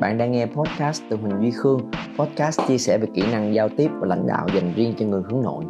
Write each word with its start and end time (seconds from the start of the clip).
Bạn 0.00 0.18
đang 0.18 0.32
nghe 0.32 0.46
podcast 0.46 1.02
từ 1.10 1.16
Huỳnh 1.16 1.42
Duy 1.42 1.50
Khương, 1.50 1.90
podcast 2.18 2.60
chia 2.68 2.78
sẻ 2.78 2.98
về 2.98 3.06
kỹ 3.14 3.22
năng 3.32 3.54
giao 3.54 3.68
tiếp 3.68 3.88
và 4.00 4.06
lãnh 4.06 4.26
đạo 4.26 4.46
dành 4.54 4.72
riêng 4.76 4.94
cho 4.98 5.06
người 5.06 5.22
hướng 5.30 5.42
nội. 5.42 5.64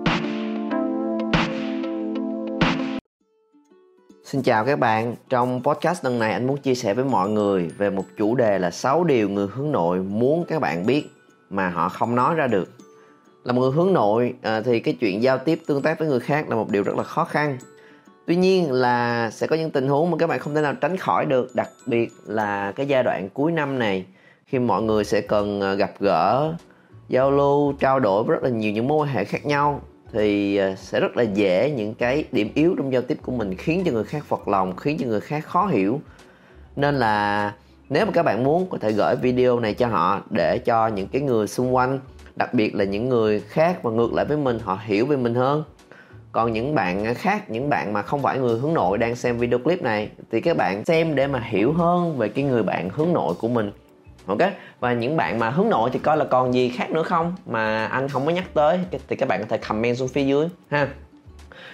Xin 4.24 4.42
chào 4.42 4.64
các 4.64 4.78
bạn, 4.78 5.14
trong 5.28 5.62
podcast 5.64 6.04
lần 6.04 6.18
này 6.18 6.32
anh 6.32 6.46
muốn 6.46 6.56
chia 6.56 6.74
sẻ 6.74 6.94
với 6.94 7.04
mọi 7.04 7.30
người 7.30 7.70
về 7.78 7.90
một 7.90 8.04
chủ 8.16 8.34
đề 8.34 8.58
là 8.58 8.70
6 8.70 9.04
điều 9.04 9.28
người 9.28 9.46
hướng 9.54 9.72
nội 9.72 9.98
muốn 9.98 10.44
các 10.48 10.60
bạn 10.60 10.86
biết 10.86 11.04
mà 11.50 11.68
họ 11.68 11.88
không 11.88 12.14
nói 12.14 12.34
ra 12.34 12.46
được. 12.46 12.68
Là 13.44 13.52
một 13.52 13.60
người 13.60 13.72
hướng 13.72 13.92
nội 13.92 14.34
à, 14.42 14.60
thì 14.60 14.80
cái 14.80 14.94
chuyện 15.00 15.22
giao 15.22 15.38
tiếp 15.38 15.60
tương 15.66 15.82
tác 15.82 15.98
với 15.98 16.08
người 16.08 16.20
khác 16.20 16.48
là 16.48 16.56
một 16.56 16.70
điều 16.70 16.82
rất 16.82 16.96
là 16.96 17.02
khó 17.02 17.24
khăn 17.24 17.58
tuy 18.26 18.36
nhiên 18.36 18.72
là 18.72 19.30
sẽ 19.30 19.46
có 19.46 19.56
những 19.56 19.70
tình 19.70 19.88
huống 19.88 20.10
mà 20.10 20.16
các 20.16 20.26
bạn 20.26 20.38
không 20.38 20.54
thể 20.54 20.60
nào 20.60 20.74
tránh 20.74 20.96
khỏi 20.96 21.26
được 21.26 21.54
đặc 21.54 21.68
biệt 21.86 22.12
là 22.26 22.72
cái 22.72 22.86
giai 22.86 23.02
đoạn 23.02 23.28
cuối 23.28 23.52
năm 23.52 23.78
này 23.78 24.06
khi 24.54 24.58
mọi 24.58 24.82
người 24.82 25.04
sẽ 25.04 25.20
cần 25.20 25.60
à, 25.60 25.74
gặp 25.74 25.92
gỡ, 26.00 26.54
giao 27.08 27.30
lưu, 27.30 27.72
trao 27.72 28.00
đổi 28.00 28.24
với 28.24 28.36
rất 28.36 28.42
là 28.42 28.50
nhiều 28.50 28.72
những 28.72 28.88
mối 28.88 28.98
quan 28.98 29.14
hệ 29.14 29.24
khác 29.24 29.46
nhau 29.46 29.80
thì 30.12 30.56
à, 30.56 30.74
sẽ 30.76 31.00
rất 31.00 31.16
là 31.16 31.22
dễ 31.22 31.70
những 31.70 31.94
cái 31.94 32.24
điểm 32.32 32.50
yếu 32.54 32.74
trong 32.76 32.92
giao 32.92 33.02
tiếp 33.02 33.18
của 33.22 33.32
mình 33.32 33.54
khiến 33.54 33.82
cho 33.86 33.92
người 33.92 34.04
khác 34.04 34.24
phật 34.24 34.48
lòng, 34.48 34.76
khiến 34.76 34.96
cho 35.00 35.06
người 35.06 35.20
khác 35.20 35.44
khó 35.46 35.66
hiểu. 35.66 36.00
Nên 36.76 36.94
là 36.94 37.52
nếu 37.88 38.06
mà 38.06 38.12
các 38.12 38.22
bạn 38.22 38.44
muốn 38.44 38.66
có 38.70 38.78
thể 38.78 38.92
gửi 38.92 39.16
video 39.16 39.60
này 39.60 39.74
cho 39.74 39.86
họ 39.86 40.22
để 40.30 40.58
cho 40.58 40.86
những 40.86 41.08
cái 41.08 41.22
người 41.22 41.46
xung 41.46 41.74
quanh, 41.74 42.00
đặc 42.36 42.54
biệt 42.54 42.74
là 42.74 42.84
những 42.84 43.08
người 43.08 43.40
khác 43.40 43.82
và 43.82 43.90
ngược 43.90 44.12
lại 44.12 44.24
với 44.24 44.36
mình, 44.36 44.58
họ 44.58 44.78
hiểu 44.84 45.06
về 45.06 45.16
mình 45.16 45.34
hơn. 45.34 45.64
Còn 46.32 46.52
những 46.52 46.74
bạn 46.74 47.14
khác, 47.14 47.50
những 47.50 47.68
bạn 47.68 47.92
mà 47.92 48.02
không 48.02 48.22
phải 48.22 48.38
người 48.38 48.58
hướng 48.58 48.74
nội 48.74 48.98
đang 48.98 49.16
xem 49.16 49.38
video 49.38 49.58
clip 49.58 49.82
này 49.82 50.08
thì 50.30 50.40
các 50.40 50.56
bạn 50.56 50.84
xem 50.84 51.14
để 51.14 51.26
mà 51.26 51.40
hiểu 51.40 51.72
hơn 51.72 52.18
về 52.18 52.28
cái 52.28 52.44
người 52.44 52.62
bạn 52.62 52.88
hướng 52.92 53.12
nội 53.12 53.34
của 53.40 53.48
mình 53.48 53.70
ok? 54.26 54.38
Và 54.80 54.92
những 54.92 55.16
bạn 55.16 55.38
mà 55.38 55.50
hướng 55.50 55.68
nội 55.68 55.90
thì 55.92 55.98
coi 55.98 56.16
là 56.16 56.24
còn 56.24 56.54
gì 56.54 56.68
khác 56.68 56.90
nữa 56.90 57.02
không? 57.02 57.34
Mà 57.46 57.86
anh 57.86 58.08
không 58.08 58.26
có 58.26 58.32
nhắc 58.32 58.44
tới 58.54 58.78
thì 59.08 59.16
các 59.16 59.28
bạn 59.28 59.40
có 59.40 59.46
thể 59.48 59.58
comment 59.58 59.96
xuống 59.96 60.08
phía 60.08 60.24
dưới, 60.24 60.48
ha. 60.70 60.88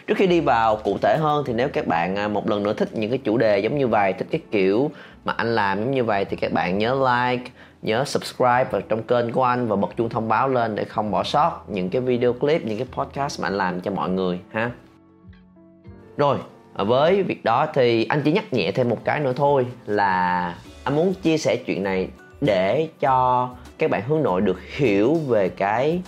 Trước 0.06 0.16
khi 0.16 0.26
đi 0.26 0.40
vào 0.40 0.76
cụ 0.76 0.98
thể 1.02 1.16
hơn 1.20 1.44
thì 1.46 1.52
nếu 1.52 1.68
các 1.68 1.86
bạn 1.86 2.16
à, 2.16 2.28
một 2.28 2.48
lần 2.48 2.62
nữa 2.62 2.72
thích 2.72 2.88
những 2.92 3.10
cái 3.10 3.18
chủ 3.18 3.36
đề 3.36 3.58
giống 3.58 3.78
như 3.78 3.88
vậy, 3.88 4.12
thích 4.12 4.26
cái 4.30 4.40
kiểu 4.50 4.90
mà 5.24 5.32
anh 5.32 5.54
làm 5.54 5.78
giống 5.78 5.90
như 5.90 6.04
vậy 6.04 6.24
thì 6.24 6.36
các 6.36 6.52
bạn 6.52 6.78
nhớ 6.78 6.94
like, 6.94 7.50
nhớ 7.82 8.04
subscribe 8.04 8.64
vào 8.70 8.80
trong 8.80 9.02
kênh 9.02 9.32
của 9.32 9.44
anh 9.44 9.68
và 9.68 9.76
bật 9.76 9.88
chuông 9.96 10.08
thông 10.08 10.28
báo 10.28 10.48
lên 10.48 10.74
để 10.74 10.84
không 10.84 11.10
bỏ 11.10 11.22
sót 11.22 11.64
những 11.68 11.90
cái 11.90 12.02
video 12.02 12.32
clip, 12.32 12.64
những 12.64 12.78
cái 12.78 12.86
podcast 12.92 13.42
mà 13.42 13.48
anh 13.48 13.58
làm 13.58 13.80
cho 13.80 13.90
mọi 13.90 14.10
người, 14.10 14.40
ha. 14.50 14.70
Rồi 16.16 16.38
à, 16.74 16.84
với 16.84 17.22
việc 17.22 17.44
đó 17.44 17.66
thì 17.74 18.04
anh 18.04 18.22
chỉ 18.24 18.32
nhắc 18.32 18.52
nhẹ 18.52 18.72
thêm 18.72 18.88
một 18.88 19.04
cái 19.04 19.20
nữa 19.20 19.32
thôi 19.36 19.66
là 19.86 20.54
anh 20.84 20.96
muốn 20.96 21.14
chia 21.14 21.38
sẻ 21.38 21.56
chuyện 21.66 21.82
này 21.82 22.08
để 22.40 22.88
cho 23.00 23.48
các 23.78 23.90
bạn 23.90 24.02
hướng 24.08 24.22
nội 24.22 24.40
được 24.40 24.60
hiểu 24.76 25.14
về 25.14 25.48
cái 25.48 26.02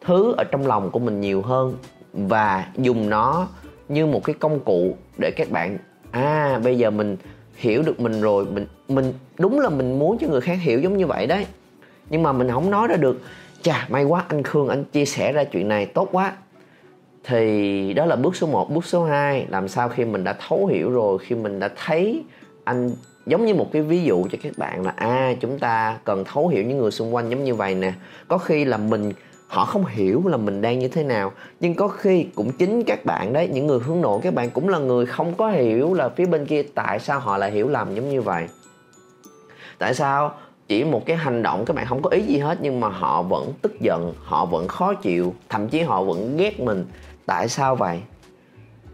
thứ 0.00 0.34
ở 0.36 0.44
trong 0.44 0.66
lòng 0.66 0.90
của 0.90 0.98
mình 0.98 1.20
nhiều 1.20 1.42
hơn 1.42 1.76
và 2.12 2.66
dùng 2.76 3.10
nó 3.10 3.48
như 3.88 4.06
một 4.06 4.24
cái 4.24 4.34
công 4.38 4.60
cụ 4.60 4.96
để 5.18 5.30
các 5.36 5.50
bạn 5.50 5.78
à 6.10 6.60
bây 6.64 6.78
giờ 6.78 6.90
mình 6.90 7.16
hiểu 7.58 7.82
được 7.82 8.00
mình 8.00 8.20
rồi, 8.20 8.44
mình 8.44 8.66
mình, 8.88 9.12
đúng 9.38 9.60
là 9.60 9.68
mình 9.68 9.98
muốn 9.98 10.18
cho 10.18 10.28
người 10.28 10.40
khác 10.40 10.58
hiểu 10.60 10.80
giống 10.80 10.96
như 10.96 11.06
vậy 11.06 11.26
đấy. 11.26 11.46
Nhưng 12.10 12.22
mà 12.22 12.32
mình 12.32 12.50
không 12.50 12.70
nói 12.70 12.88
ra 12.88 12.96
được. 12.96 13.20
Chà, 13.62 13.86
may 13.90 14.04
quá 14.04 14.24
anh 14.28 14.42
khương 14.42 14.68
anh 14.68 14.84
chia 14.84 15.04
sẻ 15.04 15.32
ra 15.32 15.44
chuyện 15.44 15.68
này 15.68 15.86
tốt 15.86 16.08
quá. 16.12 16.32
Thì 17.24 17.92
đó 17.94 18.04
là 18.06 18.16
bước 18.16 18.36
số 18.36 18.46
1 18.46 18.70
bước 18.70 18.84
số 18.84 19.04
2 19.04 19.46
làm 19.48 19.68
sao 19.68 19.88
khi 19.88 20.04
mình 20.04 20.24
đã 20.24 20.36
thấu 20.48 20.66
hiểu 20.66 20.90
rồi, 20.90 21.18
khi 21.18 21.34
mình 21.34 21.58
đã 21.60 21.70
thấy 21.86 22.24
anh 22.64 22.90
giống 23.28 23.46
như 23.46 23.54
một 23.54 23.72
cái 23.72 23.82
ví 23.82 24.02
dụ 24.02 24.26
cho 24.32 24.38
các 24.42 24.52
bạn 24.56 24.86
là 24.86 24.92
a 24.96 25.06
à, 25.06 25.34
chúng 25.40 25.58
ta 25.58 25.98
cần 26.04 26.24
thấu 26.24 26.48
hiểu 26.48 26.64
những 26.64 26.78
người 26.78 26.90
xung 26.90 27.14
quanh 27.14 27.30
giống 27.30 27.44
như 27.44 27.54
vậy 27.54 27.74
nè. 27.74 27.92
Có 28.28 28.38
khi 28.38 28.64
là 28.64 28.76
mình 28.76 29.12
họ 29.48 29.64
không 29.64 29.86
hiểu 29.86 30.22
là 30.26 30.36
mình 30.36 30.60
đang 30.60 30.78
như 30.78 30.88
thế 30.88 31.02
nào 31.02 31.32
nhưng 31.60 31.74
có 31.74 31.88
khi 31.88 32.26
cũng 32.34 32.50
chính 32.52 32.84
các 32.84 33.04
bạn 33.04 33.32
đấy 33.32 33.48
những 33.52 33.66
người 33.66 33.78
hướng 33.78 34.00
nội 34.00 34.20
các 34.22 34.34
bạn 34.34 34.50
cũng 34.50 34.68
là 34.68 34.78
người 34.78 35.06
không 35.06 35.34
có 35.34 35.50
hiểu 35.50 35.94
là 35.94 36.08
phía 36.08 36.26
bên 36.26 36.46
kia 36.46 36.62
tại 36.74 36.98
sao 37.00 37.20
họ 37.20 37.36
lại 37.36 37.50
hiểu 37.50 37.68
lầm 37.68 37.94
giống 37.94 38.08
như 38.08 38.22
vậy. 38.22 38.48
Tại 39.78 39.94
sao 39.94 40.34
chỉ 40.68 40.84
một 40.84 41.06
cái 41.06 41.16
hành 41.16 41.42
động 41.42 41.64
các 41.64 41.76
bạn 41.76 41.86
không 41.86 42.02
có 42.02 42.10
ý 42.10 42.22
gì 42.22 42.38
hết 42.38 42.58
nhưng 42.62 42.80
mà 42.80 42.88
họ 42.88 43.22
vẫn 43.22 43.52
tức 43.62 43.80
giận 43.80 44.14
họ 44.22 44.44
vẫn 44.44 44.68
khó 44.68 44.94
chịu 44.94 45.34
thậm 45.48 45.68
chí 45.68 45.80
họ 45.80 46.02
vẫn 46.02 46.36
ghét 46.36 46.60
mình. 46.60 46.86
Tại 47.26 47.48
sao 47.48 47.76
vậy? 47.76 48.00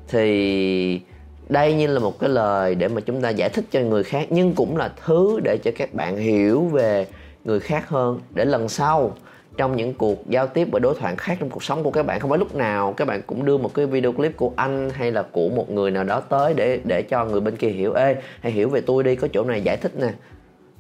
Thì 0.09 1.01
đây 1.49 1.75
như 1.75 1.87
là 1.87 2.01
một 2.01 2.19
cái 2.19 2.31
lời 2.31 2.75
để 2.75 2.89
mà 2.89 3.01
chúng 3.01 3.21
ta 3.21 3.31
giải 3.31 3.49
thích 3.49 3.65
cho 3.71 3.81
người 3.81 4.05
khác, 4.05 4.27
nhưng 4.31 4.55
cũng 4.55 4.77
là 4.77 4.93
thứ 5.05 5.41
để 5.45 5.59
cho 5.65 5.71
các 5.77 5.95
bạn 5.95 6.17
hiểu 6.17 6.61
về 6.61 7.07
người 7.45 7.61
khác 7.61 7.89
hơn, 7.89 8.21
để 8.35 8.45
lần 8.45 8.69
sau, 8.69 9.15
trong 9.57 9.77
những 9.77 9.95
cuộc 9.95 10.31
giao 10.31 10.47
tiếp 10.47 10.69
và 10.73 10.79
đối 10.79 10.95
thoại 10.95 11.15
khác 11.17 11.37
trong 11.41 11.51
cuộc 11.51 11.65
sống 11.65 11.83
của 11.83 11.91
các 11.91 12.07
bạn, 12.07 12.21
không 12.21 12.31
phải 12.31 12.39
lúc 12.39 12.55
nào 12.55 12.93
các 12.93 13.09
bạn 13.09 13.23
cũng 13.27 13.45
đưa 13.45 13.57
một 13.57 13.75
cái 13.75 13.87
video 13.87 14.13
clip 14.13 14.37
của 14.37 14.53
anh 14.57 14.91
hay 14.91 15.13
là 15.13 15.23
của 15.23 15.49
một 15.49 15.71
người 15.71 15.91
nào 15.91 16.05
đó 16.05 16.21
tới 16.21 16.55
để 16.55 16.81
để 16.85 17.03
cho 17.03 17.25
người 17.25 17.41
bên 17.41 17.57
kia 17.57 17.69
hiểu. 17.69 17.93
Ê 17.93 18.17
hay 18.41 18.53
hiểu 18.53 18.69
về 18.69 18.81
tôi 18.81 19.03
đi, 19.03 19.17
có 19.17 19.29
chỗ 19.33 19.45
này 19.45 19.63
giải 19.63 19.77
thích 19.77 19.93
nè. 20.01 20.09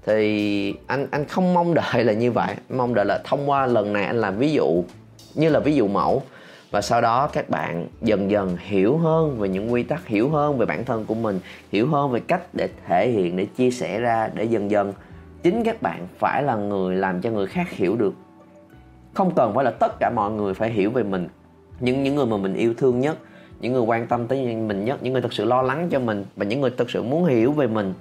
Thì 0.06 0.74
anh 0.86 1.06
anh 1.10 1.24
không 1.24 1.54
mong 1.54 1.74
đợi 1.74 2.04
là 2.04 2.12
như 2.12 2.32
vậy, 2.32 2.54
mong 2.70 2.94
đợi 2.94 3.04
là 3.04 3.20
thông 3.24 3.50
qua 3.50 3.66
lần 3.66 3.92
này 3.92 4.04
anh 4.04 4.20
làm 4.20 4.38
ví 4.38 4.52
dụ, 4.52 4.84
như 5.34 5.48
là 5.48 5.60
ví 5.60 5.74
dụ 5.74 5.88
mẫu 5.88 6.22
và 6.74 6.80
sau 6.80 7.00
đó 7.00 7.28
các 7.32 7.50
bạn 7.50 7.86
dần 8.02 8.30
dần 8.30 8.56
hiểu 8.60 8.98
hơn 8.98 9.38
về 9.38 9.48
những 9.48 9.72
quy 9.72 9.82
tắc, 9.82 10.06
hiểu 10.06 10.28
hơn 10.28 10.58
về 10.58 10.66
bản 10.66 10.84
thân 10.84 11.04
của 11.04 11.14
mình, 11.14 11.40
hiểu 11.72 11.88
hơn 11.88 12.10
về 12.10 12.20
cách 12.20 12.42
để 12.52 12.68
thể 12.86 13.10
hiện, 13.10 13.36
để 13.36 13.46
chia 13.46 13.70
sẻ 13.70 14.00
ra, 14.00 14.28
để 14.34 14.44
dần 14.44 14.70
dần 14.70 14.92
chính 15.42 15.64
các 15.64 15.82
bạn 15.82 16.06
phải 16.18 16.42
là 16.42 16.56
người 16.56 16.96
làm 16.96 17.20
cho 17.20 17.30
người 17.30 17.46
khác 17.46 17.70
hiểu 17.70 17.96
được. 17.96 18.14
Không 19.14 19.34
cần 19.34 19.54
phải 19.54 19.64
là 19.64 19.70
tất 19.70 19.92
cả 20.00 20.10
mọi 20.16 20.30
người 20.30 20.54
phải 20.54 20.70
hiểu 20.70 20.90
về 20.90 21.02
mình. 21.02 21.28
Những 21.80 22.02
những 22.02 22.14
người 22.14 22.26
mà 22.26 22.36
mình 22.36 22.54
yêu 22.54 22.74
thương 22.74 23.00
nhất, 23.00 23.18
những 23.60 23.72
người 23.72 23.82
quan 23.82 24.06
tâm 24.06 24.26
tới 24.26 24.56
mình 24.56 24.84
nhất, 24.84 25.02
những 25.02 25.12
người 25.12 25.22
thật 25.22 25.32
sự 25.32 25.44
lo 25.44 25.62
lắng 25.62 25.88
cho 25.90 25.98
mình 25.98 26.24
và 26.36 26.44
những 26.44 26.60
người 26.60 26.70
thật 26.78 26.90
sự 26.90 27.02
muốn 27.02 27.24
hiểu 27.24 27.52
về 27.52 27.66
mình 27.66 27.94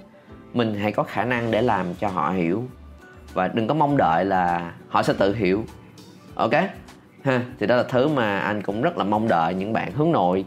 mình 0.53 0.75
hãy 0.75 0.91
có 0.91 1.03
khả 1.03 1.25
năng 1.25 1.51
để 1.51 1.61
làm 1.61 1.85
cho 1.99 2.07
họ 2.07 2.31
hiểu. 2.31 2.63
Và 3.33 3.47
đừng 3.47 3.67
có 3.67 3.73
mong 3.73 3.97
đợi 3.97 4.25
là 4.25 4.73
họ 4.89 5.03
sẽ 5.03 5.13
tự 5.13 5.35
hiểu. 5.35 5.63
Ok? 6.35 6.53
Ha. 7.23 7.45
Thì 7.59 7.67
đó 7.67 7.75
là 7.75 7.83
thứ 7.83 8.07
mà 8.07 8.39
anh 8.39 8.61
cũng 8.61 8.81
rất 8.81 8.97
là 8.97 9.03
mong 9.03 9.27
đợi 9.27 9.53
những 9.53 9.73
bạn 9.73 9.91
hướng 9.91 10.11
nội 10.11 10.45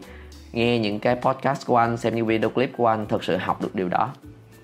nghe 0.53 0.79
những 0.79 0.99
cái 0.99 1.15
podcast 1.15 1.67
của 1.67 1.77
anh, 1.77 1.97
xem 1.97 2.15
những 2.15 2.25
video 2.25 2.49
clip 2.49 2.71
của 2.77 2.87
anh 2.87 3.05
thực 3.05 3.23
sự 3.23 3.37
học 3.37 3.61
được 3.61 3.75
điều 3.75 3.89
đó. 3.89 4.09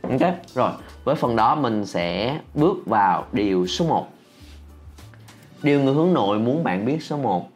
Ok, 0.01 0.33
rồi. 0.53 0.71
Với 1.03 1.15
phần 1.15 1.35
đó 1.35 1.55
mình 1.55 1.85
sẽ 1.85 2.39
bước 2.53 2.77
vào 2.85 3.25
điều 3.31 3.67
số 3.67 3.85
1 3.85 4.07
Điều 5.63 5.81
người 5.81 5.93
hướng 5.93 6.13
nội 6.13 6.39
muốn 6.39 6.63
bạn 6.63 6.85
biết 6.85 7.03
số 7.03 7.17
1 7.17 7.49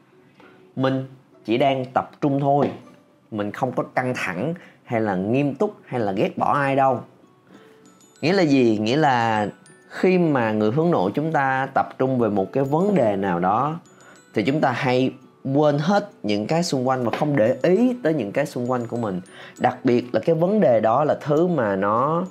Mình 0.75 1.05
chỉ 1.45 1.57
đang 1.57 1.85
tập 1.93 2.11
trung 2.21 2.39
thôi. 2.39 2.71
Mình 3.31 3.51
không 3.51 3.71
có 3.71 3.83
căng 3.83 4.13
thẳng 4.15 4.53
hay 4.83 5.01
là 5.01 5.15
nghiêm 5.15 5.55
túc 5.55 5.75
hay 5.85 5.99
là 5.99 6.11
ghét 6.11 6.37
bỏ 6.37 6.53
ai 6.53 6.75
đâu. 6.75 7.01
Nghĩa 8.21 8.33
là 8.33 8.43
gì? 8.43 8.77
Nghĩa 8.77 8.97
là 8.97 9.47
khi 9.89 10.17
mà 10.17 10.51
người 10.51 10.71
hướng 10.71 10.91
nội 10.91 11.11
chúng 11.15 11.31
ta 11.31 11.67
tập 11.73 11.89
trung 11.97 12.19
về 12.19 12.29
một 12.29 12.51
cái 12.53 12.63
vấn 12.63 12.95
đề 12.95 13.15
nào 13.15 13.39
đó 13.39 13.79
thì 14.37 14.43
chúng 14.43 14.61
ta 14.61 14.71
hay 14.71 15.11
quên 15.53 15.77
hết 15.77 16.09
những 16.23 16.47
cái 16.47 16.63
xung 16.63 16.87
quanh 16.87 17.03
và 17.03 17.11
không 17.17 17.35
để 17.35 17.55
ý 17.63 17.93
tới 18.03 18.13
những 18.13 18.31
cái 18.31 18.45
xung 18.45 18.71
quanh 18.71 18.87
của 18.87 18.97
mình. 18.97 19.21
Đặc 19.59 19.77
biệt 19.83 20.05
là 20.11 20.19
cái 20.19 20.35
vấn 20.35 20.59
đề 20.59 20.79
đó 20.79 21.03
là 21.03 21.17
thứ 21.21 21.47
mà 21.47 21.75
nó 21.75 22.25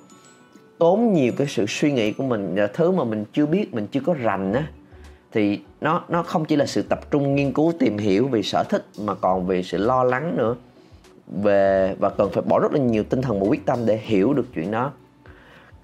tốn 0.78 1.12
nhiều 1.12 1.32
cái 1.36 1.46
sự 1.46 1.66
suy 1.68 1.92
nghĩ 1.92 2.12
của 2.12 2.24
mình, 2.24 2.54
là 2.54 2.66
thứ 2.66 2.90
mà 2.90 3.04
mình 3.04 3.24
chưa 3.32 3.46
biết, 3.46 3.74
mình 3.74 3.86
chưa 3.86 4.00
có 4.00 4.14
rành 4.14 4.52
á. 4.52 4.66
Thì 5.32 5.60
nó 5.80 6.04
nó 6.08 6.22
không 6.22 6.44
chỉ 6.44 6.56
là 6.56 6.66
sự 6.66 6.82
tập 6.82 7.10
trung 7.10 7.34
nghiên 7.34 7.52
cứu, 7.52 7.72
tìm 7.78 7.98
hiểu 7.98 8.28
về 8.28 8.42
sở 8.42 8.64
thích 8.68 8.84
mà 9.00 9.14
còn 9.14 9.46
về 9.46 9.62
sự 9.62 9.78
lo 9.78 10.04
lắng 10.04 10.36
nữa. 10.36 10.56
Về, 11.42 11.94
và 11.98 12.10
cần 12.10 12.30
phải 12.32 12.42
bỏ 12.42 12.58
rất 12.58 12.72
là 12.72 12.78
nhiều 12.78 13.02
tinh 13.02 13.22
thần 13.22 13.40
và 13.40 13.46
quyết 13.46 13.66
tâm 13.66 13.78
để 13.86 14.00
hiểu 14.02 14.32
được 14.32 14.46
chuyện 14.54 14.70
đó 14.70 14.92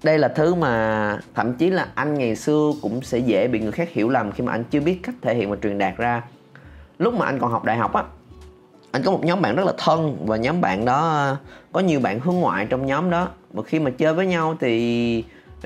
đây 0.03 0.19
là 0.19 0.27
thứ 0.27 0.55
mà 0.55 1.17
thậm 1.35 1.53
chí 1.53 1.69
là 1.69 1.87
anh 1.95 2.13
ngày 2.13 2.35
xưa 2.35 2.71
cũng 2.81 3.01
sẽ 3.01 3.17
dễ 3.17 3.47
bị 3.47 3.59
người 3.59 3.71
khác 3.71 3.89
hiểu 3.91 4.09
lầm 4.09 4.31
khi 4.31 4.43
mà 4.43 4.51
anh 4.51 4.63
chưa 4.63 4.79
biết 4.79 4.99
cách 5.03 5.15
thể 5.21 5.35
hiện 5.35 5.49
và 5.49 5.57
truyền 5.63 5.77
đạt 5.77 5.97
ra. 5.97 6.23
Lúc 6.99 7.13
mà 7.13 7.25
anh 7.25 7.39
còn 7.39 7.51
học 7.51 7.63
đại 7.63 7.77
học 7.77 7.93
á, 7.93 8.03
anh 8.91 9.03
có 9.03 9.11
một 9.11 9.23
nhóm 9.23 9.41
bạn 9.41 9.55
rất 9.55 9.65
là 9.65 9.73
thân 9.77 10.25
và 10.25 10.37
nhóm 10.37 10.61
bạn 10.61 10.85
đó, 10.85 11.37
có 11.71 11.79
nhiều 11.79 11.99
bạn 11.99 12.19
hướng 12.19 12.35
ngoại 12.35 12.67
trong 12.69 12.85
nhóm 12.85 13.09
đó. 13.09 13.27
Và 13.53 13.63
khi 13.63 13.79
mà 13.79 13.91
chơi 13.97 14.13
với 14.13 14.25
nhau 14.25 14.55
thì 14.59 15.23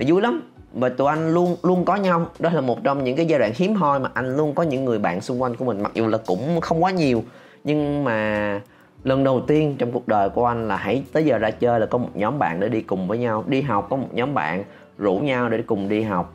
vui 0.08 0.22
lắm. 0.22 0.42
Và 0.74 0.90
tụi 0.90 1.08
anh 1.08 1.34
luôn 1.34 1.56
luôn 1.64 1.86
có 1.86 1.96
nhau. 1.96 2.30
Đó 2.40 2.50
là 2.54 2.62
một 2.62 2.84
trong 2.84 3.04
những 3.04 3.16
cái 3.16 3.26
giai 3.26 3.40
đoạn 3.40 3.52
hiếm 3.56 3.76
hoi 3.76 4.00
mà 4.00 4.10
anh 4.14 4.38
luôn 4.38 4.56
có 4.56 4.64
những 4.64 4.86
người 4.86 5.00
bạn 5.00 5.22
xung 5.22 5.42
quanh 5.42 5.56
của 5.56 5.66
mình. 5.66 5.84
Mặc 5.84 5.92
dù 5.96 6.08
là 6.08 6.18
cũng 6.26 6.62
không 6.62 6.84
quá 6.84 6.92
nhiều, 6.92 7.24
nhưng 7.64 8.04
mà 8.04 8.62
lần 9.08 9.24
đầu 9.24 9.42
tiên 9.42 9.76
trong 9.78 9.92
cuộc 9.92 10.08
đời 10.08 10.30
của 10.30 10.46
anh 10.46 10.68
là 10.68 10.78
hãy 10.78 11.04
tới 11.14 11.26
giờ 11.26 11.38
ra 11.38 11.52
chơi 11.52 11.80
là 11.80 11.86
có 11.86 11.98
một 11.98 12.10
nhóm 12.14 12.40
bạn 12.40 12.60
để 12.60 12.70
đi 12.70 12.82
cùng 12.82 13.08
với 13.08 13.18
nhau. 13.18 13.44
Đi 13.48 13.62
học 13.62 13.88
có 13.90 13.96
một 13.96 14.08
nhóm 14.12 14.34
bạn 14.34 14.64
rủ 14.98 15.16
nhau 15.16 15.50
để 15.50 15.62
cùng 15.68 15.90
đi 15.90 16.02
học. 16.02 16.34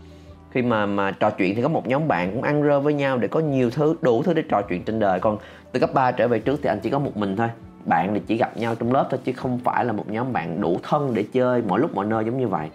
Khi 0.51 0.63
mà 0.63 0.87
mà 0.87 1.11
trò 1.11 1.31
chuyện 1.31 1.55
thì 1.55 1.63
có 1.63 1.69
một 1.69 1.89
nhóm 1.89 2.09
bạn 2.09 2.31
cũng 2.33 2.43
ăn 2.43 2.63
rơ 2.63 2.81
với 2.81 2.95
nhau 2.95 3.19
để 3.19 3.29
có 3.29 3.41
nhiều 3.41 3.71
thứ 3.71 3.97
đủ 4.01 4.23
thứ 4.23 4.35
để 4.35 4.43
trò 4.49 4.63
chuyện 4.63 4.83
trên 4.85 4.99
đời. 4.99 5.21
Còn 5.21 5.39
từ 5.73 5.81
cấp 5.81 5.91
3 5.95 6.13
trở 6.13 6.29
về 6.29 6.39
trước 6.39 6.61
thì 6.63 6.69
anh 6.69 6.81
chỉ 6.81 6.91
có 6.91 6.99
một 6.99 7.17
mình 7.17 7.37
thôi. 7.37 7.49
Bạn 7.85 8.15
thì 8.15 8.21
chỉ 8.27 8.37
gặp 8.37 8.57
nhau 8.57 8.75
trong 8.75 8.93
lớp 8.93 9.07
thôi 9.11 9.21
chứ 9.25 9.33
không 9.33 9.59
phải 9.65 9.85
là 9.85 9.93
một 9.93 10.05
nhóm 10.11 10.33
bạn 10.33 10.61
đủ 10.61 10.79
thân 10.83 11.15
để 11.15 11.25
chơi 11.33 11.63
mọi 11.63 11.81
lúc 11.81 11.95
mọi 11.95 12.07
nơi 12.07 12.25
giống 12.25 12.39
như 12.39 12.49
vậy. 12.49 12.69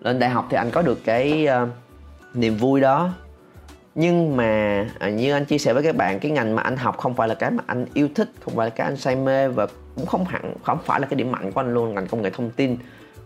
Lên 0.00 0.18
đại 0.18 0.30
học 0.30 0.46
thì 0.50 0.56
anh 0.56 0.70
có 0.70 0.82
được 0.82 0.98
cái 1.04 1.48
uh, 1.62 1.68
niềm 2.36 2.56
vui 2.56 2.80
đó 2.80 3.10
nhưng 3.94 4.36
mà 4.36 4.86
à, 4.98 5.10
như 5.10 5.32
anh 5.32 5.44
chia 5.44 5.58
sẻ 5.58 5.72
với 5.72 5.82
các 5.82 5.96
bạn 5.96 6.20
cái 6.20 6.30
ngành 6.30 6.54
mà 6.54 6.62
anh 6.62 6.76
học 6.76 6.98
không 6.98 7.14
phải 7.14 7.28
là 7.28 7.34
cái 7.34 7.50
mà 7.50 7.64
anh 7.66 7.86
yêu 7.94 8.08
thích 8.14 8.30
không 8.40 8.54
phải 8.56 8.66
là 8.66 8.70
cái 8.70 8.84
anh 8.84 8.96
say 8.96 9.16
mê 9.16 9.48
và 9.48 9.66
cũng 9.96 10.06
không 10.06 10.24
hẳn 10.24 10.54
không 10.62 10.78
phải 10.84 11.00
là 11.00 11.06
cái 11.06 11.16
điểm 11.16 11.32
mạnh 11.32 11.52
của 11.52 11.60
anh 11.60 11.74
luôn. 11.74 11.94
Ngành 11.94 12.06
công 12.06 12.22
nghệ 12.22 12.30
thông 12.30 12.50
tin 12.50 12.76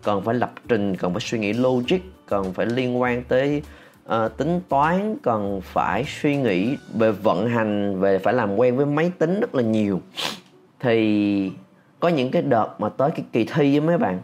cần 0.03 0.21
phải 0.21 0.35
lập 0.35 0.53
trình 0.67 0.95
cần 0.95 1.13
phải 1.13 1.21
suy 1.21 1.39
nghĩ 1.39 1.53
logic 1.53 1.99
cần 2.25 2.53
phải 2.53 2.65
liên 2.65 3.01
quan 3.01 3.23
tới 3.23 3.61
uh, 4.05 4.37
tính 4.37 4.61
toán 4.69 5.15
cần 5.23 5.61
phải 5.63 6.05
suy 6.21 6.35
nghĩ 6.35 6.77
về 6.93 7.11
vận 7.11 7.49
hành 7.49 7.99
về 7.99 8.19
phải 8.19 8.33
làm 8.33 8.55
quen 8.55 8.77
với 8.77 8.85
máy 8.85 9.11
tính 9.19 9.39
rất 9.39 9.55
là 9.55 9.63
nhiều. 9.63 10.01
Thì 10.79 11.51
có 11.99 12.07
những 12.07 12.31
cái 12.31 12.41
đợt 12.41 12.67
mà 12.79 12.89
tới 12.89 13.11
cái 13.11 13.25
kỳ 13.31 13.45
thi 13.45 13.79
với 13.79 13.87
mấy 13.87 13.97
bạn 13.97 14.19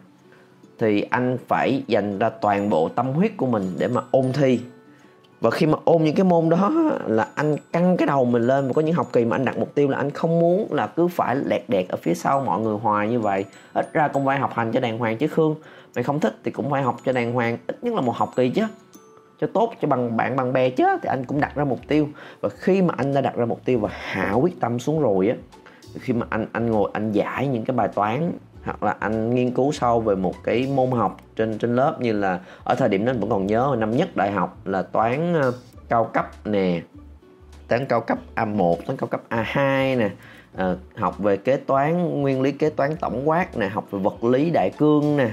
thì 0.79 1.01
anh 1.01 1.37
phải 1.47 1.83
dành 1.87 2.19
ra 2.19 2.29
toàn 2.29 2.69
bộ 2.69 2.89
tâm 2.89 3.07
huyết 3.07 3.37
của 3.37 3.47
mình 3.47 3.63
để 3.77 3.87
mà 3.87 4.01
ôn 4.11 4.25
thi 4.33 4.59
và 5.41 5.49
khi 5.49 5.65
mà 5.65 5.77
ôn 5.85 6.03
những 6.03 6.15
cái 6.15 6.23
môn 6.23 6.49
đó 6.49 6.71
là 7.05 7.27
anh 7.35 7.55
căng 7.71 7.97
cái 7.97 8.05
đầu 8.05 8.25
mình 8.25 8.41
lên. 8.41 8.67
Và 8.67 8.73
có 8.73 8.81
những 8.81 8.95
học 8.95 9.07
kỳ 9.13 9.25
mà 9.25 9.35
anh 9.35 9.45
đặt 9.45 9.57
mục 9.57 9.75
tiêu 9.75 9.89
là 9.89 9.97
anh 9.97 10.11
không 10.11 10.39
muốn 10.39 10.73
là 10.73 10.87
cứ 10.87 11.07
phải 11.07 11.35
lẹt 11.35 11.63
đẹt 11.67 11.87
ở 11.89 11.97
phía 12.01 12.13
sau 12.13 12.41
mọi 12.41 12.61
người 12.61 12.77
hoài 12.77 13.09
như 13.09 13.19
vậy. 13.19 13.45
Ít 13.73 13.93
ra 13.93 14.07
cũng 14.07 14.25
phải 14.25 14.39
học 14.39 14.51
hành 14.53 14.71
cho 14.71 14.79
đàng 14.79 14.97
hoàng 14.97 15.17
chứ 15.17 15.27
khương. 15.27 15.55
Mày 15.95 16.03
không 16.03 16.19
thích 16.19 16.35
thì 16.43 16.51
cũng 16.51 16.69
phải 16.69 16.81
học 16.81 16.97
cho 17.05 17.11
đàng 17.11 17.33
hoàng, 17.33 17.57
ít 17.67 17.83
nhất 17.83 17.93
là 17.93 18.01
một 18.01 18.15
học 18.15 18.33
kỳ 18.35 18.49
chứ. 18.49 18.63
Cho 19.41 19.47
tốt, 19.53 19.73
cho 19.81 19.87
bằng 19.87 20.17
bạn 20.17 20.35
bằng 20.35 20.53
bè 20.53 20.69
chứ, 20.69 20.85
thì 21.01 21.09
anh 21.09 21.25
cũng 21.25 21.41
đặt 21.41 21.55
ra 21.55 21.63
mục 21.63 21.79
tiêu. 21.87 22.07
Và 22.41 22.49
khi 22.49 22.81
mà 22.81 22.93
anh 22.97 23.13
đã 23.13 23.21
đặt 23.21 23.35
ra 23.35 23.45
mục 23.45 23.65
tiêu 23.65 23.79
và 23.79 23.89
hạ 23.91 24.31
quyết 24.31 24.59
tâm 24.59 24.79
xuống 24.79 25.01
rồi 25.01 25.27
á 25.27 25.35
khi 25.99 26.13
mà 26.13 26.25
anh 26.29 26.45
anh 26.51 26.71
ngồi, 26.71 26.89
anh 26.93 27.11
giải 27.11 27.47
những 27.47 27.65
cái 27.65 27.75
bài 27.75 27.87
toán 27.87 28.31
hoặc 28.63 28.83
là 28.83 28.95
anh 28.99 29.35
nghiên 29.35 29.51
cứu 29.51 29.71
sâu 29.71 30.01
về 30.01 30.15
một 30.15 30.43
cái 30.43 30.67
môn 30.75 30.91
học 30.91 31.17
trên 31.35 31.57
trên 31.57 31.75
lớp 31.75 31.97
như 32.01 32.13
là 32.13 32.39
ở 32.63 32.75
thời 32.75 32.89
điểm 32.89 33.05
đó 33.05 33.13
vẫn 33.19 33.29
còn 33.29 33.47
nhớ 33.47 33.75
năm 33.79 33.97
nhất 33.97 34.15
đại 34.15 34.31
học 34.31 34.57
là 34.65 34.81
toán 34.81 35.33
ờ, 35.33 35.53
cao 35.89 36.03
cấp 36.03 36.29
nè 36.45 36.81
toán 37.67 37.85
cao 37.85 38.01
cấp 38.01 38.17
A1 38.35 38.75
toán 38.75 38.97
cao 38.97 39.07
cấp 39.07 39.21
A2 39.29 39.97
nè 39.97 40.09
à, 40.55 40.75
học 40.95 41.19
về 41.19 41.37
kế 41.37 41.57
toán 41.57 42.21
nguyên 42.21 42.41
lý 42.41 42.51
kế 42.51 42.69
toán 42.69 42.95
tổng 42.95 43.29
quát 43.29 43.57
nè 43.57 43.67
học 43.67 43.87
về 43.91 43.99
vật 43.99 44.23
lý 44.23 44.49
đại 44.49 44.69
cương 44.77 45.17
nè. 45.17 45.31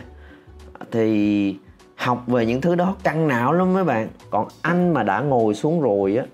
Thì 0.91 1.57
học 1.97 2.25
về 2.27 2.47
những 2.47 2.61
thứ 2.61 2.75
đó 2.75 2.97
căng 3.03 3.29
não 3.29 3.53
lắm 3.53 3.75
mấy 3.75 3.85
bạn. 3.85 4.09
Còn 4.31 4.49
anh 4.63 4.95
mà 4.95 5.03
đã 5.03 5.21
ngồi 5.21 5.55
xuống 5.55 5.81
rồi 5.81 6.17
á 6.17 6.25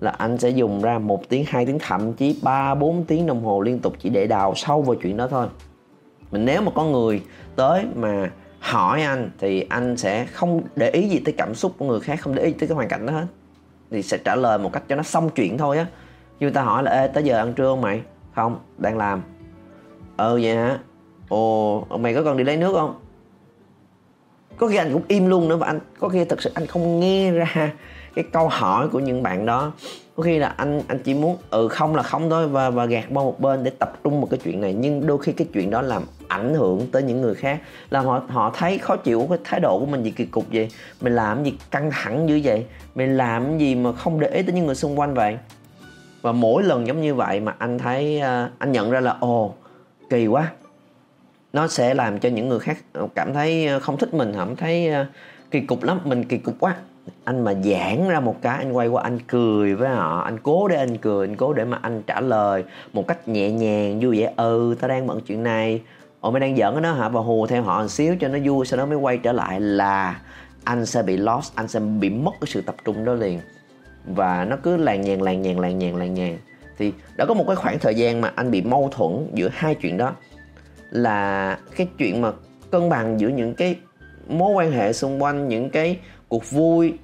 là 0.00 0.10
anh 0.10 0.38
sẽ 0.38 0.50
dùng 0.50 0.82
ra 0.82 0.98
một 0.98 1.28
tiếng 1.28 1.44
hai 1.48 1.66
tiếng 1.66 1.78
thậm 1.78 2.12
chí 2.12 2.40
ba 2.42 2.74
bốn 2.74 3.04
tiếng 3.04 3.26
đồng 3.26 3.44
hồ 3.44 3.60
liên 3.60 3.78
tục 3.78 3.92
chỉ 3.98 4.08
để 4.08 4.26
đào 4.26 4.54
sâu 4.54 4.82
vào 4.82 4.94
chuyện 4.94 5.16
đó 5.16 5.28
thôi 5.30 5.46
mình 6.30 6.44
nếu 6.44 6.62
mà 6.62 6.70
có 6.74 6.84
người 6.84 7.22
tới 7.56 7.84
mà 7.94 8.30
hỏi 8.60 9.02
anh 9.02 9.30
thì 9.38 9.66
anh 9.68 9.96
sẽ 9.96 10.26
không 10.26 10.62
để 10.76 10.90
ý 10.90 11.08
gì 11.08 11.22
tới 11.24 11.34
cảm 11.38 11.54
xúc 11.54 11.72
của 11.78 11.86
người 11.86 12.00
khác, 12.00 12.20
không 12.20 12.34
để 12.34 12.42
ý 12.42 12.52
tới 12.52 12.68
cái 12.68 12.76
hoàn 12.76 12.88
cảnh 12.88 13.06
đó 13.06 13.12
hết. 13.12 13.26
Thì 13.90 14.02
sẽ 14.02 14.18
trả 14.24 14.36
lời 14.36 14.58
một 14.58 14.72
cách 14.72 14.82
cho 14.88 14.96
nó 14.96 15.02
xong 15.02 15.30
chuyện 15.30 15.58
thôi 15.58 15.78
á. 15.78 15.86
Như 16.40 16.46
người 16.46 16.50
ta 16.50 16.62
hỏi 16.62 16.82
là, 16.82 16.90
ê, 16.90 17.08
tới 17.08 17.22
giờ 17.22 17.38
ăn 17.38 17.54
trưa 17.54 17.68
không 17.68 17.80
mày? 17.80 18.02
Không, 18.34 18.58
đang 18.78 18.98
làm. 18.98 19.22
Ờ 20.16 20.38
vậy 20.42 20.56
hả? 20.56 20.78
Ồ 21.28 21.86
mày 22.00 22.14
có 22.14 22.22
cần 22.22 22.36
đi 22.36 22.44
lấy 22.44 22.56
nước 22.56 22.72
không? 22.72 23.00
Có 24.56 24.68
khi 24.68 24.76
anh 24.76 24.92
cũng 24.92 25.02
im 25.08 25.26
luôn 25.26 25.48
nữa 25.48 25.56
và 25.56 25.66
anh, 25.66 25.80
có 25.98 26.08
khi 26.08 26.24
thật 26.24 26.42
sự 26.42 26.50
anh 26.54 26.66
không 26.66 27.00
nghe 27.00 27.30
ra 27.30 27.54
cái 28.14 28.24
câu 28.32 28.48
hỏi 28.48 28.88
của 28.88 28.98
những 28.98 29.22
bạn 29.22 29.46
đó 29.46 29.72
có 30.18 30.24
khi 30.24 30.38
là 30.38 30.48
anh 30.48 30.82
anh 30.88 30.98
chỉ 31.04 31.14
muốn 31.14 31.36
ừ 31.50 31.68
không 31.68 31.96
là 31.96 32.02
không 32.02 32.30
thôi, 32.30 32.48
và 32.48 32.70
và 32.70 32.86
gạt 32.86 33.04
qua 33.14 33.24
một 33.24 33.40
bên 33.40 33.64
để 33.64 33.70
tập 33.70 33.92
trung 34.04 34.20
một 34.20 34.28
cái 34.30 34.40
chuyện 34.44 34.60
này. 34.60 34.74
Nhưng 34.74 35.06
đôi 35.06 35.18
khi 35.18 35.32
cái 35.32 35.46
chuyện 35.52 35.70
đó 35.70 35.82
làm 35.82 36.02
ảnh 36.28 36.54
hưởng 36.54 36.86
tới 36.92 37.02
những 37.02 37.20
người 37.20 37.34
khác, 37.34 37.60
làm 37.90 38.04
họ 38.04 38.22
họ 38.28 38.52
thấy 38.54 38.78
khó 38.78 38.96
chịu 38.96 39.26
cái 39.28 39.38
thái 39.44 39.60
độ 39.60 39.78
của 39.78 39.86
mình 39.86 40.02
gì 40.02 40.10
kỳ 40.10 40.24
cục 40.24 40.44
vậy. 40.52 40.68
Mình 41.00 41.14
làm 41.14 41.44
gì 41.44 41.54
căng 41.70 41.90
thẳng 41.90 42.26
như 42.26 42.40
vậy? 42.44 42.66
Mình 42.94 43.16
làm 43.16 43.58
gì 43.58 43.74
mà 43.74 43.92
không 43.92 44.20
để 44.20 44.28
ý 44.28 44.42
tới 44.42 44.54
những 44.54 44.66
người 44.66 44.74
xung 44.74 44.98
quanh 44.98 45.14
vậy? 45.14 45.38
Và 46.22 46.32
mỗi 46.32 46.62
lần 46.62 46.86
giống 46.86 47.02
như 47.02 47.14
vậy 47.14 47.40
mà 47.40 47.54
anh 47.58 47.78
thấy 47.78 48.20
à, 48.20 48.50
anh 48.58 48.72
nhận 48.72 48.90
ra 48.90 49.00
là, 49.00 49.16
ồ, 49.20 49.54
kỳ 50.10 50.26
quá. 50.26 50.52
Nó 51.52 51.68
sẽ 51.68 51.94
làm 51.94 52.18
cho 52.18 52.28
những 52.28 52.48
người 52.48 52.60
khác 52.60 52.78
cảm 53.14 53.34
thấy 53.34 53.66
à, 53.66 53.78
không 53.78 53.96
thích 53.96 54.14
mình, 54.14 54.32
cảm 54.36 54.56
thấy 54.56 54.88
à, 54.88 55.06
kỳ 55.50 55.60
cục 55.60 55.82
lắm, 55.82 56.00
mình 56.04 56.24
kỳ 56.24 56.38
cục 56.38 56.54
quá 56.60 56.76
anh 57.24 57.44
mà 57.44 57.54
giãn 57.54 58.08
ra 58.08 58.20
một 58.20 58.36
cái, 58.42 58.58
anh 58.58 58.72
quay 58.72 58.88
qua, 58.88 59.02
anh 59.02 59.18
cười 59.26 59.74
với 59.74 59.88
họ. 59.88 60.20
Anh 60.20 60.38
cố 60.42 60.68
để 60.68 60.76
anh 60.76 60.96
cười, 60.96 61.26
anh 61.26 61.36
cố 61.36 61.52
để 61.52 61.64
mà 61.64 61.78
anh 61.82 62.02
trả 62.06 62.20
lời 62.20 62.64
một 62.92 63.06
cách 63.08 63.28
nhẹ 63.28 63.50
nhàng, 63.50 64.00
vui 64.00 64.20
vẻ. 64.20 64.32
Ừ 64.36 64.74
tao 64.80 64.88
đang 64.88 65.06
bận 65.06 65.20
chuyện 65.26 65.42
này. 65.42 65.82
Ồ, 66.20 66.30
mày 66.30 66.40
đang 66.40 66.56
giỡn 66.56 66.74
cái 66.74 66.82
đó 66.82 66.92
hả? 66.92 67.08
Và 67.08 67.20
hù 67.20 67.46
theo 67.46 67.62
họ 67.62 67.82
một 67.82 67.88
xíu 67.88 68.16
cho 68.20 68.28
nó 68.28 68.38
vui, 68.44 68.66
sau 68.66 68.78
đó 68.78 68.86
mới 68.86 68.96
quay 68.96 69.18
trở 69.18 69.32
lại 69.32 69.60
là 69.60 70.20
anh 70.64 70.86
sẽ 70.86 71.02
bị 71.02 71.16
lost, 71.16 71.54
anh 71.54 71.68
sẽ 71.68 71.80
bị 71.80 72.10
mất 72.10 72.32
cái 72.40 72.48
sự 72.48 72.60
tập 72.60 72.74
trung 72.84 73.04
đó 73.04 73.14
liền. 73.14 73.40
Và 74.06 74.44
nó 74.44 74.56
cứ 74.62 74.76
làng 74.76 75.00
nhàng 75.00 75.22
làng 75.22 75.42
nhàng 75.42 75.60
làng 75.60 75.78
nhàng 75.78 75.96
làng 75.96 76.14
nhàng. 76.14 76.38
Thì 76.78 76.92
đã 77.16 77.24
có 77.26 77.34
một 77.34 77.44
cái 77.46 77.56
khoảng 77.56 77.78
thời 77.78 77.94
gian 77.94 78.20
mà 78.20 78.32
anh 78.34 78.50
bị 78.50 78.62
mâu 78.62 78.88
thuẫn 78.92 79.26
giữa 79.34 79.48
hai 79.52 79.74
chuyện 79.74 79.96
đó, 79.96 80.12
là 80.90 81.58
cái 81.76 81.88
chuyện 81.98 82.22
mà 82.22 82.32
cân 82.70 82.88
bằng 82.88 83.20
giữa 83.20 83.28
những 83.28 83.54
cái 83.54 83.76
mối 84.28 84.52
quan 84.52 84.72
hệ 84.72 84.92
xung 84.92 85.22
quanh, 85.22 85.48
những 85.48 85.70
cái 85.70 85.98
cuộc 86.28 86.50
vui 86.50 86.98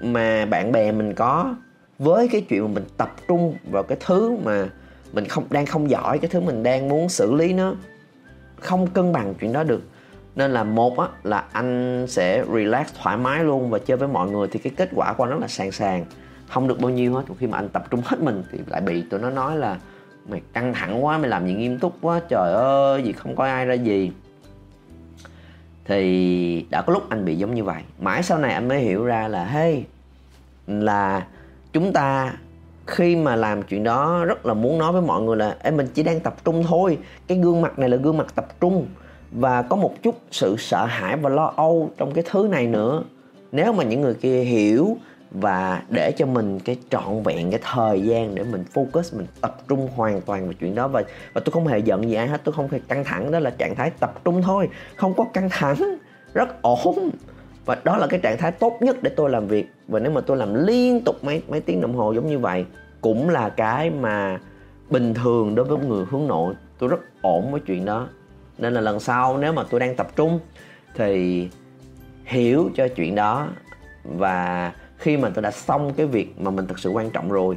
mà 0.00 0.46
bạn 0.46 0.72
bè 0.72 0.92
mình 0.92 1.14
có 1.14 1.54
với 1.98 2.28
cái 2.28 2.40
chuyện 2.40 2.62
mà 2.62 2.68
mình 2.74 2.84
tập 2.96 3.14
trung 3.28 3.54
vào 3.70 3.82
cái 3.82 3.98
thứ 4.06 4.36
mà 4.44 4.68
mình 5.12 5.24
không, 5.24 5.44
đang 5.50 5.66
không 5.66 5.90
giỏi, 5.90 6.18
cái 6.18 6.28
thứ 6.28 6.40
mình 6.40 6.62
đang 6.62 6.88
muốn 6.88 7.08
xử 7.08 7.34
lý 7.34 7.52
nó 7.52 7.74
không 8.60 8.86
cân 8.86 9.12
bằng 9.12 9.34
chuyện 9.40 9.52
đó 9.52 9.62
được. 9.62 9.82
Nên 10.34 10.50
là 10.50 10.64
một 10.64 10.98
á, 10.98 11.08
là 11.22 11.44
anh 11.52 12.04
sẽ 12.08 12.44
relax 12.54 12.86
thoải 13.02 13.16
mái 13.16 13.44
luôn 13.44 13.70
và 13.70 13.78
chơi 13.78 13.96
với 13.96 14.08
mọi 14.08 14.30
người 14.30 14.48
thì 14.48 14.58
cái 14.58 14.72
kết 14.76 14.88
quả 14.94 15.12
của 15.12 15.24
anh 15.24 15.30
rất 15.30 15.40
là 15.40 15.48
sàng 15.48 15.72
sàng. 15.72 16.04
Không 16.48 16.68
được 16.68 16.80
bao 16.80 16.90
nhiêu 16.90 17.14
hết 17.14 17.22
khi 17.38 17.46
mà 17.46 17.58
anh 17.58 17.68
tập 17.68 17.84
trung 17.90 18.02
hết 18.04 18.20
mình 18.20 18.42
thì 18.52 18.58
lại 18.66 18.80
bị 18.80 19.02
tụi 19.02 19.20
nó 19.20 19.30
nói 19.30 19.56
là 19.56 19.78
mày 20.28 20.40
căng 20.52 20.74
thẳng 20.74 21.04
quá, 21.04 21.18
mày 21.18 21.30
làm 21.30 21.46
gì 21.46 21.54
nghiêm 21.54 21.78
túc 21.78 21.92
quá, 22.00 22.20
trời 22.28 22.52
ơi, 22.52 23.02
gì 23.02 23.12
không 23.12 23.36
có 23.36 23.44
ai 23.44 23.66
ra 23.66 23.74
gì 23.74 24.12
thì 25.86 26.66
đã 26.70 26.82
có 26.82 26.92
lúc 26.92 27.02
anh 27.08 27.24
bị 27.24 27.36
giống 27.36 27.54
như 27.54 27.64
vậy. 27.64 27.82
Mãi 28.00 28.22
sau 28.22 28.38
này 28.38 28.52
anh 28.52 28.68
mới 28.68 28.78
hiểu 28.78 29.04
ra 29.04 29.28
là, 29.28 29.44
hey, 29.44 29.84
là 30.66 31.26
chúng 31.72 31.92
ta 31.92 32.32
khi 32.86 33.16
mà 33.16 33.36
làm 33.36 33.62
chuyện 33.62 33.84
đó 33.84 34.24
rất 34.24 34.46
là 34.46 34.54
muốn 34.54 34.78
nói 34.78 34.92
với 34.92 35.02
mọi 35.02 35.22
người 35.22 35.36
là 35.36 35.56
em 35.62 35.76
mình 35.76 35.86
chỉ 35.94 36.02
đang 36.02 36.20
tập 36.20 36.36
trung 36.44 36.64
thôi. 36.68 36.98
Cái 37.26 37.38
gương 37.38 37.60
mặt 37.60 37.78
này 37.78 37.88
là 37.88 37.96
gương 37.96 38.16
mặt 38.16 38.26
tập 38.34 38.60
trung. 38.60 38.86
Và 39.32 39.62
có 39.62 39.76
một 39.76 40.02
chút 40.02 40.20
sự 40.30 40.56
sợ 40.58 40.84
hãi 40.84 41.16
và 41.16 41.30
lo 41.30 41.52
âu 41.56 41.90
trong 41.96 42.12
cái 42.12 42.24
thứ 42.30 42.48
này 42.50 42.66
nữa. 42.66 43.02
Nếu 43.52 43.72
mà 43.72 43.84
những 43.84 44.00
người 44.00 44.14
kia 44.14 44.40
hiểu 44.40 44.96
và 45.40 45.82
để 45.90 46.12
cho 46.16 46.26
mình 46.26 46.60
cái 46.60 46.76
trọn 46.90 47.22
vẹn 47.22 47.50
cái 47.50 47.60
thời 47.62 48.00
gian 48.00 48.34
để 48.34 48.44
mình 48.44 48.64
focus, 48.74 49.18
mình 49.18 49.26
tập 49.40 49.56
trung 49.68 49.88
hoàn 49.94 50.20
toàn 50.20 50.44
vào 50.44 50.52
chuyện 50.52 50.74
đó. 50.74 50.88
Và 50.88 51.02
và 51.32 51.40
tôi 51.44 51.52
không 51.52 51.66
hề 51.66 51.78
giận 51.78 52.08
gì 52.08 52.14
ai 52.14 52.26
hết, 52.28 52.40
tôi 52.44 52.52
không 52.52 52.68
hề 52.68 52.78
căng 52.88 53.04
thẳng, 53.04 53.30
đó 53.30 53.38
là 53.38 53.50
trạng 53.50 53.74
thái 53.74 53.90
tập 53.90 54.24
trung 54.24 54.42
thôi. 54.42 54.68
Không 54.96 55.14
có 55.14 55.24
căng 55.32 55.48
thẳng, 55.50 55.96
rất 56.34 56.62
ổn. 56.62 57.10
Và 57.64 57.76
đó 57.84 57.96
là 57.96 58.06
cái 58.06 58.20
trạng 58.20 58.38
thái 58.38 58.52
tốt 58.52 58.78
nhất 58.80 58.96
để 59.02 59.10
tôi 59.16 59.30
làm 59.30 59.46
việc. 59.48 59.72
Và 59.88 59.98
nếu 59.98 60.12
mà 60.12 60.20
tôi 60.20 60.36
làm 60.36 60.66
liên 60.66 61.00
tục 61.04 61.24
mấy 61.24 61.42
mấy 61.48 61.60
tiếng 61.60 61.80
đồng 61.80 61.94
hồ 61.94 62.12
giống 62.12 62.26
như 62.26 62.38
vậy, 62.38 62.66
cũng 63.00 63.28
là 63.28 63.48
cái 63.48 63.90
mà 63.90 64.40
bình 64.90 65.14
thường 65.14 65.54
đối 65.54 65.66
với 65.66 65.78
người 65.78 66.04
hướng 66.10 66.26
nội, 66.26 66.54
tôi 66.78 66.88
rất 66.88 67.00
ổn 67.22 67.52
với 67.52 67.60
chuyện 67.60 67.84
đó. 67.84 68.08
Nên 68.58 68.74
là 68.74 68.80
lần 68.80 69.00
sau 69.00 69.38
nếu 69.38 69.52
mà 69.52 69.62
tôi 69.70 69.80
đang 69.80 69.96
tập 69.96 70.08
trung, 70.16 70.40
thì 70.94 71.48
hiểu 72.24 72.70
cho 72.74 72.88
chuyện 72.88 73.14
đó. 73.14 73.48
Và 74.04 74.72
khi 74.98 75.16
mà 75.16 75.30
tôi 75.34 75.42
đã 75.42 75.50
xong 75.50 75.92
cái 75.96 76.06
việc 76.06 76.40
mà 76.40 76.50
mình 76.50 76.66
thực 76.66 76.78
sự 76.78 76.90
quan 76.90 77.10
trọng 77.10 77.28
rồi, 77.28 77.56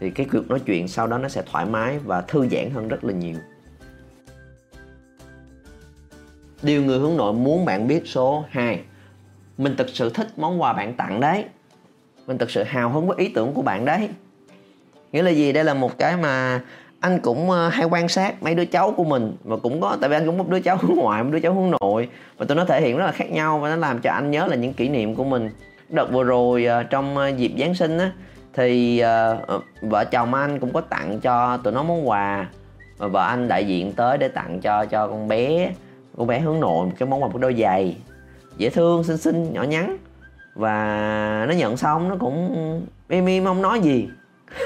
thì 0.00 0.10
cái 0.10 0.26
cuộc 0.32 0.48
nói 0.48 0.60
chuyện 0.66 0.88
sau 0.88 1.06
đó 1.06 1.18
nó 1.18 1.28
sẽ 1.28 1.42
thoải 1.52 1.66
mái 1.66 1.98
và 1.98 2.20
thư 2.20 2.48
giãn 2.48 2.70
hơn 2.70 2.88
rất 2.88 3.04
là 3.04 3.12
nhiều. 3.12 3.36
Điều 6.62 6.82
người 6.82 6.98
hướng 6.98 7.16
nội 7.16 7.32
muốn 7.32 7.64
bạn 7.64 7.88
biết 7.88 8.02
số 8.06 8.44
2 8.50 8.80
mình 9.58 9.76
thực 9.76 9.88
sự 9.88 10.10
thích 10.10 10.28
món 10.36 10.62
quà 10.62 10.72
bạn 10.72 10.94
tặng 10.94 11.20
đấy. 11.20 11.44
Mình 12.26 12.38
thực 12.38 12.50
sự 12.50 12.62
hào 12.62 12.90
hứng 12.90 13.06
với 13.06 13.16
ý 13.18 13.28
tưởng 13.28 13.54
của 13.54 13.62
bạn 13.62 13.84
đấy. 13.84 14.08
Nghĩa 15.12 15.22
là 15.22 15.30
gì? 15.30 15.52
Đây 15.52 15.64
là 15.64 15.74
một 15.74 15.98
cái 15.98 16.16
mà 16.16 16.60
anh 17.00 17.20
cũng 17.20 17.50
ờ, 17.50 17.68
hay 17.68 17.84
quan 17.84 18.08
sát 18.08 18.42
mấy 18.42 18.54
đứa 18.54 18.64
cháu 18.64 18.92
của 18.96 19.04
mình, 19.04 19.36
mà 19.44 19.56
cũng 19.56 19.80
có, 19.80 19.96
tại 20.00 20.10
vì 20.10 20.16
anh 20.16 20.26
cũng 20.26 20.38
một 20.38 20.48
đứa 20.48 20.60
cháu 20.60 20.76
hướng 20.76 20.96
ngoại, 20.96 21.22
một 21.22 21.30
đứa 21.32 21.40
cháu 21.40 21.54
hướng 21.54 21.70
nội, 21.80 22.08
và 22.36 22.46
tụi 22.46 22.56
nó 22.56 22.64
thể 22.64 22.80
hiện 22.80 22.96
rất 22.96 23.04
là 23.04 23.12
khác 23.12 23.30
nhau 23.30 23.58
và 23.58 23.68
nó 23.68 23.76
làm 23.76 24.00
cho 24.00 24.10
anh 24.10 24.30
nhớ 24.30 24.46
là 24.46 24.56
những 24.56 24.72
kỷ 24.72 24.88
niệm 24.88 25.14
của 25.14 25.24
mình 25.24 25.50
đợt 25.88 26.12
vừa 26.12 26.24
rồi 26.24 26.66
uh, 26.80 26.90
trong 26.90 27.16
ờ, 27.16 27.28
dịp 27.28 27.52
giáng 27.58 27.74
sinh 27.74 27.98
á 27.98 28.12
thì 28.54 29.02
uh, 29.54 29.62
vợ 29.82 30.04
chồng 30.04 30.34
anh 30.34 30.58
cũng 30.60 30.72
có 30.72 30.80
tặng 30.80 31.20
cho 31.20 31.56
tụi 31.56 31.72
nó 31.72 31.82
món 31.82 32.08
quà. 32.08 32.48
Và 32.98 33.06
vợ 33.06 33.26
anh 33.26 33.48
đại 33.48 33.66
diện 33.66 33.92
tới 33.92 34.18
để 34.18 34.28
tặng 34.28 34.60
cho 34.60 34.84
cho 34.84 35.08
con 35.08 35.28
bé 35.28 35.72
con 36.16 36.26
bé 36.26 36.40
hướng 36.40 36.60
nội 36.60 36.86
một 36.86 36.92
cái 36.98 37.08
món 37.08 37.22
quà 37.22 37.28
một 37.28 37.38
đôi 37.38 37.54
giày. 37.54 37.96
Dễ 38.56 38.70
thương 38.70 39.04
xinh 39.04 39.16
xinh 39.16 39.52
nhỏ 39.52 39.62
nhắn. 39.62 39.96
Và 40.54 41.44
nó 41.48 41.54
nhận 41.54 41.76
xong 41.76 42.08
nó 42.08 42.16
cũng 42.20 42.86
im 43.08 43.26
im 43.26 43.44
không 43.44 43.62
nói 43.62 43.80
gì. 43.80 44.08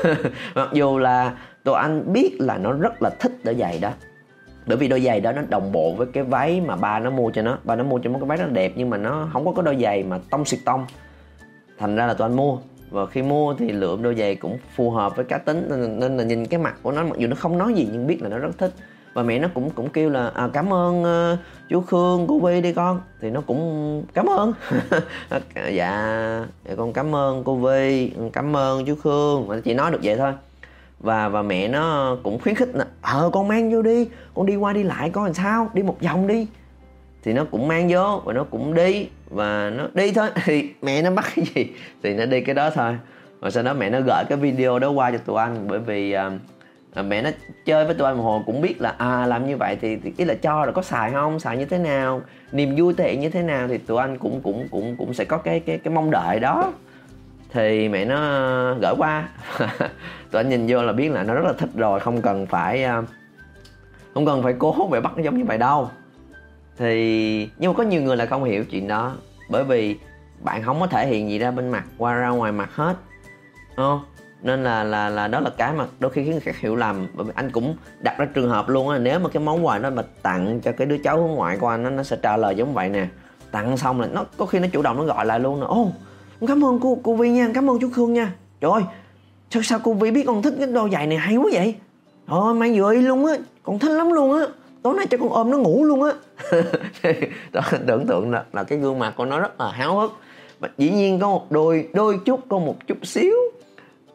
Mặc 0.55 0.69
dù 0.73 0.99
là 0.99 1.33
tụi 1.65 1.75
anh 1.75 2.13
biết 2.13 2.37
là 2.39 2.59
nó 2.59 2.73
rất 2.73 3.03
là 3.03 3.11
thích 3.11 3.33
đôi 3.45 3.55
giày 3.55 3.79
đó. 3.79 3.91
Bởi 4.67 4.77
vì 4.77 4.89
đôi 4.89 5.01
giày 5.01 5.21
đó 5.21 5.33
nó 5.33 5.43
đồng 5.49 5.73
bộ 5.73 5.95
với 5.97 6.07
cái 6.13 6.25
váy 6.25 6.61
mà 6.61 6.77
ba 6.77 6.99
nó 6.99 7.11
mua 7.11 7.31
cho 7.31 7.43
nó. 7.43 7.59
Ba 7.65 7.77
nó 7.77 7.85
mua 7.85 7.99
cho 7.99 8.11
nó 8.11 8.19
cái 8.19 8.29
váy 8.29 8.39
rất 8.39 8.45
là 8.45 8.53
đẹp 8.53 8.73
nhưng 8.77 8.91
mà 8.91 8.97
nó 8.97 9.29
không 9.33 9.45
có 9.45 9.53
cái 9.53 9.63
đôi 9.63 9.77
giày 9.83 10.03
mà 10.03 10.19
tông 10.31 10.45
xịt 10.45 10.61
tông 10.65 10.87
thành 11.79 11.97
ra 11.97 12.07
là 12.07 12.15
tụi 12.15 12.27
anh 12.27 12.37
mua. 12.37 12.59
Và 12.91 13.07
khi 13.07 13.23
mua 13.23 13.55
thì 13.55 13.73
lựa 13.73 13.97
đôi 14.03 14.15
giày 14.15 14.35
cũng 14.35 14.59
phù 14.77 14.91
hợp 14.91 15.17
với 15.17 15.25
cá 15.25 15.39
tính 15.39 15.67
nên, 15.69 16.01
nên 16.01 16.17
là 16.17 16.25
nhìn 16.25 16.47
cái 16.47 16.61
mặt 16.61 16.75
của 16.83 16.93
nó 16.93 17.05
mặc 17.05 17.19
dù 17.19 17.27
nó 17.27 17.37
không 17.37 17.59
nói 17.59 17.75
gì 17.75 17.89
nhưng 17.93 18.07
biết 18.07 18.23
là 18.23 18.29
nó 18.29 18.39
rất 18.39 18.59
thích. 18.59 18.73
Và 19.15 19.23
mẹ 19.23 19.39
nó 19.39 19.49
cũng 19.55 19.71
cũng 19.71 19.89
kêu 19.89 20.11
là 20.11 20.29
à, 20.35 20.49
cảm 20.53 20.73
ơn 20.73 21.03
uh, 21.03 21.39
chú 21.69 21.81
Khương 21.81 22.27
cô 22.29 22.39
Vi 22.39 22.61
đi 22.61 22.73
con. 22.73 23.01
Thì 23.21 23.31
nó 23.31 23.41
cũng 23.41 24.05
cảm 24.15 24.27
ơn. 24.27 24.53
Dạ, 25.55 26.47
dạ, 26.65 26.75
con 26.77 26.93
cảm 26.93 27.15
ơn 27.15 27.45
cô 27.45 27.57
Vi 27.57 28.13
cảm 28.33 28.57
ơn 28.57 28.85
chú 28.85 28.95
Khương. 28.95 29.61
Chỉ 29.65 29.75
nói 29.75 29.91
được 29.91 30.01
vậy 30.03 30.17
thôi. 30.17 30.33
Và 31.01 31.29
và 31.29 31.43
mẹ 31.43 31.69
nó 31.69 32.17
cũng 32.23 32.39
khuyến 32.39 32.55
khích 32.55 32.75
là 32.75 32.87
ờ 33.03 33.31
con 33.33 33.49
mang 33.49 33.73
vô 33.73 33.83
đi 33.83 34.09
con 34.35 34.47
đi 34.47 34.57
qua 34.57 34.73
đi 34.73 34.83
lại 34.83 35.11
con 35.11 35.25
làm 35.25 35.35
sao 35.35 35.71
đi 35.75 35.83
một 35.83 35.97
vòng 36.01 36.27
đi. 36.27 36.47
Thì 37.23 37.33
nó 37.33 37.45
cũng 37.51 37.69
mang 37.69 37.89
vô 37.91 38.23
và 38.25 38.33
nó 38.33 38.45
cũng 38.45 38.75
đi 38.75 39.09
và 39.31 39.71
nó 39.71 39.87
đi 39.95 40.13
thôi. 40.13 40.29
Thì 40.45 40.71
mẹ 40.83 41.03
nó 41.03 41.11
bắt 41.11 41.25
cái 41.37 41.45
gì 41.55 41.73
thì 42.03 42.15
nó 42.15 42.27
đi 42.27 42.41
cái 42.41 42.55
đó 42.55 42.71
thôi. 42.71 42.97
Rồi 43.41 43.51
sau 43.51 43.63
đó 43.63 43.75
mẹ 43.75 43.91
nó 43.91 44.01
gửi 44.01 44.25
cái 44.29 44.39
video 44.39 44.79
đó 44.79 44.91
qua 44.91 45.11
cho 45.11 45.19
tụi 45.19 45.39
anh. 45.39 45.69
Bởi 45.69 45.79
vì 45.79 46.17
uh, 46.97 47.05
mẹ 47.05 47.23
nó 47.23 47.31
chơi 47.65 47.85
với 47.85 47.95
tụi 47.95 48.07
anh 48.07 48.17
một 48.17 48.23
hồi 48.23 48.41
cũng 48.47 48.61
biết 48.61 48.81
là 48.81 48.95
à 48.99 49.27
làm 49.27 49.47
như 49.47 49.57
vậy 49.57 49.77
thì, 49.81 49.97
thì 49.97 50.13
ý 50.17 50.25
là 50.25 50.35
cho 50.35 50.65
rồi 50.65 50.73
có 50.73 50.83
xài 50.83 51.13
không 51.13 51.41
xài 51.41 51.57
như 51.57 51.65
thế 51.65 51.79
nào 51.79 52.23
niềm 52.53 52.75
vui 52.77 52.95
thể 52.95 53.11
hiện 53.11 53.21
như 53.21 53.31
thế 53.31 53.43
nào 53.43 53.69
thì 53.69 53.79
tụi 53.79 54.01
anh 54.01 54.19
cũng 54.19 54.41
cũng 54.41 54.69
cũng 54.71 54.97
cũng 54.97 55.15
sẽ 55.15 55.25
có 55.25 55.39
cái 55.39 55.61
cái 55.61 55.79
cái 55.79 55.95
mong 55.95 56.11
đợi 56.11 56.41
đó. 56.41 56.73
Thì 57.53 57.89
mẹ 57.89 58.05
nó 58.05 58.75
gửi 58.75 58.95
qua. 58.99 59.29
Tụi 60.31 60.41
anh 60.41 60.49
nhìn 60.49 60.67
vô 60.69 60.83
là 60.83 60.93
biết 60.93 61.09
là 61.09 61.23
nó 61.23 61.35
rất 61.35 61.45
là 61.45 61.53
thích 61.53 61.71
rồi 61.75 62.01
không 62.01 62.23
cần 62.23 62.47
phải 62.47 62.85
uh, 62.99 63.05
không 64.15 64.27
cần 64.27 64.43
phải 64.43 64.55
cố 64.59 64.89
mẹ 64.93 65.01
bắt 65.01 65.13
nó 65.17 65.23
giống 65.23 65.39
như 65.39 65.45
vậy 65.45 65.59
đâu 65.59 65.91
thì 66.79 67.51
nhưng 67.59 67.73
mà 67.73 67.77
có 67.77 67.83
nhiều 67.83 68.03
người 68.03 68.17
là 68.17 68.27
không 68.27 68.45
hiểu 68.45 68.65
chuyện 68.65 68.89
đó 68.89 69.13
bởi 69.49 69.65
vì 69.65 69.97
bạn 70.41 70.63
không 70.63 70.81
có 70.81 70.87
thể 70.87 71.07
hiện 71.07 71.31
gì 71.31 71.39
ra 71.39 71.51
bên 71.51 71.69
mặt 71.69 71.85
qua 71.99 72.15
ra 72.15 72.29
ngoài 72.29 72.53
mặt 72.53 72.75
hết 72.75 72.97
không? 73.77 74.01
Nên 74.43 74.65
là 74.65 74.85
là 74.85 75.09
là 75.09 75.29
đó 75.29 75.41
là 75.41 75.51
cái 75.59 75.73
mà 75.73 75.87
đôi 76.01 76.11
khi 76.11 76.23
khiến 76.25 76.31
người 76.33 76.41
khác 76.41 76.57
hiểu 76.59 76.77
lầm. 76.77 77.07
Bởi 77.15 77.25
vì 77.25 77.33
anh 77.35 77.51
cũng 77.51 77.77
đặt 78.01 78.19
ra 78.19 78.25
trường 78.35 78.51
hợp 78.51 78.69
luôn 78.69 78.89
á 78.89 78.99
nếu 78.99 79.19
mà 79.19 79.29
cái 79.29 79.43
món 79.43 79.67
quà 79.67 79.79
đó 79.79 79.91
mà 79.91 80.03
tặng 80.23 80.61
cho 80.61 80.73
cái 80.73 80.87
đứa 80.87 80.99
cháu 80.99 81.23
hướng 81.23 81.37
ngoại 81.37 81.57
của 81.57 81.69
anh 81.69 81.83
nó, 81.83 81.91
nó 81.91 82.03
sẽ 82.03 82.17
trả 82.23 82.37
lời 82.37 82.55
giống 82.55 82.75
vậy 82.75 82.89
nè. 82.89 83.07
Tặng 83.51 83.77
xong 83.77 84.01
là 84.01 84.07
nó 84.07 84.25
có 84.37 84.47
khi 84.47 84.59
nó 84.59 84.67
chủ 84.73 84.83
động 84.83 84.97
nó 84.97 85.05
gọi 85.05 85.27
lại 85.27 85.41
luôn 85.41 85.61
nè 85.61 85.67
ô 85.67 85.91
cảm 86.49 86.65
ơn 86.65 86.79
cô 86.83 86.99
cô 87.03 87.15
vi 87.15 87.31
nha 87.31 87.49
cảm 87.55 87.71
ơn 87.71 87.79
chú 87.81 87.91
khương 87.91 88.13
nha. 88.13 88.33
Trời 88.61 88.71
ơi 88.71 88.83
sao 89.51 89.63
sao 89.63 89.79
cô 89.85 89.93
vi 89.93 90.11
biết 90.11 90.25
con 90.27 90.43
thích 90.43 90.55
cái 90.59 90.67
đôi 90.67 90.91
giày 90.91 91.07
này 91.07 91.19
hay 91.19 91.37
quá 91.37 91.47
vậy? 91.53 91.75
Trời 92.29 92.55
mang 92.55 92.77
vừa 92.77 92.93
y 92.93 93.01
luôn 93.01 93.27
á 93.27 93.35
con 93.63 93.79
thích 93.79 93.91
lắm 93.91 94.13
luôn 94.13 94.39
á 94.39 94.47
tối 94.83 94.95
nay 94.95 95.07
cho 95.11 95.19
con 95.19 95.29
ôm 95.29 95.51
nó 95.51 95.59
ngủ 95.59 95.85
luôn 95.85 96.03
á. 96.03 96.13
Đó 97.53 97.61
tưởng 97.87 98.07
tượng 98.07 98.31
là, 98.31 98.45
là 98.53 98.63
cái 98.65 98.79
gương 98.79 98.99
mặt 98.99 99.15
của 99.17 99.25
nó 99.25 99.41
rất 99.41 99.61
là 99.61 99.71
háo 99.71 99.99
hức. 99.99 100.13
Và 100.61 100.69
dĩ 100.79 100.91
nhiên 100.91 101.21
có 101.21 101.29
một 101.29 101.53
đôi 101.53 101.89
đôi 101.93 102.19
chút 102.25 102.41
có 102.49 102.59
một 102.59 102.77
chút 102.87 103.07
xíu. 103.07 103.35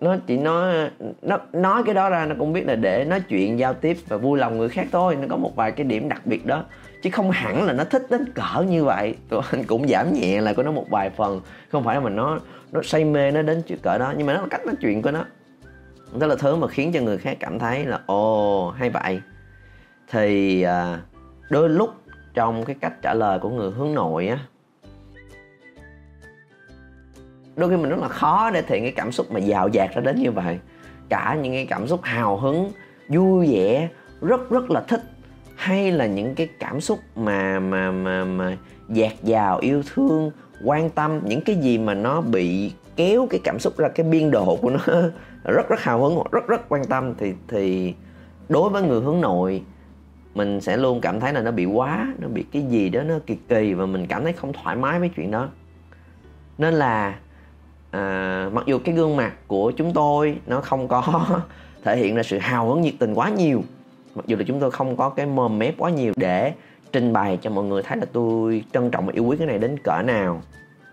Nó 0.01 0.15
chỉ 0.27 0.37
nói 0.37 0.89
nó 1.21 1.37
nói 1.53 1.83
cái 1.85 1.95
đó 1.95 2.09
ra 2.09 2.25
nó 2.25 2.35
cũng 2.39 2.53
biết 2.53 2.67
là 2.67 2.75
để 2.75 3.05
nói 3.05 3.19
chuyện 3.19 3.59
giao 3.59 3.73
tiếp 3.73 3.97
và 4.07 4.17
vui 4.17 4.39
lòng 4.39 4.57
người 4.57 4.69
khác 4.69 4.87
thôi. 4.91 5.17
Nó 5.21 5.27
có 5.29 5.37
một 5.37 5.55
vài 5.55 5.71
cái 5.71 5.83
điểm 5.83 6.09
đặc 6.09 6.25
biệt 6.25 6.45
đó. 6.45 6.63
Chứ 7.01 7.09
không 7.09 7.31
hẳn 7.31 7.63
là 7.63 7.73
nó 7.73 7.83
thích 7.83 8.05
đến 8.09 8.25
cỡ 8.35 8.61
như 8.61 8.83
vậy. 8.83 9.15
Tụi 9.29 9.41
anh 9.51 9.63
cũng 9.63 9.87
giảm 9.87 10.13
nhẹ 10.13 10.41
là 10.41 10.53
của 10.53 10.63
nó 10.63 10.71
một 10.71 10.89
vài 10.89 11.09
phần. 11.09 11.41
Không 11.71 11.83
phải 11.83 11.95
là 11.95 12.01
mình 12.01 12.15
nó 12.15 12.39
nó 12.71 12.81
say 12.83 13.05
mê 13.05 13.31
nó 13.31 13.41
đến 13.41 13.61
chữ 13.67 13.75
cỡ 13.81 13.97
đó. 13.97 14.13
Nhưng 14.17 14.27
mà 14.27 14.33
nó 14.33 14.41
là 14.41 14.47
cách 14.49 14.65
nói 14.65 14.75
chuyện 14.81 15.01
của 15.01 15.11
nó. 15.11 15.25
Đó 16.19 16.27
là 16.27 16.35
thứ 16.35 16.55
mà 16.55 16.67
khiến 16.67 16.91
cho 16.93 17.01
người 17.01 17.17
khác 17.17 17.37
cảm 17.39 17.59
thấy 17.59 17.85
là 17.85 17.99
ồ 18.05 18.69
hay 18.69 18.89
vậy 18.89 19.21
thì 20.13 20.61
à, 20.61 20.99
đôi 21.49 21.69
lúc 21.69 21.89
trong 22.33 22.65
cái 22.65 22.75
cách 22.79 23.01
trả 23.01 23.13
lời 23.13 23.39
của 23.39 23.49
người 23.49 23.71
hướng 23.71 23.93
nội 23.93 24.27
á 24.27 24.39
đôi 27.55 27.69
khi 27.69 27.77
mình 27.77 27.89
rất 27.89 27.99
là 27.99 28.07
khó 28.07 28.51
để 28.53 28.61
thể 28.61 28.75
hiện 28.75 28.83
cái 28.83 28.93
cảm 28.95 29.11
xúc 29.11 29.31
mà 29.31 29.39
giàu 29.39 29.67
dạt 29.67 29.95
ra 29.95 30.01
đến 30.01 30.21
như 30.21 30.31
vậy. 30.31 30.59
Cả 31.09 31.37
những 31.41 31.53
cái 31.53 31.65
cảm 31.65 31.87
xúc 31.87 31.99
hào 32.03 32.37
hứng 32.37 32.71
vui 33.09 33.53
vẻ 33.53 33.89
rất 34.21 34.49
rất 34.49 34.71
là 34.71 34.81
thích 34.81 35.01
hay 35.55 35.91
là 35.91 36.05
những 36.05 36.35
cái 36.35 36.47
cảm 36.59 36.81
xúc 36.81 36.99
mà 37.15 37.59
mà 37.59 37.91
mà 37.91 38.25
mà 38.25 38.57
dạt 38.89 39.23
dào 39.23 39.57
yêu 39.57 39.83
thương 39.93 40.31
quan 40.63 40.89
tâm 40.89 41.21
những 41.25 41.41
cái 41.41 41.55
gì 41.55 41.77
mà 41.77 41.93
nó 41.93 42.21
bị 42.21 42.71
kéo 42.95 43.27
cái 43.29 43.39
cảm 43.43 43.59
xúc 43.59 43.77
ra 43.77 43.89
cái 43.89 44.05
biên 44.05 44.31
độ 44.31 44.55
của 44.61 44.69
nó 44.69 44.79
rất 45.43 45.69
rất 45.69 45.79
hào 45.79 46.03
hứng 46.03 46.23
rất 46.31 46.47
rất 46.47 46.69
quan 46.69 46.85
tâm 46.85 47.13
thì 47.17 47.33
thì 47.47 47.93
đối 48.49 48.69
với 48.69 48.81
người 48.81 49.01
hướng 49.01 49.21
nội 49.21 49.63
mình 50.33 50.61
sẽ 50.61 50.77
luôn 50.77 51.01
cảm 51.01 51.19
thấy 51.19 51.33
là 51.33 51.41
nó 51.41 51.51
bị 51.51 51.65
quá 51.65 52.13
nó 52.19 52.27
bị 52.27 52.45
cái 52.51 52.61
gì 52.61 52.89
đó 52.89 53.01
nó 53.01 53.15
kỳ 53.25 53.37
kỳ 53.47 53.73
và 53.73 53.85
mình 53.85 54.07
cảm 54.07 54.23
thấy 54.23 54.33
không 54.33 54.53
thoải 54.53 54.75
mái 54.75 54.99
với 54.99 55.09
chuyện 55.09 55.31
đó. 55.31 55.49
Nên 56.57 56.73
là 56.73 57.15
à, 57.91 58.49
mặc 58.53 58.63
dù 58.65 58.79
cái 58.85 58.95
gương 58.95 59.15
mặt 59.15 59.33
của 59.47 59.71
chúng 59.71 59.93
tôi 59.93 60.37
nó 60.47 60.61
không 60.61 60.87
có 60.87 61.03
thể 61.83 61.97
hiện 61.97 62.15
ra 62.15 62.23
sự 62.23 62.37
hào 62.37 62.69
hứng 62.69 62.81
nhiệt 62.81 62.93
tình 62.99 63.13
quá 63.13 63.29
nhiều 63.29 63.63
mặc 64.15 64.25
dù 64.27 64.37
là 64.37 64.43
chúng 64.47 64.59
tôi 64.59 64.71
không 64.71 64.97
có 64.97 65.09
cái 65.09 65.25
mồm 65.25 65.59
mép 65.59 65.73
quá 65.77 65.89
nhiều 65.89 66.13
để 66.15 66.53
trình 66.91 67.13
bày 67.13 67.39
cho 67.41 67.49
mọi 67.49 67.63
người 67.63 67.83
thấy 67.83 67.97
là 67.97 68.05
tôi 68.13 68.63
trân 68.73 68.91
trọng 68.91 69.05
và 69.05 69.13
yêu 69.15 69.25
quý 69.25 69.37
cái 69.37 69.47
này 69.47 69.59
đến 69.59 69.77
cỡ 69.83 70.01
nào 70.01 70.41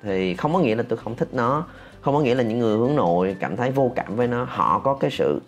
thì 0.02 0.34
không 0.34 0.52
có 0.52 0.58
nghĩa 0.58 0.74
là 0.74 0.82
tôi 0.88 0.98
không 0.98 1.16
thích 1.16 1.28
nó 1.32 1.66
không 2.00 2.14
có 2.14 2.20
nghĩa 2.20 2.34
là 2.34 2.42
những 2.42 2.58
người 2.58 2.76
hướng 2.76 2.96
nội 2.96 3.36
cảm 3.40 3.56
thấy 3.56 3.70
vô 3.70 3.92
cảm 3.94 4.16
với 4.16 4.26
nó. 4.26 4.46
Họ 4.48 4.78
có 4.78 4.94
cái 4.94 5.10
sự 5.10 5.40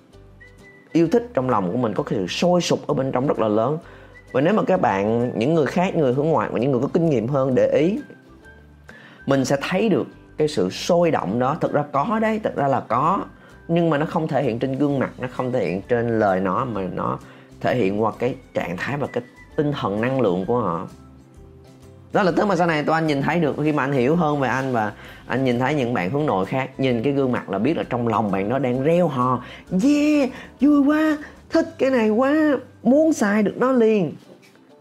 yêu 0.92 1.08
thích 1.12 1.30
trong 1.34 1.50
lòng 1.50 1.72
của 1.72 1.78
mình, 1.78 1.94
có 1.94 2.02
cái 2.02 2.18
sự 2.18 2.26
sôi 2.26 2.60
sục 2.60 2.86
ở 2.86 2.94
bên 2.94 3.12
trong 3.12 3.26
rất 3.26 3.38
là 3.38 3.48
lớn. 3.48 3.78
Và 4.32 4.40
nếu 4.40 4.54
mà 4.54 4.62
các 4.62 4.80
bạn, 4.80 5.32
những 5.38 5.54
người 5.54 5.66
khác 5.66 5.96
người 5.96 6.14
hướng 6.14 6.28
ngoại 6.28 6.48
và 6.52 6.58
những 6.58 6.70
người 6.70 6.80
có 6.80 6.88
kinh 6.92 7.10
nghiệm 7.10 7.28
hơn 7.28 7.54
để 7.54 7.68
ý, 7.68 8.00
mình 9.26 9.44
sẽ 9.44 9.56
thấy 9.62 9.88
được 9.88 10.06
cái 10.36 10.48
sự 10.48 10.70
sôi 10.70 11.10
động 11.10 11.38
đó. 11.38 11.56
Thực 11.60 11.72
ra 11.72 11.84
có 11.92 12.18
đấy 12.22 12.40
thực 12.44 12.56
ra 12.56 12.68
là 12.68 12.80
có, 12.80 13.24
nhưng 13.68 13.90
mà 13.90 13.98
nó 13.98 14.06
không 14.06 14.28
thể 14.28 14.42
hiện 14.42 14.58
trên 14.58 14.78
gương 14.78 14.98
mặt, 14.98 15.10
nó 15.18 15.28
không 15.32 15.52
thể 15.52 15.66
hiện 15.66 15.82
trên 15.88 16.18
lời 16.18 16.40
nó, 16.40 16.64
mà 16.64 16.82
nó 16.94 17.18
thể 17.60 17.76
hiện 17.76 18.02
qua 18.02 18.12
cái 18.18 18.34
trạng 18.54 18.76
thái 18.76 18.96
và 18.96 19.06
cái 19.06 19.22
tinh 19.56 19.72
thần 19.72 20.00
năng 20.00 20.20
lượng 20.20 20.44
của 20.46 20.60
họ 20.60 20.88
đó 22.12 22.22
là 22.22 22.32
thứ 22.32 22.46
mà 22.46 22.56
sau 22.56 22.66
này 22.66 22.84
tụi 22.84 22.94
anh 22.94 23.06
nhìn 23.06 23.22
thấy 23.22 23.40
được, 23.40 23.56
khi 23.62 23.72
mà 23.72 23.84
anh 23.84 23.92
hiểu 23.92 24.16
hơn 24.16 24.40
về 24.40 24.48
anh 24.48 24.72
và 24.72 24.92
anh 25.26 25.44
nhìn 25.44 25.58
thấy 25.58 25.74
những 25.74 25.94
bạn 25.94 26.10
hướng 26.10 26.26
nội 26.26 26.46
khác, 26.46 26.80
nhìn 26.80 27.02
cái 27.02 27.12
gương 27.12 27.32
mặt 27.32 27.50
là 27.50 27.58
biết 27.58 27.76
là 27.76 27.82
trong 27.90 28.08
lòng 28.08 28.30
bạn 28.30 28.48
nó 28.48 28.58
đang 28.58 28.82
reo 28.82 29.08
hò. 29.08 29.42
Yeah, 29.82 30.30
vui 30.60 30.80
quá, 30.86 31.16
thích 31.50 31.74
cái 31.78 31.90
này 31.90 32.10
quá, 32.10 32.34
muốn 32.82 33.12
xài 33.12 33.42
được 33.42 33.54
nó 33.56 33.72
liền. 33.72 34.12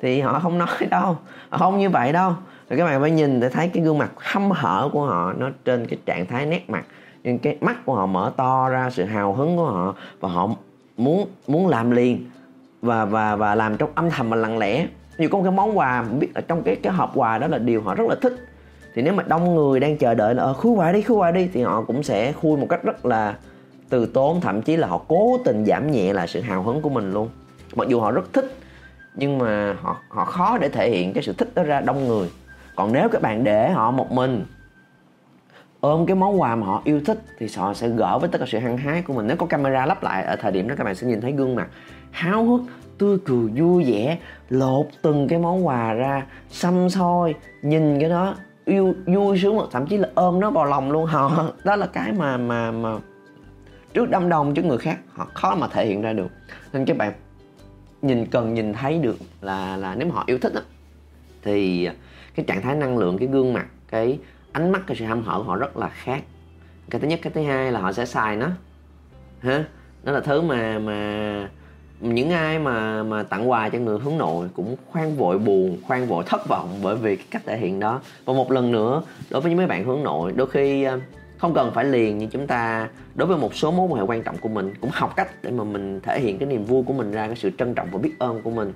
Thì 0.02 0.22
họ 0.22 0.40
không 0.40 0.58
nói 0.58 0.68
đâu 0.90 1.18
không 1.52 1.80
như 1.80 1.90
vậy 1.90 2.12
đâu. 2.14 2.34
Rồi 2.70 2.78
các 2.78 2.86
bạn 2.86 3.02
phải 3.02 3.12
nhìn 3.12 3.40
để 3.40 3.50
thấy 3.50 3.68
cái 3.68 3.84
gương 3.84 3.98
mặt 3.98 4.12
hâm 4.18 4.52
hở 4.52 4.90
của 4.94 5.06
họ, 5.06 5.34
nó 5.34 5.50
trên 5.66 5.88
cái 5.88 6.00
trạng 6.06 6.26
thái 6.26 6.46
nét 6.46 6.70
mặt. 6.70 6.86
Nhưng 7.24 7.40
cái 7.40 7.58
mắt 7.62 7.86
của 7.86 7.96
họ 7.96 8.06
mở 8.06 8.32
to 8.38 8.70
ra, 8.70 8.90
sự 8.90 9.04
hào 9.04 9.34
hứng 9.34 9.58
của 9.58 9.66
họ, 9.66 9.96
và 10.20 10.30
họ 10.30 10.50
muốn 10.98 11.28
muốn 11.48 11.68
làm 11.68 11.92
liền, 11.92 12.30
và 12.82 13.06
và 13.06 13.36
và 13.36 13.56
làm 13.56 13.78
trong 13.78 13.90
âm 13.96 14.10
thầm 14.10 14.30
và 14.30 14.36
lặng 14.36 14.58
lẽ 14.58 14.88
nhiều 15.18 15.30
có 15.30 15.38
một 15.38 15.44
cái 15.44 15.52
món 15.52 15.78
quà 15.78 16.04
biết 16.20 16.34
ở 16.34 16.42
trong 16.42 16.64
cái 16.64 16.76
cái 16.76 16.94
hộp 16.94 17.12
quà 17.16 17.38
đó 17.38 17.48
là 17.48 17.58
điều 17.58 17.82
họ 17.82 17.96
rất 17.96 18.08
là 18.08 18.16
thích. 18.22 18.34
Thì 18.94 19.02
nếu 19.02 19.14
mà 19.14 19.24
đông 19.24 19.56
người 19.56 19.80
đang 19.80 19.98
chờ 19.98 20.14
đợi 20.14 20.36
là 20.36 20.44
ờ, 20.44 20.54
khui 20.54 20.74
quà 20.74 20.92
đi 20.92 21.02
khui 21.02 21.18
quà 21.18 21.32
đi 21.32 21.50
thì 21.54 21.64
họ 21.64 21.84
cũng 21.88 22.04
sẽ 22.04 22.32
khui 22.32 22.58
một 22.58 22.68
cách 22.70 22.84
rất 22.84 23.06
là 23.06 23.36
từ 23.90 24.06
tốn 24.06 24.42
thậm 24.42 24.62
chí 24.62 24.78
là 24.78 24.88
họ 24.88 25.02
cố 25.08 25.38
tình 25.46 25.66
giảm 25.66 25.92
nhẹ 25.92 26.14
là 26.14 26.28
sự 26.28 26.42
hào 26.42 26.64
hứng 26.64 26.82
của 26.82 26.90
mình 26.90 27.14
luôn. 27.14 27.30
Mặc 27.76 27.88
dù 27.88 28.00
họ 28.00 28.12
rất 28.12 28.34
thích 28.34 28.56
nhưng 29.16 29.38
mà 29.38 29.76
họ 29.82 29.98
họ 30.10 30.26
khó 30.26 30.58
để 30.58 30.70
thể 30.70 30.90
hiện 30.90 31.14
cái 31.14 31.24
sự 31.24 31.34
thích 31.34 31.52
đó 31.56 31.64
ra 31.64 31.82
đông 31.82 32.08
người. 32.08 32.30
Còn 32.76 32.94
nếu 32.94 33.10
các 33.10 33.22
bạn 33.22 33.44
để 33.44 33.70
họ 33.70 33.92
một 33.92 34.12
mình 34.12 34.46
ôm 35.80 36.06
cái 36.06 36.16
món 36.16 36.42
quà 36.42 36.56
mà 36.56 36.66
họ 36.66 36.82
yêu 36.86 37.02
thích 37.06 37.20
thì 37.40 37.48
họ 37.58 37.74
sẽ 37.74 37.90
gỡ 37.90 38.18
với 38.20 38.30
tất 38.30 38.40
cả 38.40 38.46
sự 38.48 38.60
hăng 38.60 38.78
hái 38.78 39.02
của 39.02 39.14
mình. 39.14 39.28
Nếu 39.28 39.38
có 39.38 39.46
camera 39.46 39.86
lắp 39.86 40.04
lại 40.04 40.24
ở 40.24 40.36
thời 40.36 40.52
điểm 40.52 40.68
đó 40.68 40.76
các 40.78 40.84
bạn 40.84 40.96
sẽ 40.96 41.08
nhìn 41.08 41.22
thấy 41.22 41.32
gương 41.32 41.56
mặt 41.56 41.68
háo 42.12 42.46
hức 42.46 42.62
tươi 43.02 43.18
cười 43.26 43.50
vui 43.56 43.84
vẻ 43.92 44.18
lột 44.50 44.88
từng 45.02 45.28
cái 45.28 45.40
món 45.40 45.68
quà 45.68 45.94
ra 45.94 46.26
xăm 46.50 46.90
soi 46.90 47.34
nhìn 47.62 48.00
cái 48.00 48.10
đó 48.10 48.36
yêu 48.66 48.94
vui 49.06 49.40
sướng 49.40 49.58
thậm 49.72 49.88
chí 49.88 49.98
là 49.98 50.10
ôm 50.16 50.40
nó 50.40 50.52
vào 50.52 50.66
lòng 50.66 50.92
luôn. 50.92 51.06
Họ 51.06 51.52
đó 51.64 51.76
là 51.76 51.88
cái 51.88 52.12
mà 52.12 52.38
mà 52.38 52.72
mà 52.72 52.98
trước 53.94 54.10
đám 54.10 54.30
đông 54.30 54.54
trước 54.54 54.66
người 54.66 54.78
khác 54.78 54.98
họ 55.10 55.28
khó 55.34 55.56
mà 55.56 55.68
thể 55.68 55.88
hiện 55.88 56.02
ra 56.02 56.14
được. 56.14 56.32
Nên 56.74 56.86
các 56.86 56.98
bạn 56.98 57.14
nhìn 58.02 58.26
cần 58.26 58.54
nhìn 58.54 58.74
thấy 58.74 59.00
được 59.00 59.18
là 59.42 59.78
là 59.78 59.96
nếu 59.96 60.08
mà 60.08 60.16
họ 60.16 60.24
yêu 60.28 60.38
thích 60.40 60.54
đó, 60.54 60.62
thì 61.44 61.90
cái 62.36 62.46
trạng 62.46 62.62
thái 62.62 62.76
năng 62.76 62.98
lượng 62.98 63.18
cái 63.18 63.28
gương 63.28 63.54
mặt 63.54 63.66
cái 63.88 64.20
ánh 64.52 64.72
mắt 64.72 64.82
cái 64.88 64.98
sự 64.98 65.06
hăm 65.06 65.24
hở 65.24 65.38
của 65.38 65.44
họ 65.44 65.56
rất 65.56 65.78
là 65.78 65.90
khác. 65.90 66.24
Cái 66.90 67.02
thứ 67.02 67.08
nhất 67.08 67.20
cái 67.22 67.34
thứ 67.34 67.44
hai 67.44 67.72
là 67.72 67.80
họ 67.80 67.92
sẽ 67.92 68.06
xài 68.06 68.36
nó. 68.36 68.48
Ha 69.40 69.66
nó 70.04 70.12
là 70.12 70.20
thứ 70.20 70.42
mà 70.42 70.80
mà 70.80 71.50
những 72.02 72.30
ai 72.30 72.60
mà 72.60 73.04
mà 73.04 73.24
tặng 73.24 73.50
quà 73.50 73.70
cho 73.70 73.80
người 73.80 74.00
hướng 74.00 74.18
nội 74.18 74.48
cũng 74.56 74.76
khoan 74.92 75.16
vội 75.16 75.40
buồn 75.40 75.78
khoan 75.88 76.08
vội 76.08 76.24
thất 76.28 76.48
vọng 76.48 76.80
bởi 76.84 76.96
vì 76.96 77.16
cái 77.16 77.26
cách 77.32 77.42
thể 77.46 77.58
hiện 77.58 77.80
đó. 77.80 78.02
Và 78.26 78.34
một 78.34 78.52
lần 78.52 78.72
nữa 78.72 79.02
đối 79.30 79.42
với 79.42 79.50
những 79.50 79.58
mấy 79.58 79.68
bạn 79.68 79.86
hướng 79.86 80.04
nội 80.04 80.34
đôi 80.36 80.48
khi 80.48 80.84
ờ, 80.84 81.00
không 81.38 81.54
cần 81.54 81.72
phải 81.74 81.86
liền 81.86 82.18
như 82.18 82.28
chúng 82.32 82.48
ta. 82.48 82.90
Đối 83.16 83.28
với 83.28 83.38
một 83.38 83.56
số 83.56 83.72
mối 83.72 83.88
quan 83.88 84.00
hệ 84.00 84.06
quan 84.08 84.24
trọng 84.24 84.38
của 84.38 84.50
mình 84.50 84.74
cũng 84.82 84.90
học 84.94 85.14
cách 85.16 85.30
để 85.44 85.52
mà 85.52 85.64
mình 85.64 86.00
thể 86.04 86.20
hiện 86.20 86.38
cái 86.38 86.50
niềm 86.50 86.66
vui 86.66 86.84
của 86.84 86.94
mình 86.94 87.12
ra 87.12 87.28
cái 87.28 87.36
sự 87.36 87.52
trân 87.58 87.74
trọng 87.74 87.88
và 87.92 88.00
biết 88.00 88.14
ơn 88.20 88.42
của 88.42 88.52
mình. 88.52 88.74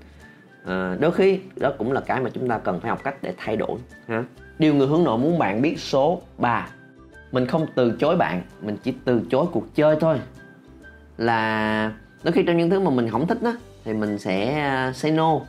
À, 0.66 0.98
đôi 1.00 1.12
khi 1.12 1.40
đó 1.56 1.72
cũng 1.78 1.92
là 1.92 2.02
cái 2.02 2.22
mà 2.22 2.30
chúng 2.34 2.50
ta 2.50 2.58
cần 2.58 2.80
phải 2.80 2.90
học 2.90 3.04
cách 3.04 3.16
để 3.22 3.34
thay 3.38 3.56
đổi 3.56 3.80
ha. 4.08 4.24
Điều 4.60 4.74
người 4.74 4.88
hướng 4.88 5.04
nội 5.04 5.18
muốn 5.18 5.40
bạn 5.40 5.62
biết 5.62 5.80
số 5.80 6.22
3 6.38 6.68
mình 7.32 7.46
không 7.46 7.66
từ 7.76 7.92
chối 8.00 8.16
bạn 8.16 8.42
mình 8.62 8.78
chỉ 8.84 8.94
từ 9.06 9.22
chối 9.30 9.46
cuộc 9.52 9.76
chơi 9.76 9.98
thôi. 10.00 10.20
Là 11.18 11.92
đôi 12.26 12.32
khi 12.32 12.44
trong 12.44 12.58
những 12.58 12.70
thứ 12.70 12.80
mà 12.80 12.92
mình 12.92 13.10
không 13.10 13.28
thích 13.28 13.42
đó 13.42 13.54
thì 13.84 13.94
mình 13.94 14.20
sẽ 14.20 14.60
à, 14.60 14.92
say 14.94 15.12
no. 15.12 15.40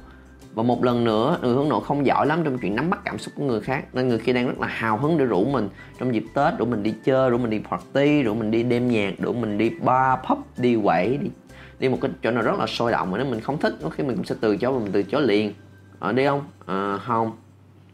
Và 0.54 0.62
một 0.62 0.84
lần 0.84 1.04
nữa 1.04 1.38
người 1.42 1.54
hướng 1.54 1.68
nội 1.68 1.80
không 1.84 2.06
giỏi 2.06 2.26
lắm 2.26 2.40
trong 2.44 2.58
chuyện 2.58 2.76
nắm 2.76 2.90
bắt 2.90 3.00
cảm 3.04 3.18
xúc 3.18 3.34
của 3.36 3.44
người 3.44 3.60
khác 3.60 3.84
nên 3.92 4.08
người 4.08 4.18
kia 4.18 4.32
đang 4.32 4.46
rất 4.46 4.60
là 4.60 4.66
hào 4.66 4.96
hứng 4.96 5.18
để 5.18 5.24
rủ 5.24 5.44
mình 5.44 5.68
trong 5.98 6.14
dịp 6.14 6.24
tết 6.34 6.58
rủ 6.58 6.64
mình 6.64 6.82
đi 6.82 6.94
chơi 7.04 7.30
rủ 7.30 7.38
mình 7.38 7.50
đi 7.50 7.60
party 7.70 8.22
rủ 8.22 8.34
mình 8.34 8.50
đi 8.50 8.62
đêm 8.62 8.88
nhạc 8.88 9.14
rủ 9.18 9.32
mình 9.32 9.58
đi 9.58 9.70
bar 9.70 10.18
pub 10.28 10.38
đi 10.56 10.78
quẩy 10.84 11.16
đi 11.16 11.30
đi 11.78 11.88
một 11.88 11.98
cái 12.00 12.10
chỗ 12.22 12.30
nào 12.30 12.42
rất 12.42 12.58
là 12.58 12.66
sôi 12.66 12.92
động 12.92 13.10
mà 13.10 13.18
nếu 13.18 13.26
mình 13.26 13.40
không 13.40 13.58
thích 13.58 13.74
có 13.82 13.90
khi 13.90 14.04
mình 14.04 14.16
cũng 14.16 14.24
sẽ 14.24 14.34
từ 14.40 14.56
chối 14.56 14.72
và 14.72 14.78
mình 14.78 14.92
từ 14.92 15.02
chối 15.02 15.22
liền. 15.22 15.52
Ở 15.98 16.12
đi 16.12 16.26
không? 16.26 16.42
À, 16.66 16.98
không. 17.06 17.32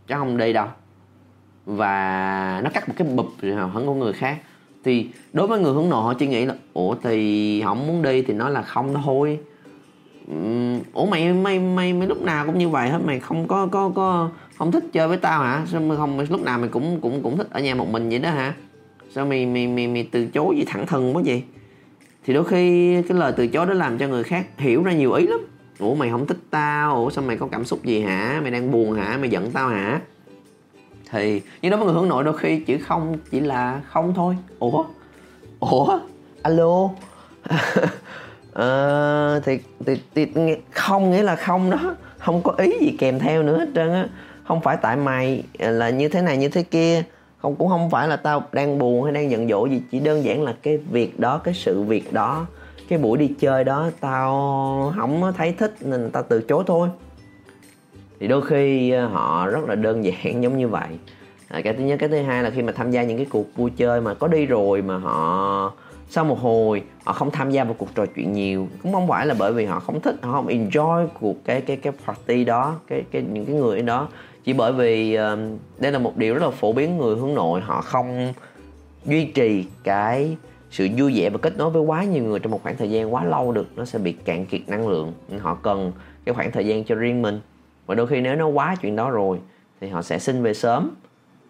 Chắc 0.09 0.19
không 0.19 0.37
đi 0.37 0.53
đâu. 0.53 0.67
Và 1.67 2.61
nó 2.65 2.71
cắt 2.75 2.89
một 2.89 2.95
cái 2.99 3.09
bụp 3.09 3.27
hào 3.57 3.69
hứng 3.69 3.87
của 3.87 3.95
người 3.95 4.13
khác 4.13 4.39
thì 4.85 5.07
đối 5.33 5.47
với 5.47 5.61
người 5.61 5.73
hướng 5.73 5.89
nội 5.89 6.03
họ 6.03 6.15
chỉ 6.15 6.27
nghĩ 6.27 6.45
là 6.45 6.55
ủa 6.73 6.95
thì 7.03 7.63
không 7.65 7.87
muốn 7.87 8.03
đi 8.03 8.23
thì 8.23 8.35
nói 8.35 8.51
là 8.51 8.63
không 8.63 8.95
thôi. 9.05 9.39
Ủa 10.93 11.07
mày 11.07 11.33
mày 11.33 11.59
mày 11.59 11.93
mày 11.93 12.09
lúc 12.09 12.23
nào 12.23 12.47
cũng 12.47 12.59
như 12.59 12.69
vậy 12.69 12.89
hết 12.89 12.99
mày 13.05 13.21
không 13.21 13.49
có 13.49 13.67
có 13.67 13.93
có 13.95 14.31
không 14.57 14.73
thích 14.73 14.85
chơi 14.93 15.09
với 15.09 15.17
tao 15.17 15.43
hả? 15.43 15.67
Sao 15.67 15.81
mày 15.81 15.97
không 15.97 16.21
lúc 16.31 16.43
nào 16.43 16.59
mày 16.59 16.69
cũng 16.69 17.01
cũng 17.01 17.23
cũng 17.23 17.37
thích 17.37 17.47
ở 17.51 17.61
nhà 17.61 17.75
một 17.75 17.89
mình 17.91 18.09
vậy 18.09 18.19
đó 18.19 18.31
hả? 18.31 18.55
Sao 19.11 19.27
mày 19.27 19.47
mày 19.47 19.67
mày, 19.67 19.89
mày 19.89 20.09
từ 20.11 20.27
chối 20.27 20.57
gì 20.57 20.65
thẳng 20.67 20.87
thừng 20.87 21.17
quá 21.17 21.23
vậy? 21.27 21.43
Thì 22.25 22.35
đôi 22.35 22.45
khi 22.45 22.95
cái 23.03 23.19
lời 23.19 23.33
từ 23.37 23.47
chối 23.47 23.67
đó 23.67 23.73
làm 23.73 23.99
cho 23.99 24.09
người 24.09 24.25
khác 24.25 24.47
hiểu 24.59 24.83
ra 24.83 24.93
nhiều 24.93 25.13
ý 25.13 25.27
lắm. 25.27 25.41
Ủa 25.79 25.95
mày 25.95 26.11
không 26.11 26.27
thích 26.27 26.39
tao 26.51 26.95
ủa 26.97 27.11
sao 27.11 27.25
mày 27.25 27.37
có 27.37 27.49
cảm 27.53 27.65
xúc 27.65 27.85
gì 27.85 28.01
hả? 28.01 28.39
Mày 28.43 28.51
đang 28.51 28.71
buồn 28.73 28.93
hả? 28.93 29.17
Mày 29.21 29.31
giận 29.31 29.51
tao 29.51 29.69
hả? 29.69 30.01
Thì 31.13 31.43
nhưng 31.63 31.71
đối 31.71 31.79
với 31.79 31.87
người 31.87 31.95
hướng 31.95 32.09
nội 32.09 32.25
đôi 32.25 32.39
khi 32.39 32.61
chữ 32.61 32.79
không 32.87 33.17
chỉ 33.31 33.41
là 33.41 33.81
không 33.91 34.15
thôi. 34.15 34.37
Ủa? 34.59 34.85
Ủa? 35.61 35.99
Alo? 36.43 36.91
Ờ, 38.53 39.41
thì, 39.45 39.59
thì, 39.87 40.01
thì 40.15 40.27
không 40.71 41.11
nghĩa 41.11 41.23
là 41.23 41.37
không 41.37 41.71
đó. 41.71 41.95
Không 42.19 42.43
có 42.43 42.53
ý 42.59 42.73
gì 42.81 42.97
kèm 42.99 43.19
theo 43.19 43.43
nữa 43.43 43.59
hết 43.59 43.69
trơn 43.75 43.93
á. 43.93 44.09
Không 44.45 44.61
phải 44.61 44.77
tại 44.77 44.97
mày 44.97 45.43
ờ, 45.59 45.71
là 45.71 45.91
như 45.91 46.09
thế 46.09 46.23
này 46.23 46.37
như 46.37 46.49
thế 46.49 46.63
kia. 46.63 47.03
Không 47.39 47.57
cũng 47.57 47.69
không 47.69 47.91
phải 47.91 48.09
là 48.09 48.17
tao 48.17 48.43
đang 48.53 48.79
buồn 48.79 49.05
hay 49.05 49.13
đang 49.13 49.31
giận 49.31 49.49
dỗi 49.49 49.71
gì. 49.71 49.83
Chỉ 49.91 50.01
đơn 50.01 50.25
giản 50.25 50.43
là 50.43 50.55
cái 50.63 50.77
việc 50.77 51.21
đó 51.21 51.39
cái 51.39 51.55
sự 51.55 51.83
việc 51.83 52.13
đó 52.13 52.47
cái 52.89 52.99
buổi 52.99 53.19
đi 53.19 53.35
chơi 53.41 53.65
đó 53.65 53.91
tao 54.01 54.31
không 54.97 55.33
thấy 55.37 55.53
thích 55.53 55.75
nên 55.81 56.11
tao 56.11 56.23
từ 56.23 56.41
chối 56.49 56.65
thôi 56.67 56.89
thì 58.23 58.29
đôi 58.29 58.43
khi 58.43 58.91
ờ, 58.91 59.07
họ 59.07 59.47
rất 59.47 59.69
là 59.69 59.75
đơn 59.75 60.05
giản 60.05 60.43
giống 60.43 60.59
như 60.59 60.69
vậy. 60.69 60.89
À, 61.49 61.61
cái 61.65 61.73
thứ 61.73 61.85
nhất 61.85 61.97
cái 62.01 62.09
thứ 62.09 62.23
hai 62.23 62.43
là 62.43 62.51
khi 62.51 62.63
mà 62.63 62.73
tham 62.73 62.91
gia 62.91 63.03
những 63.03 63.17
cái 63.17 63.27
cuộc 63.31 63.57
vui 63.57 63.71
chơi 63.77 64.01
mà 64.01 64.15
có 64.15 64.29
đi 64.29 64.47
rồi 64.47 64.83
mà 64.83 64.97
họ 64.99 65.73
sau 66.09 66.25
một 66.25 66.39
hồi 66.41 66.83
họ 67.05 67.13
không 67.13 67.31
tham 67.31 67.51
gia 67.51 67.65
vào 67.65 67.75
cuộc 67.79 67.95
trò 67.95 68.07
chuyện 68.07 68.33
nhiều 68.33 68.69
cũng 68.83 68.93
không 68.93 69.09
phải 69.09 69.27
là 69.27 69.35
bởi 69.39 69.53
vì 69.53 69.65
họ 69.65 69.81
không 69.81 70.01
thích 70.01 70.15
họ 70.23 70.33
không 70.33 70.47
enjoy 70.47 71.07
cuộc 71.21 71.45
cái 71.45 71.61
cái 71.61 71.77
cái 71.77 71.93
party 72.07 72.45
đó 72.45 72.75
cái 72.89 73.05
cái 73.11 73.23
những 73.33 73.47
cái 73.47 73.55
người 73.55 73.83
đó. 73.83 74.09
Chỉ 74.45 74.53
bởi 74.53 74.73
vì 74.73 75.19
uh, 75.19 75.39
đây 75.79 75.93
là 75.93 75.99
một 75.99 76.17
điều 76.17 76.35
rất 76.35 76.43
là 76.43 76.51
phổ 76.51 76.73
biến 76.73 76.99
người 76.99 77.17
hướng 77.17 77.35
nội 77.35 77.61
họ 77.61 77.81
không 77.81 78.33
duy 79.05 79.25
trì 79.25 79.65
cái 79.85 80.37
sự 80.71 80.89
vui 80.97 81.13
vẻ 81.17 81.31
và 81.31 81.39
kết 81.39 81.57
nối 81.57 81.71
với 81.71 81.83
quá 81.83 82.05
nhiều 82.05 82.25
người 82.25 82.39
trong 82.39 82.53
một 82.53 82.63
khoảng 82.63 82.77
thời 82.77 82.91
gian 82.91 83.15
quá 83.15 83.25
lâu 83.25 83.53
được 83.53 83.67
nó 83.77 83.85
sẽ 83.85 83.99
bị 83.99 84.13
cạn 84.13 84.47
kiệt 84.47 84.61
năng 84.67 84.89
lượng. 84.89 85.13
Họ 85.41 85.55
cần 85.55 85.93
cái 86.25 86.35
khoảng 86.35 86.51
thời 86.53 86.67
gian 86.67 86.85
cho 86.85 86.95
riêng 86.95 87.23
mình 87.23 87.41
và 87.93 87.97
đôi 87.97 88.07
khi 88.07 88.21
nếu 88.21 88.37
nó 88.37 88.47
quá 88.47 88.77
chuyện 88.81 88.97
đó 88.97 89.11
rồi, 89.11 89.39
thì 89.81 89.89
họ 89.89 90.03
sẽ 90.03 90.19
xin 90.19 90.43
về 90.43 90.55
sớm. 90.55 90.91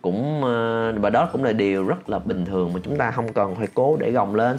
Cũng 0.00 0.44
ờ, 0.44 0.92
và 0.92 1.10
đó 1.10 1.28
cũng 1.32 1.44
là 1.44 1.52
điều 1.52 1.86
rất 1.86 2.08
là 2.08 2.18
bình 2.18 2.44
thường 2.44 2.72
mà 2.72 2.80
chúng 2.82 2.96
ta 2.96 3.10
không 3.10 3.32
cần 3.32 3.54
phải 3.54 3.66
cố 3.74 3.96
để 3.96 4.10
gồng 4.10 4.34
lên. 4.34 4.58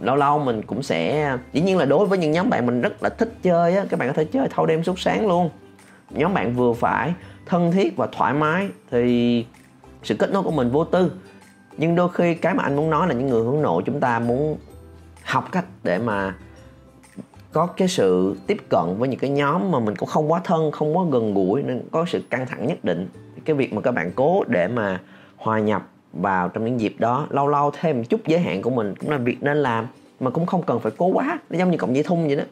Lâu 0.00 0.16
lâu 0.16 0.38
mình 0.38 0.62
cũng 0.62 0.82
sẽ, 0.82 1.32
dĩ 1.52 1.60
nhiên 1.60 1.78
là 1.78 1.84
đối 1.84 2.06
với 2.06 2.18
những 2.18 2.32
nhóm 2.32 2.50
bạn 2.50 2.66
mình 2.66 2.80
rất 2.80 3.02
là 3.02 3.08
thích 3.08 3.32
chơi 3.42 3.76
á, 3.76 3.84
các 3.90 3.98
bạn 3.98 4.08
có 4.08 4.14
thể 4.14 4.24
chơi 4.24 4.48
thâu 4.50 4.66
đêm 4.66 4.84
suốt 4.84 4.98
sáng 4.98 5.28
luôn. 5.28 5.50
Nhóm 6.10 6.34
bạn 6.34 6.54
vừa 6.54 6.72
phải, 6.72 7.14
thân 7.46 7.72
thiết 7.72 7.96
và 7.96 8.08
thoải 8.12 8.34
mái 8.34 8.68
thì 8.90 9.46
sự 10.02 10.14
kết 10.14 10.32
nối 10.32 10.42
của 10.42 10.50
mình 10.50 10.70
vô 10.70 10.84
tư. 10.84 11.12
Nhưng 11.76 11.94
đôi 11.94 12.08
khi 12.14 12.34
cái 12.34 12.54
mà 12.54 12.62
anh 12.62 12.76
muốn 12.76 12.90
nói 12.90 13.08
là 13.08 13.14
những 13.14 13.26
người 13.26 13.44
hướng 13.44 13.62
nội 13.62 13.82
chúng 13.86 14.00
ta 14.00 14.18
muốn 14.18 14.58
học 15.24 15.48
cách 15.52 15.64
để 15.84 15.98
mà 15.98 16.34
có 17.58 17.66
cái 17.66 17.88
sự 17.88 18.36
tiếp 18.46 18.56
cận 18.68 18.98
với 18.98 19.08
những 19.08 19.20
cái 19.20 19.30
nhóm 19.30 19.70
mà 19.70 19.80
mình 19.80 19.96
cũng 19.96 20.08
không 20.08 20.32
quá 20.32 20.40
thân, 20.44 20.70
không 20.70 20.96
quá 20.96 21.04
gần 21.10 21.34
gũi 21.34 21.62
nên 21.62 21.82
có 21.90 22.04
sự 22.08 22.22
căng 22.30 22.46
thẳng 22.46 22.66
nhất 22.66 22.84
định. 22.84 23.08
Cái 23.44 23.56
việc 23.56 23.72
mà 23.72 23.80
các 23.80 23.92
bạn 23.92 24.10
cố 24.14 24.44
để 24.46 24.68
mà 24.68 25.00
hòa 25.36 25.58
nhập 25.58 25.82
vào 26.12 26.48
trong 26.48 26.64
những 26.64 26.80
dịp 26.80 26.94
đó, 26.98 27.26
lâu 27.30 27.48
lâu 27.48 27.70
thêm 27.80 27.98
một 27.98 28.04
chút 28.08 28.20
giới 28.26 28.40
hạn 28.40 28.62
của 28.62 28.70
mình 28.70 28.94
cũng 28.96 29.10
là 29.10 29.16
việc 29.16 29.36
nên 29.40 29.56
làm, 29.56 29.86
mà 30.20 30.30
cũng 30.30 30.46
không 30.46 30.62
cần 30.62 30.80
phải 30.80 30.92
cố 30.96 31.06
quá, 31.06 31.38
nó 31.50 31.58
giống 31.58 31.70
như 31.70 31.76
cộng 31.76 31.94
dây 31.94 32.02
thun 32.02 32.26
vậy 32.26 32.36
đó. 32.36 32.42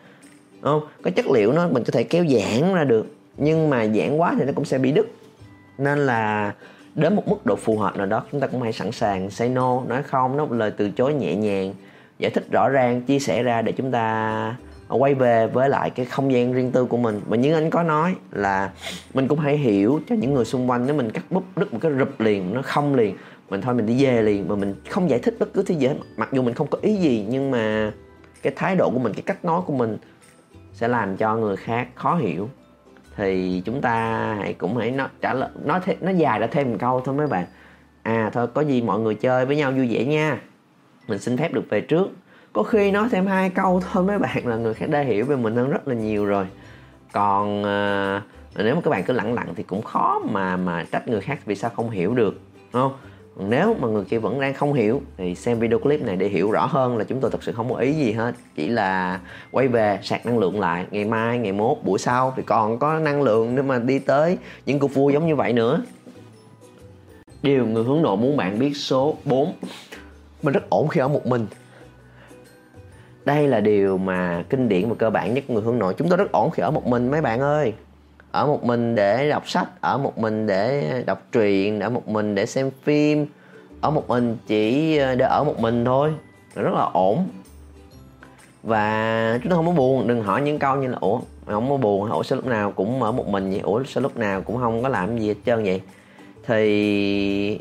Không? 0.62 0.81
Có 1.03 1.11
chất 1.16 1.27
liệu 1.31 1.53
nó 1.53 1.69
mình 1.69 1.85
có 1.85 1.90
thể 1.92 2.05
kéo 2.05 2.25
giãn 2.27 2.75
ra 2.75 2.85
được, 2.85 3.07
nhưng 3.37 3.71
mà 3.71 3.87
giãn 3.87 4.16
quá 4.16 4.35
thì 4.38 4.45
nó 4.45 4.53
cũng 4.55 4.64
sẽ 4.64 4.79
bị 4.79 4.92
đứt. 4.92 5.07
Nên 5.79 5.99
là 5.99 6.53
đến 6.95 7.16
một 7.16 7.29
mức 7.29 7.47
độ 7.47 7.57
phù 7.57 7.79
hợp 7.79 7.97
nào 7.97 8.07
đó, 8.07 8.23
chúng 8.33 8.40
ta 8.40 8.47
cũng 8.47 8.62
hãy 8.62 8.73
sẵn 8.73 8.92
sàng 8.92 9.31
say 9.31 9.49
no, 9.49 9.83
nói 9.88 10.03
không, 10.03 10.37
nói 10.37 10.47
một 10.47 10.53
lời 10.53 10.71
từ 10.77 10.90
chối 10.90 11.14
nhẹ 11.14 11.35
nhàng, 11.37 11.75
giải 12.19 12.31
thích 12.31 12.45
rõ 12.53 12.69
ràng, 12.69 13.03
chia 13.03 13.19
sẻ 13.19 13.42
ra 13.42 13.62
để 13.62 13.73
chúng 13.73 13.90
ta 13.90 14.57
Ờ, 14.88 14.96
quay 14.96 15.14
về 15.14 15.46
với 15.46 15.68
lại 15.68 15.90
cái 15.90 16.07
không 16.07 16.33
gian 16.33 16.53
riêng 16.53 16.72
tư 16.72 16.85
của 16.85 16.96
mình. 16.96 17.20
Và 17.29 17.37
như 17.37 17.55
anh 17.55 17.70
có 17.70 17.83
nói 17.83 18.14
là 18.33 18.70
mình 19.14 19.29
cũng 19.29 19.38
hãy 19.38 19.57
hiểu 19.57 20.01
cho 20.09 20.14
những 20.14 20.35
người 20.35 20.44
xung 20.44 20.70
quanh, 20.70 20.87
nếu 20.87 20.94
mình 20.96 21.11
cắt 21.11 21.25
búp 21.31 21.44
đứt 21.57 21.72
một 21.72 21.79
cái 21.83 21.92
rụp 21.99 22.20
liền, 22.20 22.55
nó 22.55 22.62
không 22.62 22.94
liền, 22.94 23.16
mình 23.51 23.61
thôi 23.61 23.75
mình 23.75 23.87
đi 23.87 24.05
về 24.05 24.22
liền 24.22 24.49
mà 24.49 24.55
mình 24.55 24.75
không 24.90 25.11
giải 25.11 25.18
thích 25.18 25.35
bất 25.38 25.53
cứ 25.55 25.62
thứ 25.62 25.75
gì 25.75 25.87
hết. 25.87 25.94
Mặc 26.16 26.29
dù 26.33 26.42
mình 26.42 26.55
không 26.55 26.66
có 26.66 26.79
ý 26.83 26.96
gì, 26.96 27.27
nhưng 27.29 27.51
mà 27.51 27.92
cái 28.42 28.53
thái 28.57 28.77
độ 28.77 28.90
của 28.90 28.99
mình, 28.99 29.12
cái 29.12 29.22
cách 29.27 29.44
nói 29.44 29.61
của 29.66 29.72
mình 29.72 29.96
sẽ 30.72 30.88
làm 30.88 31.16
cho 31.16 31.37
người 31.37 31.57
khác 31.57 31.88
khó 31.94 32.16
hiểu. 32.16 32.49
Thì 33.16 33.62
chúng 33.64 33.81
ta 33.81 34.35
hãy 34.38 34.55
cũng 34.55 34.77
hãy 34.77 34.90
nó 34.90 35.09
trả 35.20 35.35
lời, 35.35 35.51
nói 35.64 35.81
th- 35.87 35.94
nó 36.01 36.11
dài 36.11 36.38
ra 36.38 36.46
thêm 36.46 36.70
một 36.70 36.77
câu 36.81 37.01
thôi 37.05 37.14
mấy 37.14 37.27
bạn. 37.27 37.46
À 38.03 38.31
thôi, 38.33 38.46
có 38.55 38.61
gì 38.61 38.83
mọi 38.83 39.01
người 39.01 39.14
chơi 39.14 39.46
với 39.46 39.57
nhau 39.57 39.70
vui 39.70 39.88
vẻ 39.94 40.05
nha. 40.05 40.40
Mình 41.09 41.18
xin 41.18 41.37
phép 41.37 41.53
được 41.53 41.64
về 41.68 41.81
trước 41.81 42.09
có 42.57 42.62
khi 42.62 42.90
nói 42.90 43.09
thêm 43.11 43.27
hai 43.27 43.51
câu 43.51 43.83
thôi 43.92 44.05
mấy 44.05 44.19
bạn 44.19 44.47
là 44.47 44.57
người 44.57 44.75
khác 44.75 44.87
đã 44.88 45.01
hiểu 45.01 45.25
về 45.25 45.37
mình 45.37 45.57
hơn 45.57 45.71
rất 45.71 45.88
là 45.88 45.95
nhiều 45.95 46.27
rồi. 46.27 46.47
Còn 47.12 47.64
à, 47.64 48.23
nếu 48.57 48.75
mà 48.75 48.81
các 48.81 48.90
bạn 48.90 49.05
cứ 49.05 49.12
lặng 49.12 49.35
lặng 49.35 49.53
thì 49.57 49.62
cũng 49.62 49.83
khó 49.83 50.21
mà 50.31 50.57
mà 50.57 50.85
trách 50.92 51.09
người 51.09 51.21
khác 51.21 51.38
vì 51.47 51.55
sao 51.55 51.71
không 51.77 51.90
hiểu 51.90 52.14
được 52.14 52.40
đúng 52.73 52.83
không? 52.83 52.92
Nếu 53.49 53.77
mà 53.81 53.88
người 53.88 54.05
kia 54.05 54.19
vẫn 54.19 54.40
đang 54.40 54.55
không 54.55 54.73
hiểu 54.73 55.03
thì 55.16 55.35
xem 55.35 55.59
video 55.59 55.79
clip 55.79 56.03
này 56.03 56.16
để 56.16 56.29
hiểu 56.29 56.51
rõ 56.51 56.66
hơn 56.66 56.97
là 56.97 57.05
chúng 57.05 57.21
tôi 57.21 57.31
thật 57.31 57.42
sự 57.42 57.53
không 57.53 57.73
có 57.73 57.77
ý 57.77 57.92
gì 57.92 58.12
hết. 58.12 58.35
Chỉ 58.57 58.69
là 58.69 59.21
quay 59.51 59.69
về 59.69 59.99
sạc 60.03 60.27
năng 60.27 60.38
lượng 60.38 60.61
lại 60.61 60.87
ngày 60.90 61.05
mai 61.05 61.38
ngày 61.38 61.53
mốt 61.53 61.77
buổi 61.85 61.99
sau 61.99 62.35
thì 62.37 62.42
còn 62.42 62.79
có 62.79 62.99
năng 62.99 63.23
lượng 63.23 63.57
để 63.57 63.62
mà 63.62 63.79
đi 63.79 63.99
tới 63.99 64.38
những 64.66 64.79
cuộc 64.79 64.95
vui 64.95 65.12
giống 65.12 65.27
như 65.27 65.37
vậy 65.37 65.53
nữa. 65.53 65.83
Điều 67.42 67.66
người 67.66 67.85
hướng 67.85 68.03
nội 68.03 68.16
muốn 68.16 68.37
bạn 68.37 68.59
biết 68.59 68.77
số 68.77 69.16
4 69.25 69.53
mình 70.42 70.55
rất 70.55 70.71
ổn 70.71 70.88
khi 70.88 71.01
ở 71.01 71.09
một 71.09 71.27
mình 71.27 71.47
đây 73.27 73.49
là 73.49 73.61
điều 73.61 73.99
mà 73.99 74.45
kinh 74.49 74.69
điển 74.69 74.89
và 74.89 74.95
cơ 74.99 75.11
bản 75.11 75.35
nhất 75.35 75.51
người 75.51 75.62
hướng 75.62 75.79
nội. 75.79 75.95
Chúng 75.99 76.09
tôi 76.09 76.17
rất 76.17 76.33
ổn 76.33 76.51
khi 76.51 76.62
ở 76.62 76.71
một 76.71 76.87
mình, 76.87 77.11
mấy 77.11 77.21
bạn 77.21 77.41
ơi. 77.41 77.73
Ở 78.31 78.47
một 78.47 78.65
mình 78.65 78.95
để 78.95 79.29
đọc 79.29 79.49
sách, 79.49 79.69
ở 79.81 79.99
một 79.99 80.19
mình 80.19 80.47
để 80.47 81.03
đọc 81.07 81.23
truyện, 81.33 81.81
ở 81.81 81.91
một 81.91 82.09
mình 82.09 82.35
để 82.35 82.47
xem 82.47 82.71
phim. 82.83 83.27
Ở 83.81 83.91
một 83.91 84.09
mình 84.09 84.37
chỉ 84.47 84.97
ờ, 84.97 85.15
để 85.15 85.27
ở 85.27 85.45
một 85.45 85.61
mình 85.61 85.85
thôi. 85.85 86.12
Rất 86.55 86.75
là 86.75 86.89
ổn. 86.93 87.29
Và 88.62 89.39
chúng 89.43 89.51
ta 89.51 89.57
không 89.57 89.67
có 89.67 89.73
buồn, 89.73 90.09
đừng 90.09 90.23
hỏi 90.23 90.43
những 90.43 90.59
câu 90.59 90.77
như 90.77 90.89
là, 90.89 90.99
ủa 91.01 91.17
mày 91.19 91.55
không 91.55 91.71
có 91.71 91.77
buồn 91.77 92.11
ủa, 92.11 92.23
sao 92.23 92.37
lúc 92.37 92.47
nào 92.47 92.73
cũng 92.73 93.03
ở 93.03 93.12
một 93.12 93.29
mình 93.29 93.51
vậy? 93.51 93.61
Ủa, 93.61 93.83
sao 93.85 94.03
lúc 94.03 94.17
nào 94.17 94.41
cũng 94.41 94.57
không 94.57 94.83
có 94.83 94.89
làm 94.89 95.19
gì 95.19 95.29
hết 95.29 95.35
trơn 95.47 95.65
vậy? 95.65 95.81
Thì 96.47 97.61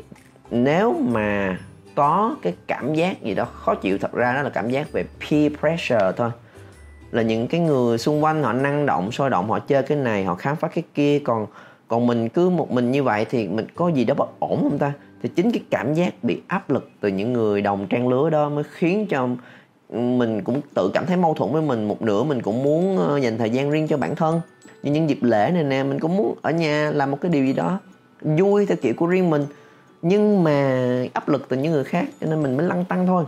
nếu 0.50 0.96
mà 1.08 1.58
có 1.96 2.36
cái 2.42 2.54
cảm 2.66 2.94
giác 2.94 3.22
gì 3.22 3.34
đó 3.34 3.44
khó 3.44 3.74
chịu, 3.74 3.98
thật 3.98 4.12
ra 4.12 4.34
đó 4.34 4.42
là 4.42 4.50
cảm 4.50 4.70
giác 4.70 4.92
về 4.92 5.04
peer 5.20 5.52
pressure 5.60 6.12
thôi. 6.16 6.30
Là 7.10 7.22
những 7.22 7.46
cái 7.46 7.60
người 7.60 7.98
xung 7.98 8.24
quanh 8.24 8.42
họ 8.42 8.52
năng 8.52 8.86
động, 8.86 9.12
sôi 9.12 9.30
động, 9.30 9.50
họ 9.50 9.58
chơi 9.58 9.82
cái 9.82 9.98
này, 9.98 10.24
họ 10.24 10.34
khám 10.34 10.56
phá 10.56 10.68
cái 10.68 10.84
kia, 10.94 11.18
còn 11.18 11.46
còn 11.88 12.06
mình 12.06 12.28
cứ 12.28 12.50
một 12.50 12.70
mình 12.70 12.92
như 12.92 13.02
vậy 13.02 13.26
thì 13.30 13.48
mình 13.48 13.66
có 13.74 13.88
gì 13.88 14.04
đó 14.04 14.14
bất 14.14 14.40
ổn 14.40 14.60
không 14.62 14.78
ta? 14.78 14.92
Thì 15.22 15.28
chính 15.28 15.52
cái 15.52 15.62
cảm 15.70 15.94
giác 15.94 16.24
bị 16.24 16.42
áp 16.46 16.70
lực 16.70 16.90
từ 17.00 17.08
những 17.08 17.32
người 17.32 17.62
đồng 17.62 17.86
trang 17.86 18.08
lứa 18.08 18.30
đó 18.30 18.48
mới 18.48 18.64
khiến 18.70 19.06
cho 19.06 19.28
mình 19.90 20.42
cũng 20.42 20.60
tự 20.74 20.90
cảm 20.94 21.06
thấy 21.06 21.16
mâu 21.16 21.34
thuẫn 21.34 21.52
với 21.52 21.62
mình 21.62 21.88
một 21.88 22.02
nửa. 22.02 22.22
Mình 22.22 22.42
cũng 22.42 22.62
muốn 22.62 22.98
ờ, 22.98 23.18
dành 23.18 23.38
thời 23.38 23.50
gian 23.50 23.70
riêng 23.70 23.88
cho 23.88 23.96
bản 23.96 24.16
thân. 24.16 24.40
Như 24.82 24.92
những 24.92 25.10
dịp 25.10 25.18
lễ 25.22 25.50
này 25.54 25.64
nè, 25.64 25.82
mình 25.82 26.00
cũng 26.00 26.16
muốn 26.16 26.34
ở 26.42 26.50
nhà 26.50 26.90
làm 26.94 27.10
một 27.10 27.18
cái 27.20 27.30
điều 27.30 27.44
gì 27.44 27.52
đó 27.52 27.78
vui 28.20 28.66
theo 28.66 28.76
kiểu 28.82 28.94
của 28.96 29.06
riêng 29.06 29.30
mình 29.30 29.46
nhưng 30.02 30.44
mà 30.44 31.04
áp 31.12 31.28
lực 31.28 31.48
từ 31.48 31.56
những 31.56 31.72
người 31.72 31.84
khác, 31.84 32.04
cho 32.20 32.26
nên 32.26 32.42
mình 32.42 32.56
mới 32.56 32.66
lăn 32.66 32.84
tăng 32.84 33.06
thôi. 33.06 33.24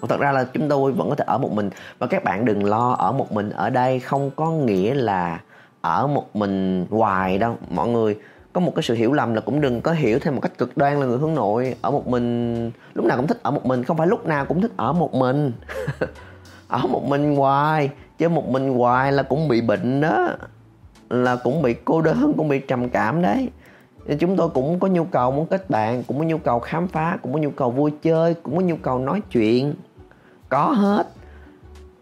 Và 0.00 0.08
thật 0.08 0.20
ra 0.20 0.32
là 0.32 0.44
chúng 0.44 0.68
tôi 0.68 0.92
vẫn 0.92 1.08
có 1.08 1.14
thể 1.14 1.24
ở 1.28 1.38
một 1.38 1.52
mình. 1.52 1.70
Và 1.98 2.06
các 2.06 2.24
bạn 2.24 2.44
đừng 2.44 2.64
lo 2.64 2.92
ở 2.92 3.12
một 3.12 3.32
mình 3.32 3.50
ở 3.50 3.70
đây, 3.70 4.00
không 4.00 4.30
có 4.36 4.50
nghĩa 4.50 4.94
là 4.94 5.40
ở 5.80 6.06
một 6.06 6.36
mình 6.36 6.86
hoài 6.90 7.38
đâu, 7.38 7.56
mọi 7.70 7.88
người. 7.88 8.16
Có 8.52 8.60
một 8.60 8.72
cái 8.76 8.82
sự 8.82 8.94
hiểu 8.94 9.12
lầm 9.12 9.34
là 9.34 9.40
cũng 9.40 9.60
đừng 9.60 9.80
có 9.80 9.92
hiểu 9.92 10.18
theo 10.18 10.32
một 10.32 10.40
cách 10.40 10.58
cực 10.58 10.76
đoan 10.76 11.00
là 11.00 11.06
người 11.06 11.18
hướng 11.18 11.34
nội. 11.34 11.74
Ở 11.82 11.90
một 11.90 12.08
mình, 12.08 12.70
lúc 12.94 13.04
nào 13.04 13.16
cũng 13.16 13.26
thích 13.26 13.42
ở 13.42 13.50
một 13.50 13.66
mình, 13.66 13.84
không 13.84 13.96
phải 13.96 14.06
lúc 14.06 14.26
nào 14.26 14.44
cũng 14.44 14.60
thích 14.60 14.72
ở 14.76 14.92
một 14.92 15.14
mình. 15.14 15.52
Ở 16.68 16.78
một 16.78 17.04
mình 17.08 17.36
hoài, 17.36 17.90
chứ 18.18 18.28
một 18.28 18.48
mình 18.48 18.74
hoài 18.74 19.12
là 19.12 19.22
cũng 19.22 19.48
bị 19.48 19.60
bệnh 19.60 20.00
đó, 20.00 20.28
là 21.10 21.36
cũng 21.36 21.62
bị 21.62 21.74
cô 21.84 22.00
đơn, 22.02 22.32
cũng 22.36 22.48
bị 22.48 22.58
trầm 22.58 22.88
cảm 22.88 23.22
đấy 23.22 23.48
chúng 24.18 24.36
tôi 24.36 24.48
cũng 24.48 24.80
có 24.80 24.88
nhu 24.88 25.04
cầu 25.04 25.30
muốn 25.30 25.46
kết 25.46 25.70
bạn, 25.70 26.02
cũng 26.02 26.18
có 26.18 26.24
nhu 26.24 26.38
cầu 26.38 26.60
khám 26.60 26.88
phá, 26.88 27.18
cũng 27.22 27.32
có 27.32 27.38
nhu 27.38 27.50
cầu 27.50 27.70
vui 27.70 27.92
chơi, 28.02 28.34
cũng 28.34 28.56
có 28.56 28.62
nhu 28.62 28.76
cầu 28.76 28.98
nói 28.98 29.22
chuyện. 29.30 29.74
Có 30.48 30.66
hết. 30.66 31.06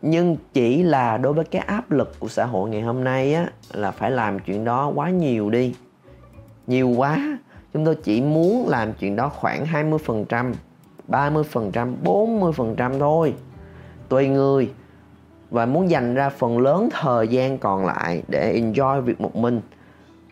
Nhưng 0.03 0.37
chỉ 0.53 0.83
là 0.83 1.17
đối 1.17 1.33
với 1.33 1.45
cái 1.45 1.63
áp 1.67 1.91
lực 1.91 2.21
của 2.21 2.29
xã 2.29 2.45
hội 2.45 2.71
ngày 2.71 2.83
hôm 2.83 3.05
nay 3.05 3.35
á, 3.35 3.47
là 3.73 3.91
phải 3.91 4.11
làm 4.11 4.39
chuyện 4.39 4.65
đó 4.65 4.93
quá 4.95 5.11
nhiều 5.11 5.51
đi. 5.51 5.75
Nhiều 6.67 6.89
quá. 6.89 7.39
Chúng 7.75 7.85
tôi 7.85 7.95
chỉ 7.95 8.21
muốn 8.21 8.69
làm 8.69 8.93
chuyện 8.93 9.17
đó 9.17 9.29
khoảng 9.29 9.65
20% 9.65 10.53
30% 11.09 11.95
40% 12.05 12.99
thôi. 12.99 13.35
Tùy 14.09 14.29
người. 14.29 14.71
Và 15.51 15.67
muốn 15.67 15.91
dành 15.91 16.15
ra 16.15 16.29
phần 16.29 16.59
lớn 16.59 16.89
thời 16.93 17.29
gian 17.29 17.59
còn 17.59 17.87
lại 17.87 18.23
để 18.29 18.61
enjoy 18.61 19.01
việc 19.01 19.21
một 19.21 19.37
mình 19.37 19.61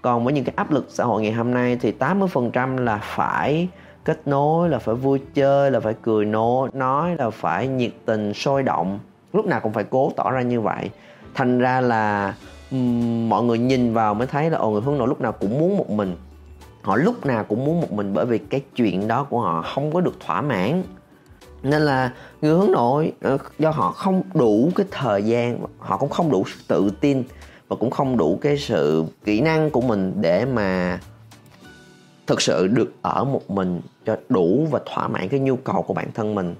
còn 0.06 0.24
với 0.24 0.32
những 0.32 0.44
cái 0.44 0.52
áp 0.56 0.70
lực 0.70 0.86
xã 0.88 1.04
hội 1.04 1.22
ngày 1.22 1.32
hôm 1.32 1.54
nay 1.54 1.76
thì 1.80 1.92
80% 1.98 2.78
là 2.78 2.98
phải 3.02 3.68
kết 4.04 4.28
nối, 4.28 4.68
là 4.68 4.78
phải 4.78 4.94
vui 4.94 5.20
chơi, 5.34 5.70
là 5.70 5.80
phải 5.80 5.94
cười 6.02 6.24
nô, 6.24 6.68
nói, 6.72 7.16
là 7.18 7.30
phải 7.30 7.68
nhiệt 7.68 7.92
tình, 8.04 8.34
sôi 8.34 8.62
động. 8.62 8.98
Lúc 9.32 9.46
nào 9.46 9.60
cũng 9.60 9.72
phải 9.72 9.84
cố 9.84 10.12
tỏ 10.16 10.30
ra 10.30 10.42
như 10.42 10.60
vậy. 10.60 10.90
Thành 11.34 11.58
ra 11.58 11.80
là 11.80 12.34
mọi 13.28 13.42
người 13.42 13.58
nhìn 13.58 13.94
vào 13.94 14.14
mới 14.14 14.26
thấy 14.26 14.50
là, 14.50 14.58
ồ, 14.58 14.70
người 14.70 14.80
hướng 14.80 14.98
nội 14.98 15.08
lúc 15.08 15.20
nào 15.20 15.32
cũng 15.32 15.58
muốn 15.58 15.76
một 15.76 15.90
mình. 15.90 16.16
Họ 16.82 16.96
lúc 16.96 17.26
nào 17.26 17.44
cũng 17.44 17.64
muốn 17.64 17.80
một 17.80 17.92
mình 17.92 18.14
bởi 18.14 18.26
vì 18.26 18.38
cái 18.38 18.60
chuyện 18.76 19.08
đó 19.08 19.26
của 19.30 19.40
họ 19.40 19.62
không 19.62 19.92
có 19.92 20.00
được 20.00 20.20
thỏa 20.20 20.40
mãn. 20.40 20.82
Nên 21.62 21.82
là 21.82 22.12
người 22.42 22.58
hướng 22.58 22.72
nội 22.72 23.12
ờ, 23.22 23.38
do 23.58 23.70
họ 23.70 23.92
không 23.92 24.22
đủ 24.34 24.70
cái 24.74 24.86
thời 24.90 25.22
gian, 25.22 25.58
họ 25.78 25.96
cũng 25.96 26.10
không 26.10 26.30
đủ 26.30 26.44
tự 26.68 26.90
tin 27.00 27.24
và 27.68 27.76
cũng 27.76 27.90
không 27.90 28.16
đủ 28.16 28.38
cái 28.40 28.58
sự 28.58 29.04
kỹ 29.24 29.40
năng 29.40 29.70
của 29.70 29.80
mình 29.80 30.12
để 30.20 30.44
mà 30.44 31.00
thực 32.26 32.40
sự 32.40 32.66
được 32.66 32.92
ở 33.02 33.24
một 33.24 33.50
mình 33.50 33.80
cho 34.04 34.16
đủ 34.28 34.66
và 34.70 34.80
thỏa 34.86 35.08
mãn 35.08 35.28
cái 35.28 35.40
nhu 35.40 35.56
cầu 35.56 35.82
của 35.82 35.94
bản 35.94 36.08
thân 36.14 36.34
mình. 36.34 36.54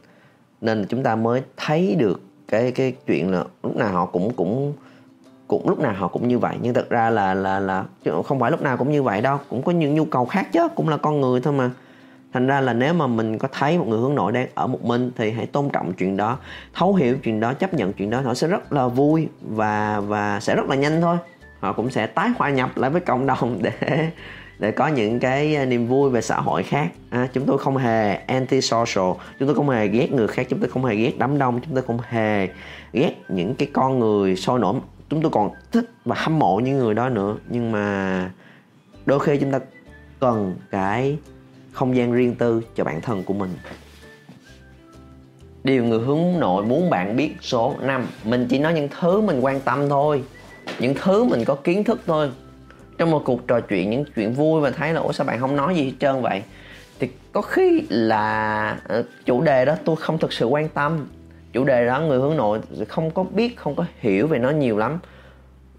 Nên 0.61 0.79
là 0.79 0.87
chúng 0.89 1.03
ta 1.03 1.17
mới 1.17 1.43
thấy 1.57 1.97
được 1.99 2.21
cái 2.49 2.73
cái 2.73 2.93
chuyện 3.07 3.31
là 3.31 3.45
lúc 3.63 3.77
nào 3.77 3.93
họ 3.93 4.07
cũng 4.07 4.35
cũng 4.35 4.73
cũng 5.49 5.69
lúc 5.69 5.79
nào 5.79 5.95
họ 5.97 6.09
cũng 6.09 6.29
như 6.29 6.39
vậy. 6.39 6.57
Nhưng 6.63 6.75
thật 6.75 6.91
ra 6.91 7.11
là 7.11 7.35
là 7.35 7.61
là 7.61 7.85
không 8.25 8.41
phải 8.41 8.51
lúc 8.51 8.63
nào 8.63 8.77
cũng 8.77 8.91
như 8.91 9.03
vậy 9.03 9.21
đâu. 9.21 9.39
Cũng 9.51 9.63
có 9.63 9.73
những 9.73 9.95
nhu 9.95 10.05
cầu 10.05 10.27
khác 10.27 10.49
chứ, 10.53 10.69
cũng 10.75 10.89
là 10.89 10.97
con 10.97 11.21
người 11.21 11.41
thôi 11.41 11.53
mà 11.53 11.71
thành 12.33 12.47
ra 12.47 12.61
là 12.61 12.73
nếu 12.73 12.95
mà 12.95 13.07
mình 13.07 13.39
có 13.39 13.49
thấy 13.53 13.79
một 13.79 13.85
người 13.89 14.01
hướng 14.01 14.15
nội 14.15 14.33
đang 14.33 14.49
ở 14.55 14.67
một 14.67 14.85
mình 14.85 15.11
thì 15.17 15.31
hãy 15.31 15.47
tôn 15.47 15.69
trọng 15.73 15.93
chuyện 15.93 16.17
đó 16.17 16.39
thấu 16.75 16.95
hiểu 16.95 17.17
chuyện 17.23 17.41
đó 17.41 17.55
chấp 17.55 17.75
nhận 17.75 17.93
chuyện 17.93 18.11
đó. 18.11 18.21
Họ 18.21 18.35
sẽ 18.35 18.49
rất 18.49 18.73
là 18.73 18.89
vui 18.89 19.29
và 19.41 20.01
và 20.01 20.41
sẽ 20.41 20.57
rất 20.57 20.67
là 20.69 20.77
nhanh 20.77 21.01
thôi. 21.01 21.17
Họ 21.61 21.73
cũng 21.73 21.91
sẽ 21.91 22.07
tái 22.07 22.31
hòa 22.39 22.51
nhập 22.51 22.77
lại 22.77 22.91
với 22.91 23.01
cộng 23.01 23.27
đồng 23.27 23.59
để 23.63 24.11
để 24.59 24.71
có 24.71 24.87
những 24.87 25.21
cái 25.21 25.67
niềm 25.67 25.87
vui 25.87 26.11
về 26.11 26.21
xã 26.21 26.41
hội 26.41 26.63
khác. 26.63 26.89
À, 27.11 27.29
chúng 27.33 27.47
tôi 27.47 27.59
không 27.59 27.77
hề 27.77 28.15
anti 28.15 28.61
social 28.61 29.11
chúng 29.39 29.49
tôi 29.49 29.55
không 29.55 29.69
hề 29.69 29.89
ghét 29.89 30.13
người 30.13 30.29
khác 30.29 30.47
chúng 30.51 30.61
tôi 30.61 30.71
không 30.71 30.85
hề 30.85 30.97
ghét 30.97 31.13
đám 31.19 31.39
đông 31.39 31.61
chúng 31.61 31.75
tôi 31.75 31.85
không 31.87 31.99
hề 32.09 32.49
ghét 32.93 33.15
những 33.29 33.55
cái 33.55 33.69
con 33.73 33.99
người 33.99 34.37
sôi 34.37 34.59
nổi. 34.59 34.75
Chúng 35.09 35.23
tôi 35.23 35.31
còn 35.31 35.51
thích 35.73 35.91
và 36.05 36.17
hâm 36.19 36.39
mộ 36.39 36.61
những 36.61 36.79
người 36.79 36.95
đó 36.95 37.09
nữa. 37.09 37.37
Nhưng 37.49 37.73
mà 37.73 38.31
đôi 39.07 39.21
khi 39.21 39.37
chúng 39.37 39.53
ta 39.53 39.59
cần 40.21 40.57
cái 40.71 41.19
không 41.77 41.97
gian 41.97 42.13
riêng 42.13 42.35
tư 42.35 42.63
cho 42.75 42.85
bản 42.85 43.01
thân 43.01 43.23
của 43.23 43.35
mình. 43.35 43.51
Điều 45.65 45.85
người 45.85 45.99
hướng 45.99 46.21
nội 46.39 46.65
muốn 46.65 46.91
bạn 46.91 47.17
biết 47.17 47.35
số 47.41 47.75
5 47.81 48.07
mình 48.25 48.47
chỉ 48.51 48.59
nói 48.59 48.75
những 48.75 48.89
thứ 49.01 49.21
mình 49.21 49.41
quan 49.41 49.61
tâm 49.61 49.89
thôi, 49.89 50.23
những 50.79 50.95
thứ 50.95 51.25
mình 51.25 51.45
có 51.45 51.55
kiến 51.55 51.85
thức 51.85 52.01
thôi. 52.07 52.31
Trong 52.99 53.11
một 53.11 53.23
cuộc 53.25 53.47
trò 53.49 53.61
chuyện, 53.61 53.91
những 53.91 54.05
chuyện 54.17 54.33
vui 54.33 54.61
và 54.61 54.71
thấy 54.71 54.93
là, 54.93 55.01
ủa, 55.01 55.13
sao 55.13 55.27
bạn 55.27 55.41
không 55.41 55.57
nói 55.57 55.77
gì 55.77 55.85
hết 55.85 55.93
trơn 56.01 56.23
vậy? 56.23 56.43
Thì 56.99 57.11
có 57.33 57.43
khi 57.43 57.83
là 57.89 58.79
ờ, 58.89 59.05
chủ 59.25 59.43
đề 59.43 59.65
đó 59.65 59.75
tôi 59.85 59.97
không 59.97 60.19
thực 60.19 60.33
sự 60.33 60.47
quan 60.47 60.69
tâm. 60.69 61.07
Chủ 61.53 61.65
đề 61.65 61.87
đó 61.87 62.01
người 62.01 62.19
hướng 62.19 62.37
nội 62.37 62.61
không 62.89 63.11
có 63.11 63.23
biết, 63.23 63.57
không 63.57 63.75
có 63.75 63.85
hiểu 63.99 64.27
về 64.27 64.39
nó 64.39 64.51
nhiều 64.51 64.79
lắm. 64.79 64.99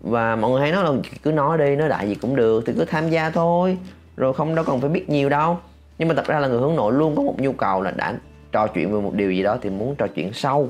Và 0.02 0.36
mọi 0.36 0.52
người 0.52 0.62
hay 0.62 0.72
nói 0.72 0.84
là, 0.84 0.92
cứ 1.24 1.32
nói 1.32 1.58
đi, 1.58 1.76
nói 1.76 1.90
đại 1.90 2.08
gì 2.08 2.16
cũng 2.16 2.36
được, 2.36 2.64
thì 2.66 2.74
cứ 2.78 2.86
tham 2.86 3.10
gia 3.10 3.30
thôi, 3.30 3.78
rồi 4.18 4.34
không 4.34 4.56
đâu 4.56 4.66
cần 4.66 4.82
phải 4.82 4.90
biết 4.90 5.10
nhiều 5.10 5.30
đâu 5.30 5.58
nhưng 5.98 6.08
mà 6.08 6.16
thật 6.16 6.26
ra 6.28 6.40
là 6.40 6.48
người 6.48 6.60
hướng 6.60 6.76
nội 6.76 6.94
luôn 6.94 7.16
có 7.16 7.24
một 7.24 7.36
nhu 7.38 7.52
cầu 7.52 7.82
là 7.82 7.92
đã 7.92 8.14
trò 8.52 8.68
chuyện 8.68 8.94
về 8.94 9.02
một 9.02 9.14
điều 9.14 9.32
gì 9.32 9.44
đó 9.44 9.58
thì 9.62 9.70
muốn 9.70 9.96
trò 9.96 10.08
chuyện 10.08 10.34
sâu 10.34 10.70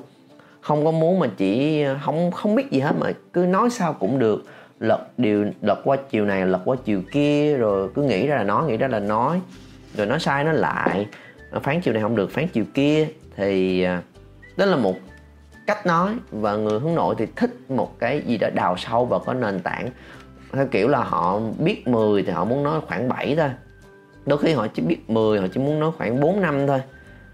không 0.67 0.85
có 0.85 0.91
muốn 0.91 1.19
mà 1.19 1.27
chỉ 1.37 1.81
ờ, 1.81 1.97
không 2.05 2.31
không 2.31 2.55
biết 2.55 2.71
gì 2.71 2.79
hết 2.79 2.91
mà 2.99 3.11
cứ 3.33 3.41
nói 3.41 3.69
sao 3.69 3.93
cũng 3.93 4.19
được. 4.19 4.45
Lật 4.79 5.07
điều, 5.17 5.45
lật 5.61 5.81
qua 5.83 5.97
chiều 6.09 6.25
này, 6.25 6.45
lật 6.45 6.61
qua 6.65 6.75
chiều 6.85 7.01
kia, 7.11 7.57
rồi 7.57 7.89
cứ 7.95 8.03
nghĩ 8.03 8.27
ra 8.27 8.35
là 8.35 8.43
nói, 8.43 8.67
nghĩ 8.67 8.77
ra 8.77 8.87
là 8.87 8.99
nói. 8.99 9.41
Rồi 9.95 10.07
nói 10.07 10.19
sai 10.19 10.43
nó 10.43 10.51
lại. 10.51 11.07
Ờ, 11.51 11.59
phán 11.59 11.81
chiều 11.81 11.93
này 11.93 12.03
không 12.03 12.15
được, 12.15 12.31
phán 12.31 12.47
chiều 12.47 12.65
kia. 12.73 13.07
Thì 13.35 13.83
ờ, 13.83 13.97
đó 14.57 14.65
là 14.65 14.75
một 14.75 14.95
cách 15.67 15.85
nói 15.85 16.13
và 16.31 16.55
người 16.55 16.79
hướng 16.79 16.95
nội 16.95 17.15
thì 17.17 17.25
thích 17.35 17.51
một 17.69 17.99
cái 17.99 18.21
gì 18.21 18.37
đó 18.37 18.49
đào 18.53 18.77
sâu 18.77 19.05
và 19.05 19.19
có 19.19 19.33
nền 19.33 19.59
tảng. 19.59 19.89
Theo 20.53 20.67
kiểu 20.67 20.87
là 20.87 21.03
họ 21.03 21.39
biết 21.59 21.87
10 21.87 22.23
thì 22.23 22.31
họ 22.31 22.45
muốn 22.45 22.63
nói 22.63 22.81
khoảng 22.87 23.09
7 23.09 23.35
thôi 23.35 23.49
đôi 24.27 24.37
khi 24.37 24.53
họ 24.53 24.67
chỉ 24.67 24.81
biết 24.81 25.09
10 25.09 25.39
họ 25.39 25.47
chỉ 25.53 25.59
muốn 25.59 25.79
nói 25.79 25.91
khoảng 25.97 26.19
4 26.19 26.41
năm 26.41 26.67
thôi. 26.67 26.81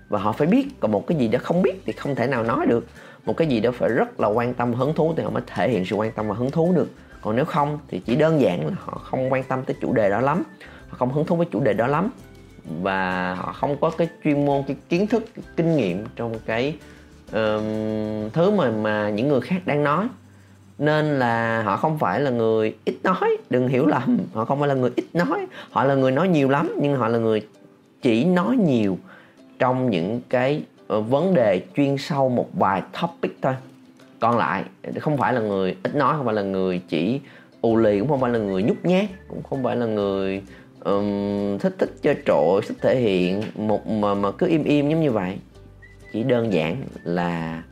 Và 0.10 0.20
họ 0.20 0.32
phải 0.32 0.48
biết 0.48 0.68
còn 0.80 0.92
một 0.92 1.08
cái 1.08 1.18
gì 1.18 1.28
đó 1.28 1.40
không 1.44 1.62
biết 1.62 1.74
thì 1.86 1.94
không 1.94 2.16
thể 2.16 2.28
nào 2.28 2.44
nói 2.44 2.66
được. 2.66 2.88
Một 3.26 3.38
cái 3.38 3.48
gì 3.48 3.60
đó 3.60 3.72
phải 3.72 3.90
rất 3.90 4.20
là 4.20 4.28
quan 4.28 4.54
tâm 4.54 4.74
hứng 4.74 4.94
thú 4.94 5.14
thì 5.18 5.24
họ 5.24 5.30
mới 5.30 5.44
thể 5.48 5.70
hiện 5.70 5.86
sự 5.86 5.96
quan 5.96 6.12
tâm 6.12 6.28
và 6.28 6.36
hứng 6.36 6.52
thú 6.52 6.74
được. 6.76 6.90
Còn 7.22 7.36
nếu 7.36 7.46
không 7.46 7.80
thì 7.88 8.02
chỉ 8.06 8.16
đơn 8.16 8.42
giản 8.42 8.68
là 8.68 8.74
họ 8.80 9.02
không 9.04 9.32
quan 9.32 9.44
tâm 9.44 9.64
tới 9.64 9.76
chủ 9.82 9.94
đề 9.94 10.10
đó 10.10 10.22
lắm. 10.22 10.44
Họ 10.90 10.98
không 10.98 11.12
hứng 11.14 11.26
thú 11.26 11.36
với 11.36 11.48
chủ 11.52 11.60
đề 11.60 11.74
đó 11.74 11.88
lắm. 11.88 12.10
Và 12.82 13.34
họ 13.36 13.54
không 13.54 13.78
có 13.82 13.90
cái 13.90 14.08
chuyên 14.24 14.46
môn 14.46 14.64
cái 14.68 14.76
kiến 14.90 15.08
thức 15.08 15.26
cái 15.36 15.46
kinh 15.56 15.76
nghiệm 15.76 16.06
trong 16.16 16.34
cái 16.46 16.76
um, 17.32 18.30
thứ 18.34 18.52
mà 18.52 18.72
mà 18.72 19.10
những 19.10 19.28
người 19.28 19.42
khác 19.42 19.62
đang 19.66 19.84
nói 19.84 20.08
nên 20.78 21.20
là 21.20 21.64
họ 21.64 21.78
không 21.78 21.98
phải 21.98 22.20
là 22.20 22.30
người 22.30 22.76
ít 22.86 22.96
nói 23.04 23.38
đừng 23.50 23.68
hiểu 23.68 23.86
lầm. 23.86 24.18
Họ 24.34 24.46
không 24.46 24.60
phải 24.60 24.68
là 24.68 24.76
người 24.76 24.92
ít 24.96 25.06
nói. 25.14 25.48
Họ 25.72 25.84
là 25.84 25.96
người 25.96 26.12
nói 26.12 26.28
nhiều 26.28 26.50
lắm 26.50 26.76
nhưng 26.82 26.96
họ 26.96 27.08
là 27.08 27.18
người 27.18 27.48
chỉ 28.02 28.26
nói 28.26 28.58
nhiều 28.58 28.98
trong 29.60 29.90
những 29.90 30.22
cái 30.30 30.64
ờ, 30.88 31.02
vấn 31.02 31.34
đề 31.34 31.62
chuyên 31.76 31.98
sâu 31.98 32.30
một 32.30 32.50
vài 32.54 32.82
topic 33.02 33.38
thôi. 33.42 33.54
Còn 34.20 34.38
lại 34.38 34.64
không 35.00 35.18
phải 35.18 35.34
là 35.34 35.42
người 35.42 35.76
ít 35.84 35.96
nói 35.96 36.14
không 36.18 36.26
phải 36.26 36.36
là 36.36 36.42
người 36.42 36.82
chỉ 36.90 37.20
ù 37.62 37.78
lì 37.78 38.00
cũng 38.00 38.10
không 38.10 38.22
phải 38.22 38.32
là 38.32 38.40
người 38.40 38.64
nhút 38.64 38.78
nhát 38.84 39.06
cũng 39.28 39.44
không 39.44 39.64
phải 39.64 39.76
là 39.76 39.86
người 39.86 40.42
um, 40.80 41.58
thích 41.58 41.76
thích 41.80 41.90
chơi 42.02 42.16
trội 42.26 42.62
thích 42.68 42.78
thể 42.82 43.00
hiện. 43.00 43.44
Một 43.56 43.88
mà 43.88 44.14
mà 44.14 44.32
cứ 44.32 44.48
im 44.48 44.64
im 44.64 44.90
giống 44.90 45.02
như 45.02 45.12
vậy. 45.12 45.38
Chỉ 46.14 46.24
đơn 46.24 46.54
giản 46.54 46.84
là 47.04 47.64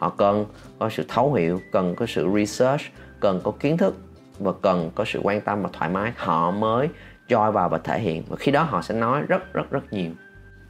họ 0.00 0.10
cần 0.10 0.46
có 0.78 0.90
sự 0.90 1.04
thấu 1.08 1.32
hiểu, 1.32 1.60
cần 1.72 1.94
có 1.94 2.06
sự 2.06 2.28
research, 2.36 2.82
cần 3.20 3.40
có 3.44 3.50
kiến 3.60 3.76
thức 3.76 3.94
và 4.38 4.52
cần 4.62 4.90
có 4.94 5.04
sự 5.04 5.20
quan 5.22 5.40
tâm 5.40 5.62
và 5.62 5.68
thoải 5.72 5.90
mái. 5.90 6.12
Họ 6.16 6.50
mới 6.50 6.88
join 7.28 7.50
vào 7.50 7.68
và 7.68 7.78
thể 7.78 8.00
hiện. 8.00 8.22
Và 8.28 8.36
khi 8.36 8.52
đó 8.52 8.62
họ 8.62 8.82
sẽ 8.82 8.94
nói 8.94 9.22
rất 9.28 9.52
rất 9.52 9.70
rất 9.70 9.92
nhiều. 9.92 10.10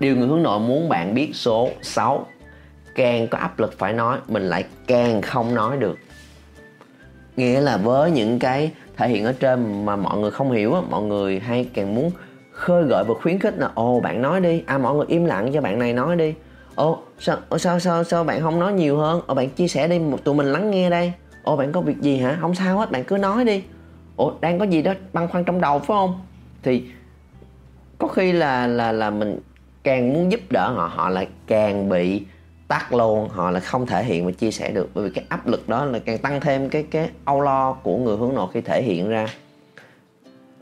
Điều 0.01 0.17
người 0.17 0.29
hướng 0.29 0.43
nội 0.43 0.61
muốn 0.61 0.89
bạn 0.89 1.15
biết 1.15 1.31
số 1.35 1.69
6 1.83 2.27
càng 2.95 3.29
có 3.29 3.39
áp 3.39 3.59
lực 3.59 3.79
phải 3.79 3.93
nói, 3.93 4.19
mình 4.29 4.43
lại 4.43 4.65
càng 4.87 5.23
không 5.23 5.55
nói 5.55 5.77
được. 5.77 5.99
Nghĩa 7.37 7.61
là 7.61 7.77
với 7.77 8.11
những 8.11 8.39
cái 8.39 8.73
thể 8.97 9.09
hiện 9.09 9.25
ở 9.25 9.33
trên 9.33 9.87
mà 9.87 9.97
mọi 9.97 10.19
người 10.19 10.31
không 10.31 10.53
hiểu 10.53 10.77
mọi 10.91 11.03
người 11.03 11.41
hay 11.41 11.69
càng 11.75 11.95
muốn 11.95 12.11
khơi 12.53 12.85
gợi 12.85 13.05
và 13.09 13.15
khuyến 13.23 13.39
khích 13.39 13.59
là, 13.59 13.71
ồ, 13.75 14.01
bạn 14.01 14.23
nói 14.23 14.41
đi. 14.41 14.63
À 14.67 14.79
mọi 14.79 14.95
người 14.95 15.07
im 15.09 15.25
lặng 15.25 15.51
cho 15.55 15.61
bạn 15.61 15.79
này 15.79 15.93
nói 15.93 16.17
đi 16.17 16.35
ồ 16.81 16.99
sao 17.19 17.37
ồ, 17.49 17.59
sao 17.59 17.81
sao 17.81 18.05
sao 18.05 18.25
bạn 18.25 18.41
không 18.41 18.61
nói 18.61 18.73
nhiều 18.73 18.99
hơn? 18.99 19.21
Ồ 19.27 19.35
bạn 19.35 19.51
chia 19.51 19.69
sẻ 19.69 19.89
đi 19.89 19.99
một 19.99 20.25
tụi 20.25 20.35
mình 20.35 20.47
lắng 20.47 20.71
nghe 20.71 20.91
đây. 20.91 21.13
Ồ 21.43 21.57
bạn 21.57 21.73
có 21.73 21.81
việc 21.81 22.01
gì 22.01 22.17
hả? 22.19 22.39
Không 22.41 22.55
sao 22.55 22.79
hết 22.79 22.91
bạn 22.91 23.05
cứ 23.05 23.17
nói 23.17 23.45
đi. 23.45 23.63
Ồ 24.17 24.33
đang 24.41 24.59
có 24.59 24.65
gì 24.65 24.83
đó 24.83 24.93
băn 25.13 25.29
khoăn 25.29 25.45
trong 25.45 25.61
đầu 25.61 25.79
phải 25.79 25.87
không? 25.87 26.21
Thì 26.63 26.85
có 27.99 28.09
khi 28.09 28.33
là 28.33 28.67
là 28.67 28.93
là 28.93 29.11
mình 29.11 29.41
càng 29.85 30.13
muốn 30.13 30.33
giúp 30.33 30.41
đỡ 30.51 30.73
họ 30.73 30.91
họ 30.95 31.09
lại 31.09 31.29
càng 31.47 31.89
bị 31.89 32.23
tắt 32.69 32.93
luôn 32.93 33.29
họ 33.29 33.51
là 33.51 33.61
không 33.61 33.87
thể 33.87 34.05
hiện 34.05 34.27
và 34.27 34.33
chia 34.33 34.51
sẻ 34.51 34.71
được. 34.71 34.91
Bởi 34.95 35.05
vì 35.05 35.11
cái 35.11 35.25
áp 35.29 35.47
lực 35.47 35.69
đó 35.69 35.85
là 35.85 35.99
càng 35.99 36.19
tăng 36.19 36.41
thêm 36.41 36.69
cái 36.69 36.83
cái 36.83 37.11
âu 37.25 37.41
lo 37.41 37.73
của 37.73 37.97
người 37.97 38.17
hướng 38.17 38.35
nội 38.35 38.49
khi 38.53 38.61
thể 38.61 38.83
hiện 38.83 39.09
ra. 39.09 39.27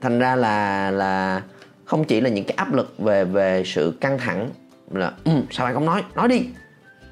Thành 0.01 0.19
ra 0.19 0.37
là 0.37 0.91
là 0.91 1.43
không 1.85 2.05
chỉ 2.05 2.21
là 2.21 2.31
những 2.31 2.45
cái 2.45 2.55
áp 2.57 2.75
lực 2.75 2.99
về 2.99 3.25
về 3.25 3.63
sự 3.67 3.99
căng 4.01 4.19
thẳng 4.19 4.51
là 4.91 5.13
ừ, 5.25 5.33
sao 5.51 5.67
bạn 5.67 5.75
không 5.75 5.87
nói? 5.87 6.03
Nói 6.15 6.29
đi. 6.29 6.47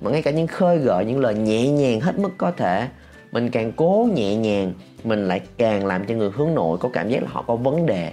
Mà 0.01 0.11
ngay 0.11 0.23
cả 0.23 0.31
những 0.31 0.47
khơi 0.47 0.79
gợi 0.79 1.05
những 1.05 1.21
lời 1.21 1.35
nhẹ 1.35 1.71
nhàng 1.71 2.01
hết 2.01 2.19
mức 2.19 2.31
có 2.39 2.51
thể 2.51 2.89
mình 3.33 3.51
càng 3.51 3.73
cố 3.77 4.09
nhẹ 4.15 4.37
nhàng 4.37 4.73
mình 5.05 5.29
lại 5.29 5.41
càng 5.57 5.87
làm 5.87 6.07
cho 6.07 6.15
người 6.15 6.31
hướng 6.35 6.55
nội 6.55 6.79
có 6.79 6.89
cảm 6.93 7.09
giác 7.09 7.23
là 7.23 7.29
họ 7.33 7.43
có 7.47 7.57
vấn 7.57 7.87
đề. 7.87 8.12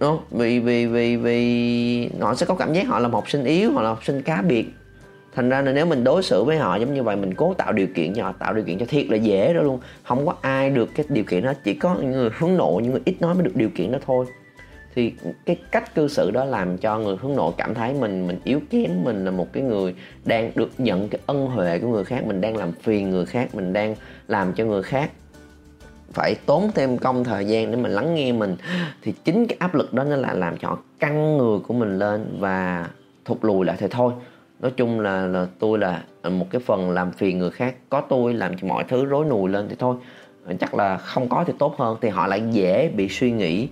Đúng 0.00 0.10
không? 0.10 0.24
vì 0.30 0.58
vì 0.58 0.86
vì 0.86 1.16
vì 1.16 2.08
họ 2.20 2.34
sẽ 2.34 2.46
có 2.46 2.54
cảm 2.54 2.72
giác 2.72 2.86
họ 2.86 2.98
là 2.98 3.08
một 3.08 3.18
học 3.18 3.30
sinh 3.30 3.44
yếu 3.44 3.72
họ 3.72 3.82
là 3.82 3.88
học 3.88 4.04
sinh 4.04 4.22
cá 4.22 4.42
biệt. 4.42 4.66
Thành 5.34 5.48
ra 5.48 5.62
là 5.62 5.72
nếu 5.72 5.86
mình 5.86 6.04
đối 6.04 6.22
xử 6.22 6.44
với 6.44 6.58
họ 6.58 6.76
giống 6.76 6.94
như 6.94 7.02
vậy 7.02 7.16
mình 7.16 7.34
cố 7.34 7.54
tạo 7.54 7.72
điều 7.72 7.86
kiện 7.94 8.14
cho 8.14 8.22
họ 8.22 8.32
tạo 8.32 8.54
điều 8.54 8.64
kiện 8.64 8.78
cho 8.78 8.86
thiệt 8.88 9.06
là 9.06 9.16
dễ 9.16 9.54
đó 9.54 9.62
luôn. 9.62 9.80
Không 10.04 10.26
có 10.26 10.34
ai 10.40 10.70
được 10.70 10.90
cái 10.94 11.06
điều 11.08 11.24
kiện 11.24 11.44
đó 11.44 11.52
chỉ 11.64 11.74
có 11.74 11.96
những 12.00 12.10
người 12.10 12.30
hướng 12.38 12.56
nội 12.56 12.82
những 12.82 12.92
người 12.92 13.02
ít 13.04 13.16
nói 13.20 13.34
mới 13.34 13.44
được 13.44 13.56
điều 13.56 13.68
kiện 13.74 13.92
đó 13.92 13.98
thôi 14.06 14.26
thì 14.96 15.12
cái 15.46 15.56
cách 15.70 15.94
cư 15.94 16.08
xử 16.08 16.30
đó 16.30 16.44
làm 16.44 16.78
cho 16.78 16.98
người 16.98 17.16
hướng 17.16 17.36
nội 17.36 17.52
cảm 17.56 17.74
thấy 17.74 17.94
mình 17.94 18.26
mình 18.26 18.38
yếu 18.44 18.60
kém, 18.70 19.04
mình 19.04 19.24
là 19.24 19.30
một 19.30 19.52
cái 19.52 19.62
người 19.62 19.94
đang 20.24 20.50
được 20.54 20.70
nhận 20.78 21.08
cái 21.08 21.20
ân 21.26 21.46
huệ 21.46 21.78
của 21.78 21.88
người 21.88 22.04
khác, 22.04 22.26
mình 22.26 22.40
đang 22.40 22.56
làm 22.56 22.72
phiền 22.72 23.10
người 23.10 23.26
khác, 23.26 23.54
mình 23.54 23.72
đang 23.72 23.94
làm 24.28 24.52
cho 24.52 24.64
người 24.64 24.82
khác 24.82 25.10
phải 26.12 26.34
tốn 26.46 26.70
thêm 26.74 26.98
công, 26.98 27.24
thời 27.24 27.44
gian 27.44 27.70
để 27.70 27.76
mình 27.76 27.92
lắng 27.92 28.14
nghe 28.14 28.32
mình. 28.32 28.56
Thì 29.02 29.12
chính 29.24 29.46
cái 29.46 29.56
áp 29.60 29.74
lực 29.74 29.94
đó 29.94 30.04
nó 30.04 30.16
là 30.16 30.32
làm 30.32 30.56
cho 30.56 30.78
căng 30.98 31.38
người 31.38 31.58
của 31.58 31.74
mình 31.74 31.98
lên 31.98 32.36
và 32.38 32.88
thụt 33.24 33.38
lùi 33.42 33.66
lại 33.66 33.76
thì 33.78 33.86
thôi. 33.90 34.12
Nói 34.60 34.72
chung 34.76 35.00
là 35.00 35.26
là 35.26 35.46
tôi 35.58 35.78
là 35.78 36.02
một 36.22 36.46
cái 36.50 36.60
phần 36.66 36.90
làm 36.90 37.12
phiền 37.12 37.38
người 37.38 37.50
khác. 37.50 37.74
Có 37.88 38.00
tôi 38.00 38.34
làm 38.34 38.58
cho 38.58 38.68
mọi 38.68 38.84
thứ 38.88 39.04
rối 39.04 39.24
nùi 39.24 39.50
lên 39.50 39.68
thì 39.68 39.76
thôi. 39.78 39.96
Chắc 40.60 40.74
là 40.74 40.96
không 40.96 41.28
có 41.28 41.44
thì 41.46 41.52
tốt 41.58 41.74
hơn. 41.78 41.96
Thì 42.00 42.08
họ 42.08 42.26
lại 42.26 42.42
dễ 42.50 42.88
bị 42.88 43.08
suy 43.08 43.30
nghĩ 43.30 43.68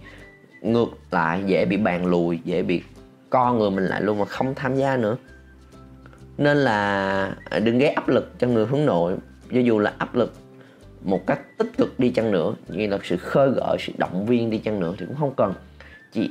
ngược 0.65 0.89
lại, 1.11 1.43
dễ 1.47 1.65
bị 1.65 1.77
bàn 1.77 2.07
lùi, 2.07 2.41
dễ 2.45 2.63
bị 2.63 2.83
co 3.31 3.53
người 3.53 3.71
mình 3.71 3.85
lại 3.85 4.03
luôn 4.03 4.19
mà 4.19 4.25
không 4.25 4.55
tham 4.55 4.77
gia 4.77 4.97
nữa. 4.97 5.17
Nên 6.39 6.57
là 6.57 7.37
à, 7.51 7.59
đừng 7.59 7.79
gây 7.79 7.89
áp 7.89 8.09
lực 8.09 8.39
cho 8.39 8.49
người 8.49 8.67
hướng 8.67 8.87
nội. 8.87 9.17
Cho 9.53 9.61
dù 9.61 9.79
là 9.79 9.93
áp 9.99 10.15
lực 10.15 10.33
một 11.05 11.27
cách 11.27 11.41
tích 11.59 11.71
cực 11.77 12.01
đi 12.01 12.11
chăng 12.11 12.31
nữa, 12.31 12.55
như 12.69 12.87
là 12.87 12.99
sự 13.05 13.17
khơi 13.17 13.51
gợi, 13.51 13.77
sự 13.81 13.93
động 13.99 14.27
viên 14.27 14.51
đi 14.51 14.59
chăng 14.59 14.81
nữa 14.81 14.95
thì 14.99 15.07
cũng 15.07 15.17
không 15.17 15.35
cần. 15.37 15.55
Chỉ 16.13 16.31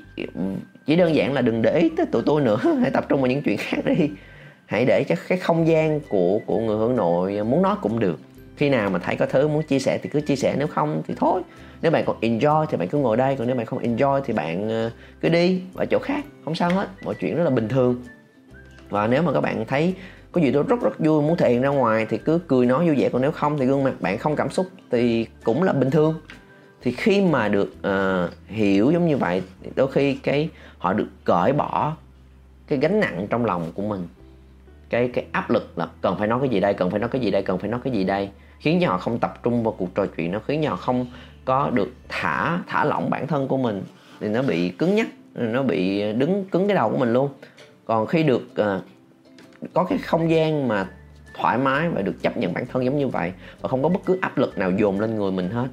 chỉ 0.85 0.95
đơn 0.95 1.15
giản 1.15 1.33
là 1.33 1.41
đừng 1.41 1.61
để 1.61 1.79
ý 1.79 1.89
tới 1.97 2.05
tụi 2.05 2.21
tôi 2.25 2.41
nữa. 2.41 2.57
Hãy 2.81 2.91
tập 2.91 3.05
trung 3.09 3.21
vào 3.21 3.27
những 3.27 3.41
chuyện 3.41 3.57
khác 3.57 3.77
đi. 3.85 4.09
Hãy 4.65 4.85
để 4.85 5.03
cho 5.09 5.15
cái 5.27 5.37
không 5.37 5.67
gian 5.67 5.99
của 6.09 6.39
của 6.45 6.59
người 6.59 6.77
hướng 6.77 6.95
nội 6.95 7.43
muốn 7.43 7.61
nói 7.61 7.75
cũng 7.81 7.99
được 7.99 8.19
khi 8.55 8.69
nào 8.69 8.89
mà 8.89 8.99
thấy 8.99 9.15
có 9.15 9.25
thứ 9.25 9.47
muốn 9.47 9.63
chia 9.63 9.79
sẻ 9.79 9.99
thì 10.03 10.09
cứ 10.09 10.21
chia 10.21 10.35
sẻ 10.35 10.55
nếu 10.57 10.67
không 10.67 11.01
thì 11.07 11.13
thôi. 11.17 11.41
Nếu 11.81 11.91
bạn 11.91 12.03
còn 12.05 12.19
enjoy 12.21 12.65
thì 12.65 12.77
bạn 12.77 12.87
cứ 12.87 12.97
ngồi 12.97 13.17
đây 13.17 13.35
còn 13.35 13.47
nếu 13.47 13.55
bạn 13.55 13.65
không 13.65 13.83
enjoy 13.83 14.21
thì 14.25 14.33
bạn 14.33 14.69
ờ, 14.69 14.91
cứ 15.21 15.29
đi 15.29 15.61
vào 15.73 15.85
chỗ 15.85 15.99
khác 15.99 16.25
không 16.45 16.55
sao 16.55 16.69
hết 16.69 16.87
mọi 17.03 17.15
chuyện 17.15 17.35
rất 17.35 17.43
là 17.43 17.49
bình 17.49 17.67
thường. 17.67 18.03
Và 18.89 19.07
nếu 19.07 19.23
mà 19.23 19.33
các 19.33 19.41
bạn 19.41 19.65
thấy 19.65 19.95
có 20.31 20.41
gì 20.41 20.51
đó 20.51 20.63
rất 20.67 20.81
rất 20.81 20.99
vui 20.99 21.21
muốn 21.21 21.37
thể 21.37 21.51
hiện 21.51 21.61
ra 21.61 21.69
ngoài 21.69 22.05
thì 22.09 22.17
cứ 22.17 22.39
cười 22.47 22.65
nói 22.65 22.87
vui 22.87 22.95
vẻ 22.95 23.09
còn 23.09 23.21
nếu 23.21 23.31
không 23.31 23.57
thì 23.57 23.65
gương 23.65 23.83
mặt 23.83 23.93
bạn 23.99 24.17
không 24.17 24.35
cảm 24.35 24.49
xúc 24.49 24.65
thì 24.91 25.27
cũng 25.43 25.63
là 25.63 25.73
bình 25.73 25.91
thường. 25.91 26.15
Thì 26.81 26.91
khi 26.91 27.21
mà 27.21 27.47
được 27.47 27.73
uh, 27.87 28.31
hiểu 28.47 28.91
giống 28.91 29.07
như 29.07 29.17
vậy 29.17 29.41
đôi 29.75 29.91
khi 29.91 30.15
cái 30.15 30.49
họ 30.77 30.93
được 30.93 31.07
cởi 31.23 31.53
bỏ 31.53 31.95
cái 32.67 32.79
gánh 32.79 32.99
nặng 32.99 33.27
trong 33.29 33.45
lòng 33.45 33.71
của 33.75 33.83
mình 33.83 34.07
cái 34.93 35.07
cái 35.13 35.25
áp 35.31 35.49
lực 35.49 35.77
là 35.77 35.87
cần 36.01 36.15
phải 36.17 36.27
nói 36.27 36.39
cái 36.39 36.49
gì 36.49 36.59
đây 36.59 36.73
cần 36.73 36.91
phải 36.91 36.99
nói 36.99 37.09
cái 37.09 37.21
gì 37.21 37.31
đây 37.31 37.41
cần 37.41 37.57
phải 37.57 37.69
nói 37.69 37.79
cái 37.83 37.93
gì 37.93 38.03
đây. 38.03 38.29
Khiến 38.59 38.79
cho 38.81 38.89
họ 38.89 38.97
không 38.97 39.19
tập 39.19 39.43
trung 39.43 39.63
vào 39.63 39.75
cuộc 39.77 39.95
trò 39.95 40.05
chuyện 40.05 40.31
nó 40.31 40.39
khiến 40.47 40.61
cho 40.63 40.69
họ 40.69 40.75
không 40.75 41.05
có 41.45 41.69
được 41.69 41.93
thả 42.09 42.59
thả 42.67 42.85
lỏng 42.85 43.09
bản 43.09 43.27
thân 43.27 43.47
của 43.47 43.57
mình. 43.57 43.83
Thì 44.19 44.27
nó 44.27 44.41
bị 44.41 44.69
cứng 44.69 44.95
nhắc 44.95 45.07
nó 45.35 45.63
bị 45.63 46.13
đứng 46.13 46.45
cứng 46.45 46.67
cái 46.67 46.75
đầu 46.75 46.89
của 46.89 46.97
mình 46.97 47.13
luôn. 47.13 47.29
Còn 47.85 48.07
khi 48.07 48.23
được 48.23 48.41
uh, 48.51 48.83
có 49.73 49.83
cái 49.83 49.97
không 49.97 50.31
gian 50.31 50.67
mà 50.67 50.87
thoải 51.33 51.57
mái 51.57 51.89
và 51.89 52.01
được 52.01 52.21
chấp 52.21 52.37
nhận 52.37 52.53
bản 52.53 52.65
thân 52.65 52.85
giống 52.85 52.97
như 52.97 53.07
vậy 53.07 53.31
và 53.61 53.69
không 53.69 53.83
có 53.83 53.89
bất 53.89 53.99
cứ 54.05 54.17
áp 54.21 54.37
lực 54.37 54.57
nào 54.57 54.71
dồn 54.71 54.99
lên 54.99 55.15
người 55.15 55.31
mình 55.31 55.49
hết 55.49 55.67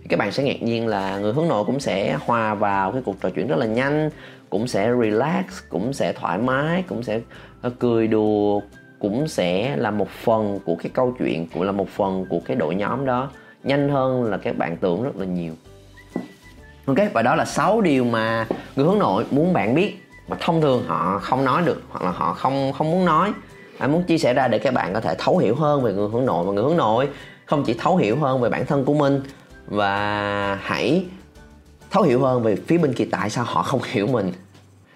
thì 0.00 0.08
các 0.08 0.18
bạn 0.18 0.32
sẽ 0.32 0.42
ngạc 0.42 0.62
nhiên 0.62 0.86
là 0.86 1.18
người 1.18 1.32
hướng 1.32 1.48
nội 1.48 1.64
cũng 1.64 1.80
sẽ 1.80 2.18
hòa 2.20 2.54
vào 2.54 2.92
cái 2.92 3.02
cuộc 3.04 3.20
trò 3.20 3.30
chuyện 3.30 3.46
rất 3.46 3.56
là 3.58 3.66
nhanh 3.66 4.10
cũng 4.50 4.66
sẽ 4.66 4.92
relax 5.00 5.44
cũng 5.68 5.92
sẽ 5.92 6.12
thoải 6.12 6.38
mái 6.38 6.84
cũng 6.88 7.02
sẽ 7.02 7.20
Ờ, 7.64 7.70
cười 7.78 8.06
đùa 8.06 8.60
cũng 8.98 9.28
sẽ 9.28 9.76
là 9.76 9.90
một 9.90 10.08
phần 10.08 10.58
của 10.64 10.76
cái 10.76 10.90
câu 10.94 11.14
chuyện, 11.18 11.46
cũng 11.54 11.62
là 11.62 11.72
một 11.72 11.88
phần 11.88 12.26
của 12.28 12.40
cái 12.44 12.56
đội 12.56 12.74
nhóm 12.74 13.04
đó. 13.04 13.30
Nhanh 13.62 13.88
hơn 13.88 14.24
là 14.24 14.36
các 14.36 14.56
bạn 14.56 14.76
tưởng 14.76 15.02
rất 15.02 15.16
là 15.16 15.26
nhiều. 15.26 15.52
Ok, 16.86 16.96
và 17.12 17.22
đó 17.22 17.34
là 17.34 17.44
6 17.44 17.80
điều 17.80 18.04
mà 18.04 18.46
người 18.76 18.86
hướng 18.86 18.98
nội 18.98 19.24
muốn 19.30 19.52
bạn 19.52 19.74
biết. 19.74 20.06
Mà 20.28 20.36
thông 20.40 20.60
thường 20.60 20.84
họ 20.86 21.18
không 21.22 21.44
nói 21.44 21.62
được, 21.66 21.82
hoặc 21.90 22.04
là 22.04 22.10
họ 22.10 22.32
không 22.32 22.72
không 22.72 22.90
muốn 22.90 23.04
nói. 23.04 23.32
Anh 23.78 23.92
muốn 23.92 24.02
chia 24.02 24.18
sẻ 24.18 24.34
ra 24.34 24.48
để 24.48 24.58
các 24.58 24.74
bạn 24.74 24.94
có 24.94 25.00
thể 25.00 25.14
thấu 25.18 25.38
hiểu 25.38 25.54
hơn 25.54 25.82
về 25.82 25.92
người 25.92 26.08
hướng 26.08 26.26
nội. 26.26 26.46
Và 26.46 26.52
người 26.52 26.64
hướng 26.64 26.76
nội 26.76 27.08
không 27.44 27.64
chỉ 27.66 27.74
thấu 27.74 27.96
hiểu 27.96 28.16
hơn 28.16 28.40
về 28.40 28.50
bản 28.50 28.66
thân 28.66 28.84
của 28.84 28.94
mình, 28.94 29.22
và 29.66 30.58
hãy 30.62 31.06
thấu 31.90 32.02
hiểu 32.02 32.20
hơn 32.20 32.42
về 32.42 32.56
phía 32.56 32.78
bên 32.78 32.92
kia 32.92 33.06
tại 33.10 33.30
sao 33.30 33.44
họ 33.44 33.62
không 33.62 33.80
hiểu 33.84 34.06
mình. 34.06 34.32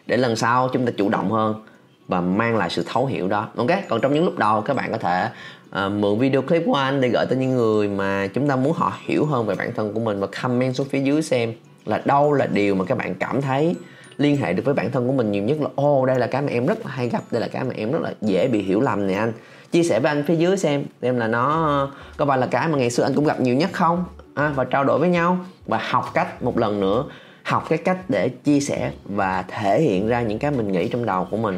Để 0.07 0.17
lần 0.17 0.37
sau 0.37 0.69
chúng 0.73 0.87
ta 0.87 0.93
chủ 0.97 1.09
động 1.09 1.31
hơn 1.31 1.65
và 2.09 2.21
mang 2.21 2.57
lại 2.57 2.71
sự 2.71 2.85
thấu 2.87 3.07
hiểu 3.07 3.29
đó. 3.29 3.49
Ok 3.57 3.71
còn 3.89 4.01
trong 4.01 4.15
những 4.15 4.25
lúc 4.25 4.39
đầu 4.39 4.61
các 4.61 4.77
bạn 4.77 4.93
có 4.93 4.99
thể 4.99 5.29
uh, 5.69 5.93
mượn 5.93 6.19
video 6.19 6.43
clip 6.43 6.63
của 6.67 6.75
anh 6.75 7.01
để 7.01 7.09
gửi 7.09 7.27
tới 7.27 7.39
những 7.39 7.57
người 7.57 7.89
mà 7.89 8.27
chúng 8.35 8.49
ta 8.49 8.57
muốn 8.57 8.73
họ 8.73 8.93
hiểu 9.07 9.27
hơn 9.27 9.47
về 9.47 9.55
bản 9.55 9.73
thân 9.77 9.95
của 9.95 10.01
mình 10.01 10.21
và 10.21 10.27
comment 10.43 10.75
xuống 10.75 10.87
phía 10.91 11.01
dưới 11.01 11.23
xem 11.23 11.53
là 11.87 12.03
đâu 12.05 12.33
là 12.33 12.47
điều 12.47 12.75
mà 12.75 12.85
các 12.85 12.99
bạn 12.99 13.15
cảm 13.15 13.43
thấy 13.43 13.77
liên 14.19 14.37
hệ 14.37 14.53
được 14.53 14.63
với 14.65 14.75
bản 14.75 14.91
thân 14.91 15.07
của 15.07 15.13
mình 15.13 15.33
nhiều 15.33 15.43
nhất 15.43 15.61
là 15.61 15.69
ô 15.75 16.07
đây 16.07 16.19
là 16.19 16.27
cái 16.27 16.43
mà 16.43 16.49
em 16.51 16.67
rất 16.67 16.87
là 16.87 16.93
hay 16.93 17.09
gặp 17.09 17.23
đây 17.31 17.41
là 17.41 17.49
cái 17.49 17.65
mà 17.65 17.71
em 17.77 17.93
rất 17.93 18.03
là 18.03 18.13
dễ 18.21 18.49
bị 18.49 18.63
hiểu 18.63 18.81
lầm 18.81 19.07
nè 19.07 19.15
anh. 19.15 19.33
Chia 19.73 19.83
sẻ 19.83 20.01
với 20.01 20.11
anh 20.11 20.25
phía 20.27 20.37
dưới 20.37 20.57
xem 20.57 20.85
xem 21.03 21.17
là 21.17 21.27
nó 21.27 21.91
có 22.17 22.27
phải 22.27 22.39
là 22.39 22.47
cái 22.47 22.69
mà 22.69 22.79
ngày 22.79 22.91
xưa 22.91 23.03
anh 23.03 23.15
cũng 23.15 23.25
gặp 23.25 23.41
nhiều 23.41 23.55
nhất 23.55 23.71
không? 23.73 24.05
À, 24.35 24.53
và 24.55 24.65
trao 24.65 24.85
đổi 24.85 24.99
với 24.99 25.09
nhau 25.09 25.39
và 25.67 25.81
học 25.91 26.11
cách 26.15 26.43
một 26.43 26.59
lần 26.59 26.81
nữa 26.81 27.05
học 27.43 27.67
cái 27.69 27.79
cách 27.79 27.99
để 28.09 28.29
chia 28.29 28.61
sẻ 28.61 28.91
và 29.05 29.45
thể 29.49 29.81
hiện 29.81 30.09
ra 30.09 30.23
những 30.23 30.39
cái 30.39 30.51
mình 30.51 30.73
nghĩ 30.73 30.89
trong 30.89 31.07
đầu 31.07 31.29
của 31.31 31.37
mình. 31.37 31.58